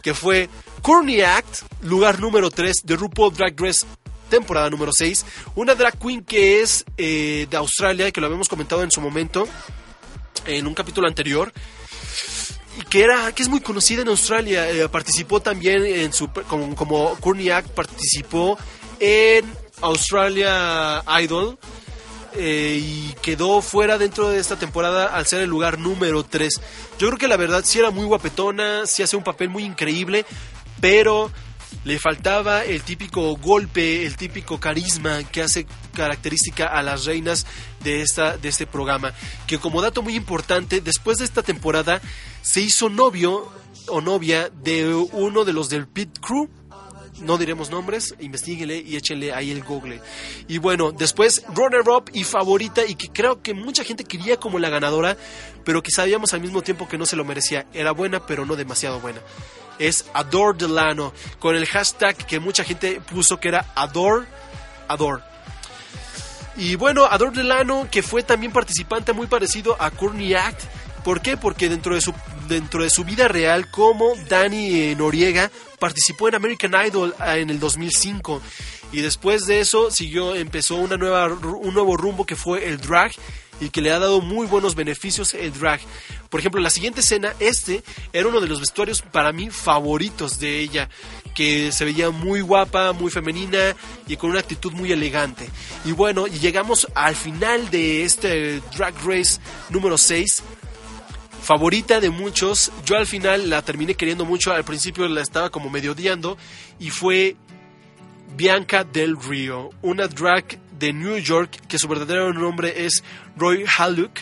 que 0.00 0.14
fue 0.14 0.48
Courtney 0.80 1.20
Act, 1.20 1.62
lugar 1.82 2.20
número 2.20 2.50
3 2.50 2.82
de 2.84 2.96
RuPaul 2.96 3.34
Drag 3.34 3.54
Race 3.60 3.84
temporada 4.30 4.70
número 4.70 4.92
6, 4.92 5.26
una 5.56 5.74
drag 5.74 5.98
queen 5.98 6.24
que 6.24 6.62
es 6.62 6.86
eh, 6.96 7.46
de 7.50 7.56
Australia, 7.56 8.10
que 8.10 8.20
lo 8.20 8.28
habíamos 8.28 8.48
comentado 8.48 8.82
en 8.82 8.90
su 8.90 9.00
momento, 9.00 9.46
en 10.46 10.66
un 10.66 10.72
capítulo 10.72 11.06
anterior, 11.06 11.52
que 12.88 13.02
era 13.02 13.32
que 13.32 13.42
es 13.42 13.48
muy 13.48 13.60
conocida 13.60 14.02
en 14.02 14.08
Australia 14.08 14.70
eh, 14.70 14.88
participó 14.88 15.40
también 15.40 15.84
en 15.84 16.12
su 16.12 16.28
como, 16.48 16.74
como 16.76 17.16
Act 17.52 17.68
participó 17.70 18.58
en 18.98 19.44
Australia 19.80 21.02
Idol 21.20 21.58
eh, 22.34 22.80
y 22.80 23.14
quedó 23.22 23.60
fuera 23.60 23.98
dentro 23.98 24.28
de 24.28 24.38
esta 24.38 24.56
temporada 24.56 25.06
al 25.06 25.26
ser 25.26 25.40
el 25.42 25.50
lugar 25.50 25.78
número 25.78 26.22
3 26.22 26.60
yo 26.98 27.08
creo 27.08 27.18
que 27.18 27.28
la 27.28 27.36
verdad 27.36 27.62
sí 27.64 27.78
era 27.78 27.90
muy 27.90 28.04
guapetona 28.04 28.86
sí 28.86 29.02
hace 29.02 29.16
un 29.16 29.24
papel 29.24 29.48
muy 29.48 29.64
increíble 29.64 30.24
pero 30.80 31.30
Le 31.84 31.98
faltaba 31.98 32.64
el 32.64 32.82
típico 32.82 33.36
golpe, 33.36 34.04
el 34.04 34.16
típico 34.16 34.60
carisma 34.60 35.22
que 35.24 35.42
hace 35.42 35.66
característica 35.94 36.66
a 36.66 36.82
las 36.82 37.06
reinas 37.06 37.46
de, 37.82 38.02
esta, 38.02 38.36
de 38.36 38.50
este 38.50 38.66
programa. 38.66 39.14
Que 39.46 39.58
como 39.58 39.80
dato 39.80 40.02
muy 40.02 40.14
importante, 40.14 40.82
después 40.82 41.18
de 41.18 41.24
esta 41.24 41.42
temporada 41.42 42.02
se 42.42 42.60
hizo 42.60 42.90
novio 42.90 43.48
o 43.88 44.00
novia 44.00 44.50
de 44.50 44.94
uno 44.94 45.44
de 45.44 45.52
los 45.52 45.70
del 45.70 45.88
Pit 45.88 46.18
Crew. 46.20 46.50
No 47.20 47.36
diremos 47.38 47.70
nombres, 47.70 48.14
investiguenle 48.18 48.78
y 48.78 48.96
échenle 48.96 49.32
ahí 49.32 49.50
el 49.50 49.62
google. 49.62 50.00
Y 50.48 50.58
bueno, 50.58 50.90
después 50.92 51.42
runner-up 51.54 52.10
y 52.12 52.24
favorita 52.24 52.84
y 52.86 52.94
que 52.94 53.08
creo 53.08 53.42
que 53.42 53.54
mucha 53.54 53.84
gente 53.84 54.04
quería 54.04 54.38
como 54.38 54.58
la 54.58 54.70
ganadora, 54.70 55.16
pero 55.64 55.82
que 55.82 55.90
sabíamos 55.90 56.32
al 56.32 56.40
mismo 56.40 56.62
tiempo 56.62 56.88
que 56.88 56.98
no 56.98 57.06
se 57.06 57.16
lo 57.16 57.24
merecía. 57.24 57.66
Era 57.74 57.92
buena, 57.92 58.24
pero 58.26 58.46
no 58.46 58.56
demasiado 58.56 59.00
buena. 59.00 59.20
Es 59.78 60.06
Adore 60.14 60.58
Delano, 60.58 61.12
con 61.38 61.56
el 61.56 61.66
hashtag 61.66 62.16
que 62.16 62.40
mucha 62.40 62.64
gente 62.64 63.00
puso 63.00 63.38
que 63.38 63.48
era 63.48 63.66
Adore, 63.74 64.26
Adore. 64.88 65.22
Y 66.56 66.74
bueno, 66.74 67.04
Adore 67.04 67.36
Delano, 67.36 67.88
que 67.90 68.02
fue 68.02 68.22
también 68.22 68.52
participante 68.52 69.12
muy 69.12 69.26
parecido 69.26 69.76
a 69.78 69.90
Courtney 69.90 70.34
Act. 70.34 70.60
¿Por 71.04 71.22
qué? 71.22 71.36
Porque 71.36 71.68
dentro 71.68 71.94
de 71.94 72.00
su, 72.00 72.12
dentro 72.48 72.82
de 72.82 72.90
su 72.90 73.04
vida 73.04 73.28
real, 73.28 73.70
como 73.70 74.14
Dani 74.28 74.80
eh, 74.80 74.96
Noriega, 74.96 75.50
participó 75.78 76.28
en 76.28 76.34
American 76.34 76.74
Idol 76.86 77.14
ah, 77.18 77.38
en 77.38 77.50
el 77.50 77.58
2005. 77.58 78.42
Y 78.92 79.00
después 79.00 79.46
de 79.46 79.60
eso 79.60 79.90
siguió, 79.90 80.34
empezó 80.34 80.76
una 80.76 80.96
nueva, 80.96 81.26
un 81.28 81.74
nuevo 81.74 81.96
rumbo 81.96 82.26
que 82.26 82.36
fue 82.36 82.68
el 82.68 82.78
drag 82.78 83.12
y 83.60 83.70
que 83.70 83.80
le 83.80 83.92
ha 83.92 83.98
dado 83.98 84.20
muy 84.20 84.46
buenos 84.46 84.74
beneficios 84.74 85.34
el 85.34 85.52
drag. 85.52 85.80
Por 86.28 86.40
ejemplo, 86.40 86.60
la 86.60 86.70
siguiente 86.70 87.00
escena, 87.00 87.34
este 87.40 87.82
era 88.12 88.28
uno 88.28 88.40
de 88.40 88.48
los 88.48 88.60
vestuarios 88.60 89.02
para 89.02 89.32
mí 89.32 89.50
favoritos 89.50 90.40
de 90.40 90.60
ella, 90.60 90.88
que 91.34 91.70
se 91.70 91.84
veía 91.84 92.10
muy 92.10 92.40
guapa, 92.40 92.92
muy 92.92 93.10
femenina 93.10 93.76
y 94.06 94.16
con 94.16 94.30
una 94.30 94.40
actitud 94.40 94.72
muy 94.72 94.92
elegante. 94.92 95.48
Y 95.84 95.92
bueno, 95.92 96.26
llegamos 96.26 96.88
al 96.94 97.14
final 97.14 97.70
de 97.70 98.04
este 98.04 98.60
Drag 98.76 98.94
Race 99.04 99.40
número 99.68 99.98
6 99.98 100.42
favorita 101.40 102.00
de 102.00 102.10
muchos. 102.10 102.70
Yo 102.84 102.96
al 102.96 103.06
final 103.06 103.50
la 103.50 103.62
terminé 103.62 103.94
queriendo 103.94 104.24
mucho. 104.24 104.52
Al 104.52 104.64
principio 104.64 105.08
la 105.08 105.22
estaba 105.22 105.50
como 105.50 105.70
medio 105.70 105.92
odiando. 105.92 106.36
Y 106.78 106.90
fue 106.90 107.36
Bianca 108.36 108.84
Del 108.84 109.20
Rio, 109.20 109.70
una 109.82 110.06
drag 110.06 110.58
de 110.78 110.92
New 110.92 111.18
York 111.18 111.50
que 111.68 111.78
su 111.78 111.88
verdadero 111.88 112.32
nombre 112.32 112.86
es 112.86 113.02
Roy 113.36 113.64
Haluk. 113.78 114.20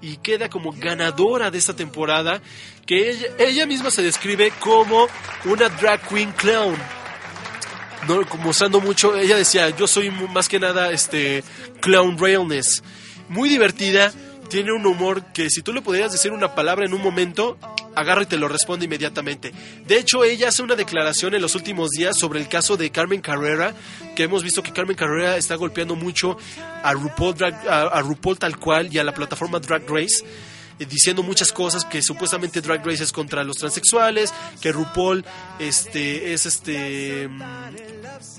Y 0.00 0.18
queda 0.18 0.50
como 0.50 0.72
ganadora 0.72 1.50
de 1.50 1.58
esta 1.58 1.74
temporada. 1.74 2.42
Que 2.86 3.32
ella, 3.38 3.64
misma 3.64 3.90
se 3.90 4.02
describe 4.02 4.52
como 4.60 5.06
una 5.44 5.68
drag 5.68 6.06
queen 6.08 6.32
clown. 6.32 6.76
No, 8.06 8.26
como 8.26 8.50
usando 8.50 8.80
mucho, 8.82 9.16
ella 9.16 9.36
decía, 9.36 9.70
yo 9.70 9.86
soy 9.86 10.10
más 10.10 10.46
que 10.46 10.60
nada 10.60 10.90
este 10.90 11.42
clown 11.80 12.18
realness. 12.18 12.82
Muy 13.30 13.48
divertida, 13.48 14.12
tiene 14.48 14.72
un 14.72 14.84
humor 14.86 15.24
que 15.32 15.50
si 15.50 15.62
tú 15.62 15.72
le 15.72 15.82
podrías 15.82 16.12
decir 16.12 16.30
una 16.32 16.54
palabra 16.54 16.84
en 16.86 16.94
un 16.94 17.02
momento, 17.02 17.56
agarra 17.94 18.22
y 18.22 18.26
te 18.26 18.36
lo 18.36 18.48
responde 18.48 18.84
inmediatamente. 18.84 19.52
De 19.86 19.98
hecho, 19.98 20.22
ella 20.24 20.48
hace 20.48 20.62
una 20.62 20.76
declaración 20.76 21.34
en 21.34 21.42
los 21.42 21.54
últimos 21.54 21.90
días 21.90 22.16
sobre 22.18 22.40
el 22.40 22.48
caso 22.48 22.76
de 22.76 22.90
Carmen 22.90 23.20
Carrera, 23.20 23.74
que 24.14 24.24
hemos 24.24 24.42
visto 24.42 24.62
que 24.62 24.72
Carmen 24.72 24.96
Carrera 24.96 25.36
está 25.36 25.54
golpeando 25.56 25.96
mucho 25.96 26.36
a 26.82 26.92
RuPaul, 26.92 27.34
Drag- 27.34 27.66
a, 27.68 27.82
a 27.82 28.00
RuPaul 28.02 28.38
tal 28.38 28.58
cual 28.58 28.92
y 28.94 28.98
a 28.98 29.04
la 29.04 29.12
plataforma 29.14 29.58
Drag 29.60 29.82
Race 29.88 30.24
eh, 30.78 30.86
diciendo 30.86 31.22
muchas 31.22 31.52
cosas 31.52 31.84
que 31.84 32.02
supuestamente 32.02 32.60
Drag 32.60 32.84
Race 32.84 33.02
es 33.02 33.12
contra 33.12 33.44
los 33.44 33.56
transexuales, 33.56 34.32
que 34.60 34.72
RuPaul 34.72 35.24
este 35.58 36.32
es 36.34 36.46
este 36.46 37.28
mm, 37.28 37.42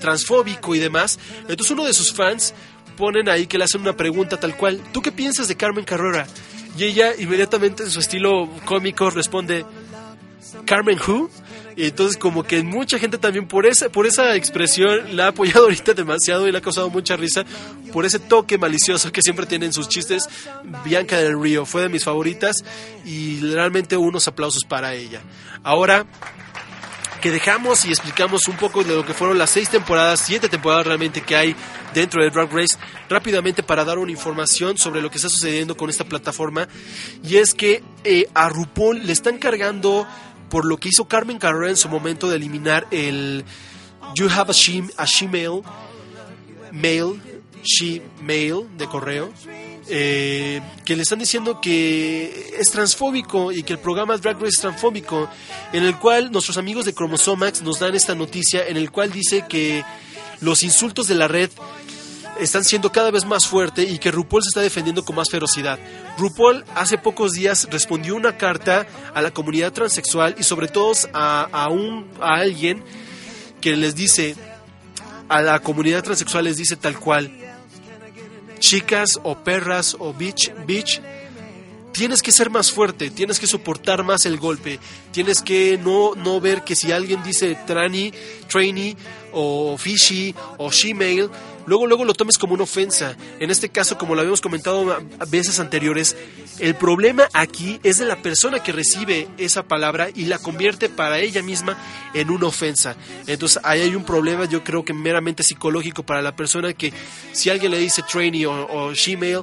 transfóbico 0.00 0.74
y 0.74 0.78
demás. 0.78 1.18
Entonces 1.48 1.70
uno 1.70 1.84
de 1.84 1.94
sus 1.94 2.12
fans 2.12 2.54
ponen 2.96 3.28
ahí 3.28 3.46
que 3.46 3.58
le 3.58 3.64
hacen 3.64 3.82
una 3.82 3.96
pregunta 3.96 4.38
tal 4.38 4.56
cual, 4.56 4.80
¿tú 4.92 5.02
qué 5.02 5.12
piensas 5.12 5.48
de 5.48 5.56
Carmen 5.56 5.84
Carrera? 5.84 6.26
Y 6.76 6.84
ella 6.84 7.12
inmediatamente 7.18 7.84
en 7.84 7.90
su 7.90 8.00
estilo 8.00 8.50
cómico 8.64 9.10
responde, 9.10 9.64
Carmen 10.64 10.98
Who? 10.98 11.30
Y 11.76 11.84
entonces 11.84 12.16
como 12.16 12.42
que 12.42 12.62
mucha 12.62 12.98
gente 12.98 13.18
también 13.18 13.46
por 13.46 13.66
esa, 13.66 13.90
por 13.90 14.06
esa 14.06 14.34
expresión 14.34 15.14
la 15.14 15.26
ha 15.26 15.28
apoyado 15.28 15.60
ahorita 15.64 15.92
demasiado 15.92 16.48
y 16.48 16.52
le 16.52 16.58
ha 16.58 16.62
causado 16.62 16.88
mucha 16.88 17.16
risa 17.16 17.44
por 17.92 18.06
ese 18.06 18.18
toque 18.18 18.56
malicioso 18.56 19.12
que 19.12 19.20
siempre 19.22 19.46
tiene 19.46 19.66
en 19.66 19.72
sus 19.72 19.88
chistes. 19.88 20.28
Bianca 20.84 21.18
del 21.18 21.40
Río 21.40 21.66
fue 21.66 21.82
de 21.82 21.88
mis 21.90 22.04
favoritas 22.04 22.64
y 23.04 23.40
realmente 23.40 23.96
unos 23.96 24.26
aplausos 24.26 24.64
para 24.66 24.94
ella. 24.94 25.20
Ahora 25.62 26.06
que 27.26 27.32
dejamos 27.32 27.84
y 27.84 27.88
explicamos 27.88 28.46
un 28.46 28.56
poco 28.56 28.84
de 28.84 28.94
lo 28.94 29.04
que 29.04 29.12
fueron 29.12 29.36
las 29.36 29.50
seis 29.50 29.68
temporadas, 29.68 30.20
siete 30.20 30.48
temporadas 30.48 30.86
realmente 30.86 31.22
que 31.22 31.34
hay 31.34 31.56
dentro 31.92 32.22
de 32.22 32.30
Drag 32.30 32.52
Race, 32.52 32.78
rápidamente 33.08 33.64
para 33.64 33.84
dar 33.84 33.98
una 33.98 34.12
información 34.12 34.78
sobre 34.78 35.02
lo 35.02 35.10
que 35.10 35.16
está 35.16 35.28
sucediendo 35.28 35.76
con 35.76 35.90
esta 35.90 36.04
plataforma. 36.04 36.68
Y 37.24 37.38
es 37.38 37.52
que 37.52 37.82
eh, 38.04 38.28
a 38.32 38.48
RuPaul 38.48 39.04
le 39.04 39.12
están 39.12 39.38
cargando 39.38 40.06
por 40.48 40.66
lo 40.66 40.76
que 40.76 40.90
hizo 40.90 41.08
Carmen 41.08 41.40
Carrera 41.40 41.68
en 41.68 41.76
su 41.76 41.88
momento 41.88 42.30
de 42.30 42.36
eliminar 42.36 42.86
el 42.92 43.44
You 44.14 44.28
Have 44.30 44.52
a 44.52 44.54
She, 44.54 44.84
a 44.96 45.04
she 45.04 45.26
Mail, 45.26 45.62
Mail, 46.70 47.20
She 47.64 48.02
Mail 48.22 48.68
de 48.78 48.86
correo. 48.86 49.32
Eh, 49.88 50.60
que 50.84 50.96
le 50.96 51.02
están 51.02 51.18
diciendo 51.18 51.60
que 51.60 52.54
es 52.58 52.70
transfóbico 52.70 53.52
y 53.52 53.62
que 53.62 53.74
el 53.74 53.78
programa 53.78 54.16
Drag 54.16 54.36
Race 54.36 54.48
es 54.48 54.60
transfóbico, 54.60 55.28
en 55.72 55.84
el 55.84 55.98
cual 55.98 56.32
nuestros 56.32 56.58
amigos 56.58 56.84
de 56.84 56.92
Chromosomax 56.92 57.62
nos 57.62 57.78
dan 57.78 57.94
esta 57.94 58.14
noticia 58.14 58.66
en 58.66 58.76
el 58.76 58.90
cual 58.90 59.12
dice 59.12 59.44
que 59.48 59.84
los 60.40 60.62
insultos 60.62 61.06
de 61.08 61.14
la 61.14 61.28
red 61.28 61.50
están 62.40 62.64
siendo 62.64 62.92
cada 62.92 63.10
vez 63.10 63.24
más 63.24 63.46
fuerte 63.46 63.82
y 63.82 63.98
que 63.98 64.10
RuPaul 64.10 64.42
se 64.42 64.48
está 64.48 64.60
defendiendo 64.60 65.04
con 65.04 65.16
más 65.16 65.30
ferocidad. 65.30 65.78
RuPaul 66.18 66.64
hace 66.74 66.98
pocos 66.98 67.32
días 67.32 67.68
respondió 67.70 68.14
una 68.14 68.36
carta 68.36 68.86
a 69.14 69.22
la 69.22 69.30
comunidad 69.30 69.72
transexual 69.72 70.34
y 70.38 70.42
sobre 70.42 70.68
todo 70.68 70.92
a, 71.12 71.48
a 71.50 71.68
un, 71.68 72.10
a 72.20 72.34
alguien 72.34 72.82
que 73.60 73.76
les 73.76 73.94
dice, 73.94 74.36
a 75.28 75.42
la 75.42 75.60
comunidad 75.60 76.02
transexual 76.02 76.44
les 76.44 76.56
dice 76.56 76.76
tal 76.76 76.98
cual, 76.98 77.30
chicas 78.58 79.20
o 79.22 79.36
perras 79.36 79.96
o 79.98 80.12
bitch, 80.12 80.52
bitch, 80.66 81.00
tienes 81.92 82.22
que 82.22 82.30
ser 82.30 82.50
más 82.50 82.70
fuerte, 82.70 83.10
tienes 83.10 83.40
que 83.40 83.46
soportar 83.46 84.04
más 84.04 84.26
el 84.26 84.38
golpe, 84.38 84.78
tienes 85.12 85.40
que 85.40 85.78
no, 85.78 86.14
no 86.14 86.40
ver 86.40 86.62
que 86.62 86.76
si 86.76 86.92
alguien 86.92 87.22
dice 87.22 87.56
trani, 87.66 88.12
trainee 88.48 88.96
o 89.32 89.76
fishy 89.78 90.34
o 90.58 90.70
shemale, 90.70 91.30
luego 91.64 91.86
luego 91.86 92.04
lo 92.04 92.14
tomes 92.14 92.38
como 92.38 92.54
una 92.54 92.64
ofensa. 92.64 93.16
En 93.40 93.50
este 93.50 93.70
caso, 93.70 93.96
como 93.96 94.14
lo 94.14 94.20
habíamos 94.20 94.40
comentado 94.40 94.92
a 94.92 95.24
veces 95.24 95.58
anteriores, 95.58 96.16
el 96.58 96.74
problema 96.74 97.28
aquí 97.32 97.80
es 97.82 97.98
de 97.98 98.06
la 98.06 98.22
persona 98.22 98.62
que 98.62 98.72
recibe 98.72 99.28
esa 99.38 99.62
palabra 99.62 100.08
y 100.14 100.26
la 100.26 100.38
convierte 100.38 100.88
para 100.88 101.18
ella 101.18 101.42
misma 101.42 101.76
en 102.14 102.30
una 102.30 102.46
ofensa. 102.46 102.96
Entonces 103.26 103.60
ahí 103.64 103.82
hay 103.82 103.94
un 103.94 104.04
problema, 104.04 104.46
yo 104.46 104.64
creo 104.64 104.84
que 104.84 104.92
meramente 104.92 105.42
psicológico 105.42 106.04
para 106.04 106.22
la 106.22 106.34
persona 106.34 106.72
que 106.72 106.92
si 107.32 107.50
alguien 107.50 107.72
le 107.72 107.78
dice 107.78 108.02
trainee 108.02 108.46
o, 108.46 108.66
o 108.66 108.94
shemale, 108.94 109.42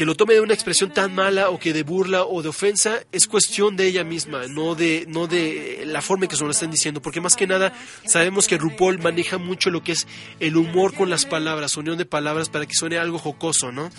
que 0.00 0.06
lo 0.06 0.14
tome 0.14 0.32
de 0.32 0.40
una 0.40 0.54
expresión 0.54 0.90
tan 0.90 1.14
mala 1.14 1.50
o 1.50 1.58
que 1.58 1.74
de 1.74 1.82
burla 1.82 2.24
o 2.24 2.40
de 2.40 2.48
ofensa 2.48 3.00
es 3.12 3.26
cuestión 3.26 3.76
de 3.76 3.86
ella 3.86 4.02
misma, 4.02 4.46
no 4.48 4.74
de, 4.74 5.04
no 5.06 5.26
de 5.26 5.82
la 5.84 6.00
forma 6.00 6.24
en 6.24 6.30
que 6.30 6.36
se 6.36 6.44
lo 6.44 6.50
están 6.50 6.70
diciendo, 6.70 7.02
porque 7.02 7.20
más 7.20 7.36
que 7.36 7.46
nada 7.46 7.74
sabemos 8.06 8.48
que 8.48 8.56
RuPaul 8.56 8.98
maneja 8.98 9.36
mucho 9.36 9.68
lo 9.68 9.82
que 9.82 9.92
es 9.92 10.06
el 10.38 10.56
humor 10.56 10.94
con 10.94 11.10
las 11.10 11.26
palabras, 11.26 11.76
unión 11.76 11.98
de 11.98 12.06
palabras 12.06 12.48
para 12.48 12.64
que 12.64 12.72
suene 12.72 12.96
algo 12.96 13.18
jocoso, 13.18 13.72
¿no? 13.72 13.90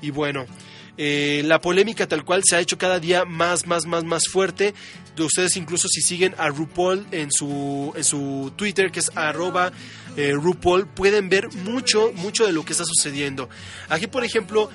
Y 0.00 0.10
bueno, 0.10 0.46
eh, 0.98 1.42
la 1.44 1.60
polémica 1.60 2.08
tal 2.08 2.24
cual 2.24 2.42
se 2.44 2.56
ha 2.56 2.60
hecho 2.60 2.76
cada 2.76 2.98
día 2.98 3.24
más, 3.24 3.66
más, 3.66 3.86
más, 3.86 4.04
más 4.04 4.28
fuerte. 4.28 4.74
De 5.16 5.22
ustedes 5.22 5.56
incluso 5.56 5.88
si 5.88 6.00
siguen 6.00 6.34
a 6.38 6.48
RuPaul 6.48 7.06
en 7.12 7.30
su, 7.30 7.92
en 7.96 8.04
su 8.04 8.52
Twitter, 8.56 8.90
que 8.90 9.00
es 9.00 9.10
arroba 9.14 9.72
eh, 10.18 10.32
RuPaul, 10.32 10.88
pueden 10.88 11.28
ver 11.28 11.48
mucho, 11.54 12.12
mucho 12.16 12.44
de 12.44 12.52
lo 12.52 12.64
que 12.64 12.72
está 12.72 12.84
sucediendo. 12.84 13.48
Aquí, 13.88 14.08
por 14.08 14.24
ejemplo, 14.24 14.68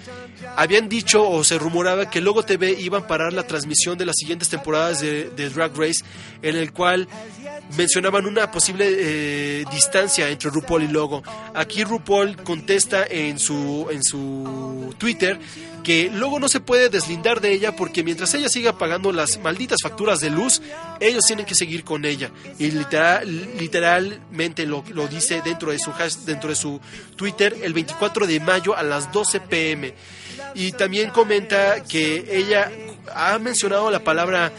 habían 0.56 0.88
dicho 0.88 1.28
o 1.30 1.44
se 1.44 1.60
rumoraba 1.60 2.10
que 2.10 2.22
Logo 2.22 2.44
TV 2.44 2.78
iba 2.80 3.00
a 3.00 3.08
parar 3.08 3.34
la 3.34 3.46
transmisión 3.46 3.98
de 3.98 4.06
las 4.06 4.16
siguientes 4.16 4.48
temporadas 4.48 5.02
de, 5.02 5.50
Drag 5.50 5.76
Race, 5.76 6.06
en 6.41 6.56
el 6.56 6.72
cual 6.72 7.10
mencionaban 7.78 8.26
una 8.26 8.52
posible 8.52 8.86
eh, 8.88 9.66
distancia 9.70 10.30
entre 10.30 10.50
RuPaul 10.50 10.84
y 10.84 10.88
Logo. 10.88 11.22
Aquí 11.54 11.84
RuPaul 11.84 12.38
contesta 12.38 13.06
en 13.06 13.38
su, 13.38 13.88
en 13.91 14.02
su 14.02 14.96
Twitter 14.98 15.38
que 15.84 16.10
Logo 16.10 16.39
no 16.39 16.48
se 16.48 16.62
puede 16.62 16.89
deslindar 16.89 17.41
de 17.41 17.52
ella 17.52 17.76
porque 17.76 18.04
mientras 18.04 18.34
ella 18.34 18.50
siga 18.50 18.78
pagando 18.78 19.12
las 19.12 19.38
malditas 19.39 19.80
facturas 19.84 20.20
de 20.20 20.30
luz, 20.30 20.62
ellos 21.00 21.26
tienen 21.26 21.46
que 21.46 21.56
seguir 21.56 21.84
con 21.84 22.06
ella. 22.06 22.32
Y 22.58 22.72
literal, 22.72 23.58
literalmente 23.60 24.66
lo, 24.66 24.84
lo 24.94 25.08
dice 25.08 25.33
dentro 25.42 25.72
de, 25.72 25.80
su 25.80 25.92
hash- 25.92 26.26
dentro 26.26 26.50
de 26.50 26.56
su 26.56 26.80
Twitter 27.16 27.56
el 27.64 27.74
24 27.74 28.28
de 28.28 28.40
mayo 28.40 28.76
a 28.76 28.84
las 28.84 29.12
12 29.12 29.40
pm. 29.42 29.94
Y 30.56 30.72
también 30.74 31.10
comenta 31.12 31.84
que 31.84 32.26
ella 32.30 32.72
ha 33.14 33.38
mencionado 33.40 33.90
la 33.92 34.04
palabra 34.04 34.52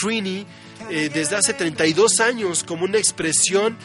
Trini 0.00 0.46
eh, 0.90 1.10
desde 1.12 1.36
hace 1.36 1.54
32 1.54 2.20
años 2.20 2.64
como 2.64 2.84
una 2.84 2.98
expresión 2.98 3.76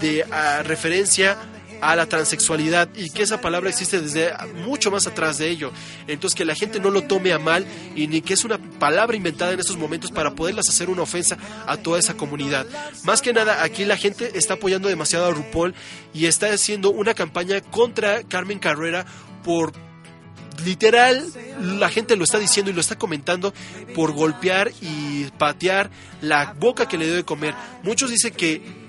de 0.00 0.24
ah, 0.30 0.62
referencia 0.64 1.36
a 1.82 1.96
la 1.96 2.06
transexualidad 2.06 2.88
y 2.94 3.10
que 3.10 3.24
esa 3.24 3.40
palabra 3.40 3.68
existe 3.68 4.00
desde 4.00 4.32
mucho 4.64 4.90
más 4.92 5.08
atrás 5.08 5.38
de 5.38 5.50
ello. 5.50 5.72
Entonces 6.06 6.36
que 6.36 6.44
la 6.44 6.54
gente 6.54 6.78
no 6.78 6.90
lo 6.90 7.02
tome 7.02 7.32
a 7.32 7.40
mal 7.40 7.66
y 7.96 8.06
ni 8.06 8.22
que 8.22 8.34
es 8.34 8.44
una 8.44 8.58
palabra 8.78 9.16
inventada 9.16 9.52
en 9.52 9.60
estos 9.60 9.76
momentos 9.76 10.12
para 10.12 10.34
poderlas 10.34 10.68
hacer 10.68 10.88
una 10.88 11.02
ofensa 11.02 11.36
a 11.66 11.76
toda 11.76 11.98
esa 11.98 12.14
comunidad. 12.14 12.66
Más 13.04 13.20
que 13.20 13.32
nada, 13.32 13.64
aquí 13.64 13.84
la 13.84 13.96
gente 13.96 14.30
está 14.38 14.54
apoyando 14.54 14.88
demasiado 14.88 15.26
a 15.26 15.30
RuPaul 15.32 15.74
y 16.14 16.26
está 16.26 16.52
haciendo 16.52 16.90
una 16.90 17.14
campaña 17.14 17.60
contra 17.60 18.22
Carmen 18.22 18.60
Carrera 18.60 19.04
por 19.42 19.72
literal, 20.64 21.26
la 21.60 21.88
gente 21.88 22.14
lo 22.14 22.22
está 22.22 22.38
diciendo 22.38 22.70
y 22.70 22.74
lo 22.74 22.80
está 22.80 22.96
comentando 22.96 23.52
por 23.94 24.12
golpear 24.12 24.70
y 24.80 25.24
patear 25.36 25.90
la 26.20 26.52
boca 26.52 26.86
que 26.86 26.96
le 26.96 27.06
dio 27.06 27.14
de 27.16 27.24
comer. 27.24 27.54
Muchos 27.82 28.10
dicen 28.10 28.32
que 28.32 28.81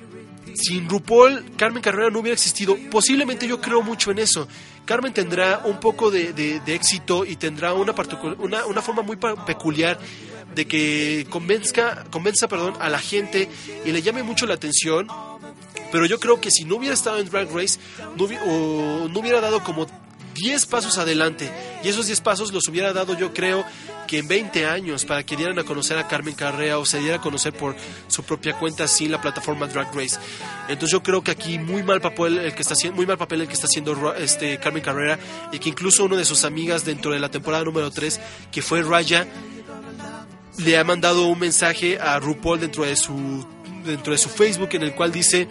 sin 0.54 0.88
RuPaul, 0.90 1.56
Carmen 1.58 1.82
Carrera 1.82 2.10
no 2.10 2.20
hubiera 2.20 2.34
existido. 2.34 2.78
Posiblemente 2.92 3.48
yo 3.48 3.60
creo 3.62 3.82
mucho 3.82 4.12
en 4.12 4.20
eso. 4.20 4.48
Carmen 4.86 5.14
tendrá 5.14 5.62
un 5.66 5.80
poco 5.80 6.12
de, 6.12 6.34
de- 6.34 6.62
éxito 6.76 7.26
y 7.26 7.36
tendrá 7.38 7.74
una, 7.74 7.94
una, 8.40 8.66
una 8.66 8.82
forma 8.82 9.02
muy 9.02 9.16
peculiar 9.16 9.98
de 10.54 10.66
que 10.68 11.26
convenzca, 11.30 12.06
convenza 12.12 12.48
perdón, 12.48 12.76
a 12.80 12.90
la 12.90 13.00
gente 13.00 13.50
y 13.86 13.92
le 13.92 14.02
llame 14.02 14.24
mucho 14.24 14.46
la 14.46 14.54
atención. 14.56 15.08
Pero 15.92 16.06
yo 16.06 16.20
creo 16.20 16.42
que 16.42 16.52
si 16.52 16.66
no 16.66 16.76
hubiera 16.76 16.94
estado 16.96 17.20
en 17.20 17.30
Drag 17.30 17.50
Race, 17.54 17.80
no, 18.18 18.26
hubi- 18.28 18.40
o 18.46 19.08
no 19.10 19.20
hubiera 19.20 19.40
dado 19.42 19.64
como 19.64 19.88
10 20.36 20.66
pasos 20.66 20.98
adelante. 20.98 21.50
Y 21.84 21.88
esos 21.88 22.08
10 22.08 22.22
pasos 22.22 22.52
los 22.52 22.68
hubiera 22.68 22.94
dado 22.94 23.18
yo 23.18 23.34
creo 23.34 23.64
que 24.14 24.20
en 24.20 24.28
20 24.28 24.68
años 24.68 25.06
para 25.06 25.24
que 25.24 25.36
dieran 25.36 25.58
a 25.58 25.64
conocer 25.64 25.98
a 25.98 26.08
Carmen 26.08 26.36
Carrea 26.36 26.78
o 26.78 26.86
se 26.86 27.00
diera 27.00 27.16
a 27.16 27.20
conocer 27.20 27.52
por 27.52 27.76
su 28.08 28.22
propia 28.22 28.54
cuenta 28.60 28.88
sin 28.88 29.12
la 29.12 29.20
plataforma 29.20 29.66
Drag 29.66 29.88
Race. 29.92 30.20
Entonces 30.68 30.92
yo 30.92 31.02
creo 31.02 31.24
que 31.24 31.32
aquí 31.32 31.58
muy 31.58 31.82
mal 31.82 32.00
papel 32.00 32.38
el 32.38 32.54
que 32.54 32.62
está 32.62 32.76
haciendo, 32.76 32.98
muy 32.98 33.08
mal 33.08 33.18
papel 33.18 33.42
el 33.42 33.48
que 33.48 33.56
está 33.56 33.66
haciendo 33.66 34.14
este 34.14 34.60
Carmen 34.60 34.84
Carrera 34.84 35.18
y 35.52 35.58
que 35.58 35.70
incluso 35.70 36.06
uno 36.06 36.16
de 36.16 36.26
sus 36.26 36.46
amigas 36.46 36.86
dentro 36.86 37.12
de 37.12 37.20
la 37.20 37.30
temporada 37.30 37.64
número 37.64 37.90
3 37.90 38.22
que 38.52 38.62
fue 38.62 38.84
Raya 38.84 39.26
le 40.60 40.78
ha 40.78 40.84
mandado 40.84 41.26
un 41.26 41.40
mensaje 41.40 41.98
a 42.00 42.20
RuPaul 42.20 42.60
dentro 42.60 42.84
de 42.84 42.96
su 42.96 43.44
dentro 43.84 44.14
de 44.14 44.20
su 44.20 44.30
Facebook 44.30 44.70
en 44.74 44.84
el 44.84 44.94
cual 44.94 45.12
dice 45.12 45.48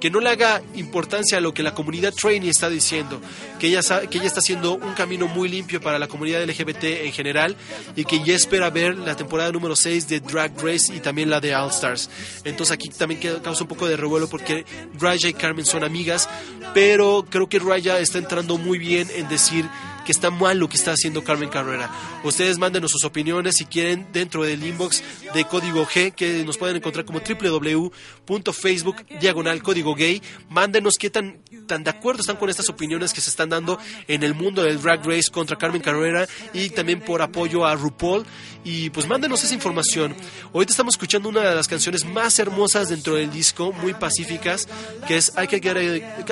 que 0.00 0.10
no 0.10 0.20
le 0.20 0.30
haga 0.30 0.62
importancia 0.74 1.38
a 1.38 1.40
lo 1.40 1.52
que 1.52 1.62
la 1.62 1.74
comunidad 1.74 2.12
trainee 2.12 2.50
está 2.50 2.68
diciendo, 2.68 3.20
que 3.58 3.68
ella, 3.68 3.80
que 4.08 4.18
ella 4.18 4.26
está 4.26 4.40
haciendo 4.40 4.74
un 4.74 4.94
camino 4.94 5.28
muy 5.28 5.48
limpio 5.48 5.80
para 5.80 5.98
la 5.98 6.08
comunidad 6.08 6.42
LGBT 6.42 6.84
en 6.84 7.12
general 7.12 7.56
y 7.94 8.04
que 8.04 8.24
ya 8.24 8.34
espera 8.34 8.70
ver 8.70 8.96
la 8.96 9.14
temporada 9.14 9.52
número 9.52 9.76
6 9.76 10.08
de 10.08 10.20
Drag 10.20 10.52
Race 10.62 10.94
y 10.94 11.00
también 11.00 11.28
la 11.28 11.40
de 11.40 11.54
All 11.54 11.70
Stars. 11.70 12.08
Entonces 12.44 12.72
aquí 12.72 12.88
también 12.88 13.20
causa 13.42 13.62
un 13.62 13.68
poco 13.68 13.86
de 13.86 13.96
revuelo 13.96 14.28
porque 14.28 14.64
Raya 14.98 15.28
y 15.28 15.34
Carmen 15.34 15.66
son 15.66 15.84
amigas, 15.84 16.28
pero 16.72 17.26
creo 17.28 17.48
que 17.48 17.58
Raya 17.58 17.98
está 17.98 18.18
entrando 18.18 18.56
muy 18.56 18.78
bien 18.78 19.08
en 19.14 19.28
decir 19.28 19.66
que 20.04 20.12
está 20.12 20.30
mal 20.30 20.58
lo 20.58 20.68
que 20.68 20.76
está 20.76 20.92
haciendo 20.92 21.22
Carmen 21.24 21.48
Carrera. 21.48 21.90
Ustedes 22.24 22.58
mándenos 22.58 22.90
sus 22.90 23.04
opiniones 23.04 23.56
si 23.56 23.64
quieren 23.66 24.06
dentro 24.12 24.42
del 24.42 24.64
inbox 24.64 25.02
de 25.34 25.44
Código 25.44 25.86
G, 25.86 26.12
que 26.14 26.44
nos 26.44 26.58
pueden 26.58 26.76
encontrar 26.76 27.04
como 27.04 27.20
www.facebook 27.20 29.06
diagonal 29.20 29.62
código 29.62 29.94
gay. 29.94 30.22
Mándenos 30.48 30.94
qué 30.98 31.10
tan, 31.10 31.40
tan 31.66 31.84
de 31.84 31.90
acuerdo 31.90 32.20
están 32.20 32.36
con 32.36 32.48
estas 32.50 32.68
opiniones 32.68 33.12
que 33.12 33.20
se 33.20 33.30
están 33.30 33.48
dando 33.50 33.78
en 34.08 34.22
el 34.22 34.34
mundo 34.34 34.62
del 34.62 34.80
Drag 34.80 35.04
Race 35.06 35.30
contra 35.30 35.56
Carmen 35.56 35.82
Carrera 35.82 36.26
y 36.52 36.70
también 36.70 37.00
por 37.00 37.22
apoyo 37.22 37.64
a 37.66 37.74
RuPaul. 37.74 38.24
Y 38.64 38.90
pues 38.90 39.06
mándenos 39.06 39.42
esa 39.42 39.54
información. 39.54 40.14
Ahorita 40.52 40.72
estamos 40.72 40.94
escuchando 40.94 41.28
una 41.30 41.40
de 41.40 41.54
las 41.54 41.66
canciones 41.66 42.04
más 42.04 42.38
hermosas 42.38 42.90
dentro 42.90 43.14
del 43.14 43.30
disco, 43.30 43.72
muy 43.72 43.94
pacíficas, 43.94 44.68
que 45.08 45.16
es 45.16 45.32
I 45.42 45.46
Can 45.46 45.60
Get, 45.62 45.76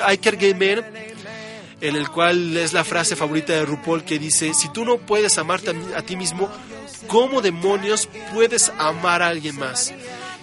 a- 0.03 0.13
I 0.13 0.53
Man 0.53 0.85
en 1.81 1.95
el 1.95 2.09
cual 2.09 2.55
es 2.57 2.73
la 2.73 2.83
frase 2.83 3.15
favorita 3.15 3.53
de 3.53 3.65
RuPaul 3.65 4.03
que 4.03 4.19
dice, 4.19 4.53
si 4.53 4.69
tú 4.69 4.85
no 4.85 4.97
puedes 4.97 5.37
amarte 5.37 5.73
a, 5.95 6.01
ti 6.01 6.15
mismo, 6.15 6.49
¿cómo 7.07 7.41
demonios 7.41 8.09
puedes 8.33 8.71
amar 8.77 9.21
a 9.21 9.27
alguien 9.27 9.57
más? 9.57 9.93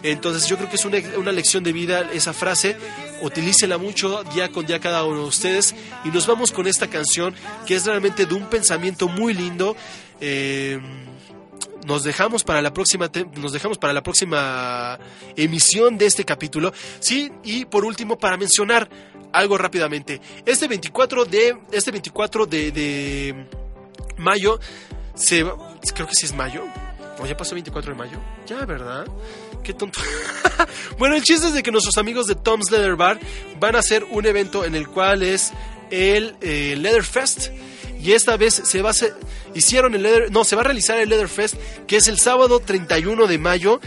Entonces 0.03 0.47
yo 0.49 0.57
creo 0.57 0.69
que 0.69 0.77
es 0.77 0.85
una, 0.85 0.99
una 1.19 1.33
lección 1.33 1.65
de 1.65 1.73
vida 1.73 2.11
esa 2.13 2.33
frase, 2.33 2.77
utilícela 3.23 3.79
mucho 3.79 4.23
día 4.25 4.51
con 4.51 4.67
día 4.67 4.79
cada 4.79 5.05
uno 5.05 5.23
de 5.23 5.29
ustedes 5.29 5.75
y 6.05 6.09
nos 6.09 6.27
vamos 6.27 6.53
con 6.53 6.67
esta 6.67 6.89
canción 6.89 7.35
que 7.67 7.75
es 7.75 7.85
realmente 7.85 8.27
de 8.27 8.35
un 8.35 8.47
pensamiento 8.47 9.09
muy 9.09 9.35
lindo. 9.35 9.77
eh, 10.21 10.81
nos 11.87 12.03
dejamos 12.03 12.43
para 12.43 12.61
la 12.61 12.73
próxima 12.73 13.09
nos 13.37 13.53
dejamos 13.53 13.79
para 13.79 13.93
la 13.93 14.03
próxima 14.03 14.99
emisión 15.37 15.97
de 15.97 16.07
este 16.07 16.25
capítulo 16.25 16.73
sí 16.99 17.31
y 17.45 17.65
por 17.65 17.85
último 17.85 18.19
para 18.19 18.37
mencionar 18.37 18.91
algo 19.33 19.59
rápidamente. 19.59 20.21
Este 20.45 20.69
24 20.69 21.25
de 21.25 21.57
este 21.73 21.91
24 21.91 22.47
de, 22.47 22.71
de 22.73 23.47
mayo 24.17 24.59
se 25.15 25.45
creo 25.95 26.07
que 26.07 26.15
sí 26.15 26.27
es 26.27 26.35
mayo. 26.35 26.65
O 27.19 27.27
ya 27.27 27.37
pasó 27.37 27.55
24 27.55 27.93
de 27.93 27.99
mayo. 27.99 28.19
Ya 28.47 28.65
verdad 28.65 29.07
qué 29.67 29.75
tonto. 29.75 30.01
Bueno 30.99 31.17
el 31.17 31.23
chiste 31.23 31.49
es 31.49 31.53
de 31.53 31.63
que 31.63 31.71
nuestros 31.71 31.99
amigos 31.99 32.27
de 32.27 32.35
Tom's 32.35 32.71
Leather 32.71 32.97
Bar 32.97 33.19
van 33.59 33.77
a 33.77 33.81
hacer 33.81 34.05
un 34.05 34.25
evento 34.25 34.65
en 34.65 34.75
el 34.75 34.89
cual 34.89 35.23
es 35.23 35.53
el 35.91 36.37
eh, 36.41 36.77
Leather 36.79 37.03
Fest 37.03 37.51
y 38.01 38.13
esta 38.13 38.37
vez 38.37 38.55
se 38.55 38.83
va 38.83 38.89
a 38.89 38.93
hacer, 38.93 39.15
hicieron 39.55 39.95
el 39.95 40.03
Leather, 40.03 40.31
no, 40.31 40.45
se 40.45 40.55
va 40.55 40.63
a 40.63 40.65
realizar 40.65 40.99
el 40.99 41.09
Leather 41.09 41.29
Fest, 41.29 41.57
que 41.87 41.97
es 41.97 42.09
el 42.09 42.19
sábado 42.19 42.61
31 42.61 43.27
de 43.27 43.39
mayo, 43.39 43.81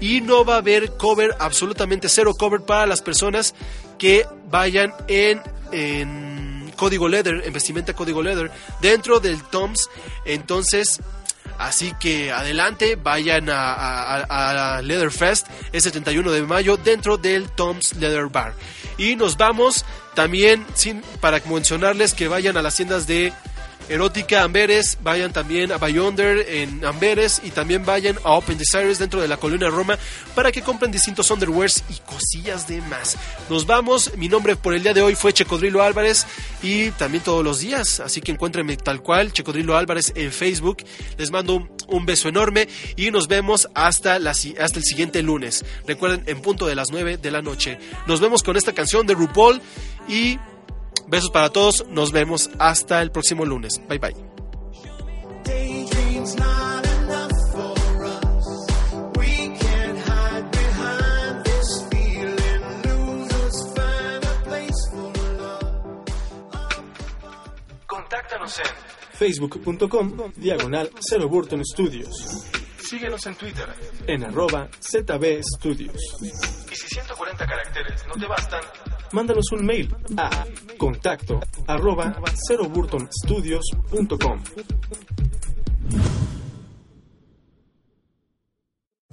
y 0.00 0.20
no 0.20 0.44
va 0.44 0.54
a 0.54 0.58
haber 0.58 0.96
cover, 0.96 1.34
absolutamente 1.38 2.08
cero 2.08 2.34
cover 2.34 2.62
para 2.62 2.86
las 2.86 3.02
personas 3.02 3.54
que 3.98 4.26
vayan 4.50 4.94
en, 5.08 5.42
código 6.76 7.08
Leather, 7.08 7.42
en 7.44 7.52
vestimenta 7.52 7.92
código 7.94 8.22
Leather, 8.22 8.50
dentro 8.80 9.20
del 9.20 9.42
Toms. 9.42 9.88
Entonces, 10.24 11.00
Así 11.58 11.92
que 11.98 12.30
adelante, 12.30 12.94
vayan 12.94 13.50
a, 13.50 13.72
a, 13.72 14.16
a- 14.28 14.76
a 14.76 14.82
Leather 14.82 15.10
Fest, 15.10 15.48
es 15.72 15.84
el 15.86 15.90
31 15.90 16.30
de 16.30 16.42
mayo, 16.42 16.76
dentro 16.76 17.16
del 17.18 17.48
Tom's 17.50 17.96
Leather 17.96 18.26
Bar. 18.28 18.52
Y 18.96 19.16
nos 19.16 19.36
vamos 19.36 19.84
también, 20.14 20.64
sin, 20.74 21.02
para 21.20 21.40
mencionarles 21.46 22.14
que 22.14 22.28
vayan 22.28 22.56
a 22.58 22.62
las 22.62 22.76
tiendas 22.76 23.08
de 23.08 23.32
Erótica 23.88 24.42
Amberes, 24.42 24.98
vayan 25.02 25.32
también 25.32 25.72
a 25.72 25.78
Bayonder 25.78 26.44
en 26.48 26.84
Amberes 26.84 27.40
y 27.42 27.50
también 27.50 27.86
vayan 27.86 28.18
a 28.22 28.32
Open 28.32 28.58
Desires 28.58 28.98
dentro 28.98 29.20
de 29.20 29.28
la 29.28 29.38
colonia 29.38 29.70
Roma 29.70 29.98
para 30.34 30.52
que 30.52 30.60
compren 30.60 30.92
distintos 30.92 31.30
underwears 31.30 31.82
y 31.88 31.94
cosillas 32.00 32.68
de 32.68 32.82
más. 32.82 33.16
Nos 33.48 33.66
vamos, 33.66 34.12
mi 34.16 34.28
nombre 34.28 34.56
por 34.56 34.74
el 34.74 34.82
día 34.82 34.92
de 34.92 35.00
hoy 35.00 35.14
fue 35.14 35.32
Checodrilo 35.32 35.82
Álvarez 35.82 36.26
y 36.62 36.90
también 36.92 37.24
todos 37.24 37.42
los 37.42 37.60
días, 37.60 38.00
así 38.00 38.20
que 38.20 38.32
encuéntrenme 38.32 38.76
tal 38.76 39.02
cual, 39.02 39.32
Checodrilo 39.32 39.76
Álvarez 39.76 40.12
en 40.14 40.32
Facebook. 40.32 40.84
Les 41.16 41.30
mando 41.30 41.68
un, 41.88 42.06
beso 42.06 42.28
enorme 42.28 42.68
y 42.96 43.10
nos 43.10 43.26
vemos 43.26 43.68
hasta, 43.74 44.18
la, 44.18 44.32
hasta 44.32 44.78
el 44.78 44.84
siguiente 44.84 45.22
lunes. 45.22 45.64
Recuerden, 45.86 46.24
en 46.26 46.42
punto 46.42 46.66
de 46.66 46.74
las 46.74 46.90
9 46.90 47.16
de 47.16 47.30
la 47.30 47.42
noche. 47.42 47.78
Nos 48.06 48.20
vemos 48.20 48.42
con 48.42 48.56
esta 48.56 48.72
canción 48.72 49.06
de 49.06 49.14
RuPaul 49.14 49.60
y 50.08 50.38
besos 51.08 51.30
para 51.30 51.50
todos. 51.50 51.86
Nos 51.88 52.12
vemos 52.12 52.50
hasta 52.58 53.02
el 53.02 53.10
próximo 53.10 53.44
lunes. 53.44 53.80
Bye 53.88 53.98
bye. 53.98 54.14
Contáctanos 67.86 68.58
en 68.58 68.88
Facebook.com 69.18 70.32
diagonal 70.36 70.90
Zero 71.00 71.28
Burton 71.28 71.64
Studios. 71.64 72.48
Síguenos 72.88 73.26
en 73.26 73.34
Twitter. 73.34 73.68
En 74.06 74.24
arroba 74.24 74.68
ZB 74.80 75.42
Studios. 75.42 76.16
Y 76.22 76.74
si 76.74 76.88
140 76.88 77.46
caracteres 77.46 78.06
no 78.06 78.14
te 78.14 78.26
bastan, 78.26 78.62
Mándanos 79.12 79.50
un 79.52 79.64
mail 79.64 79.94
a 80.16 80.44
contacto 80.76 81.40
arroba 81.66 82.14
zeroburtonstudios.com. 82.46 84.42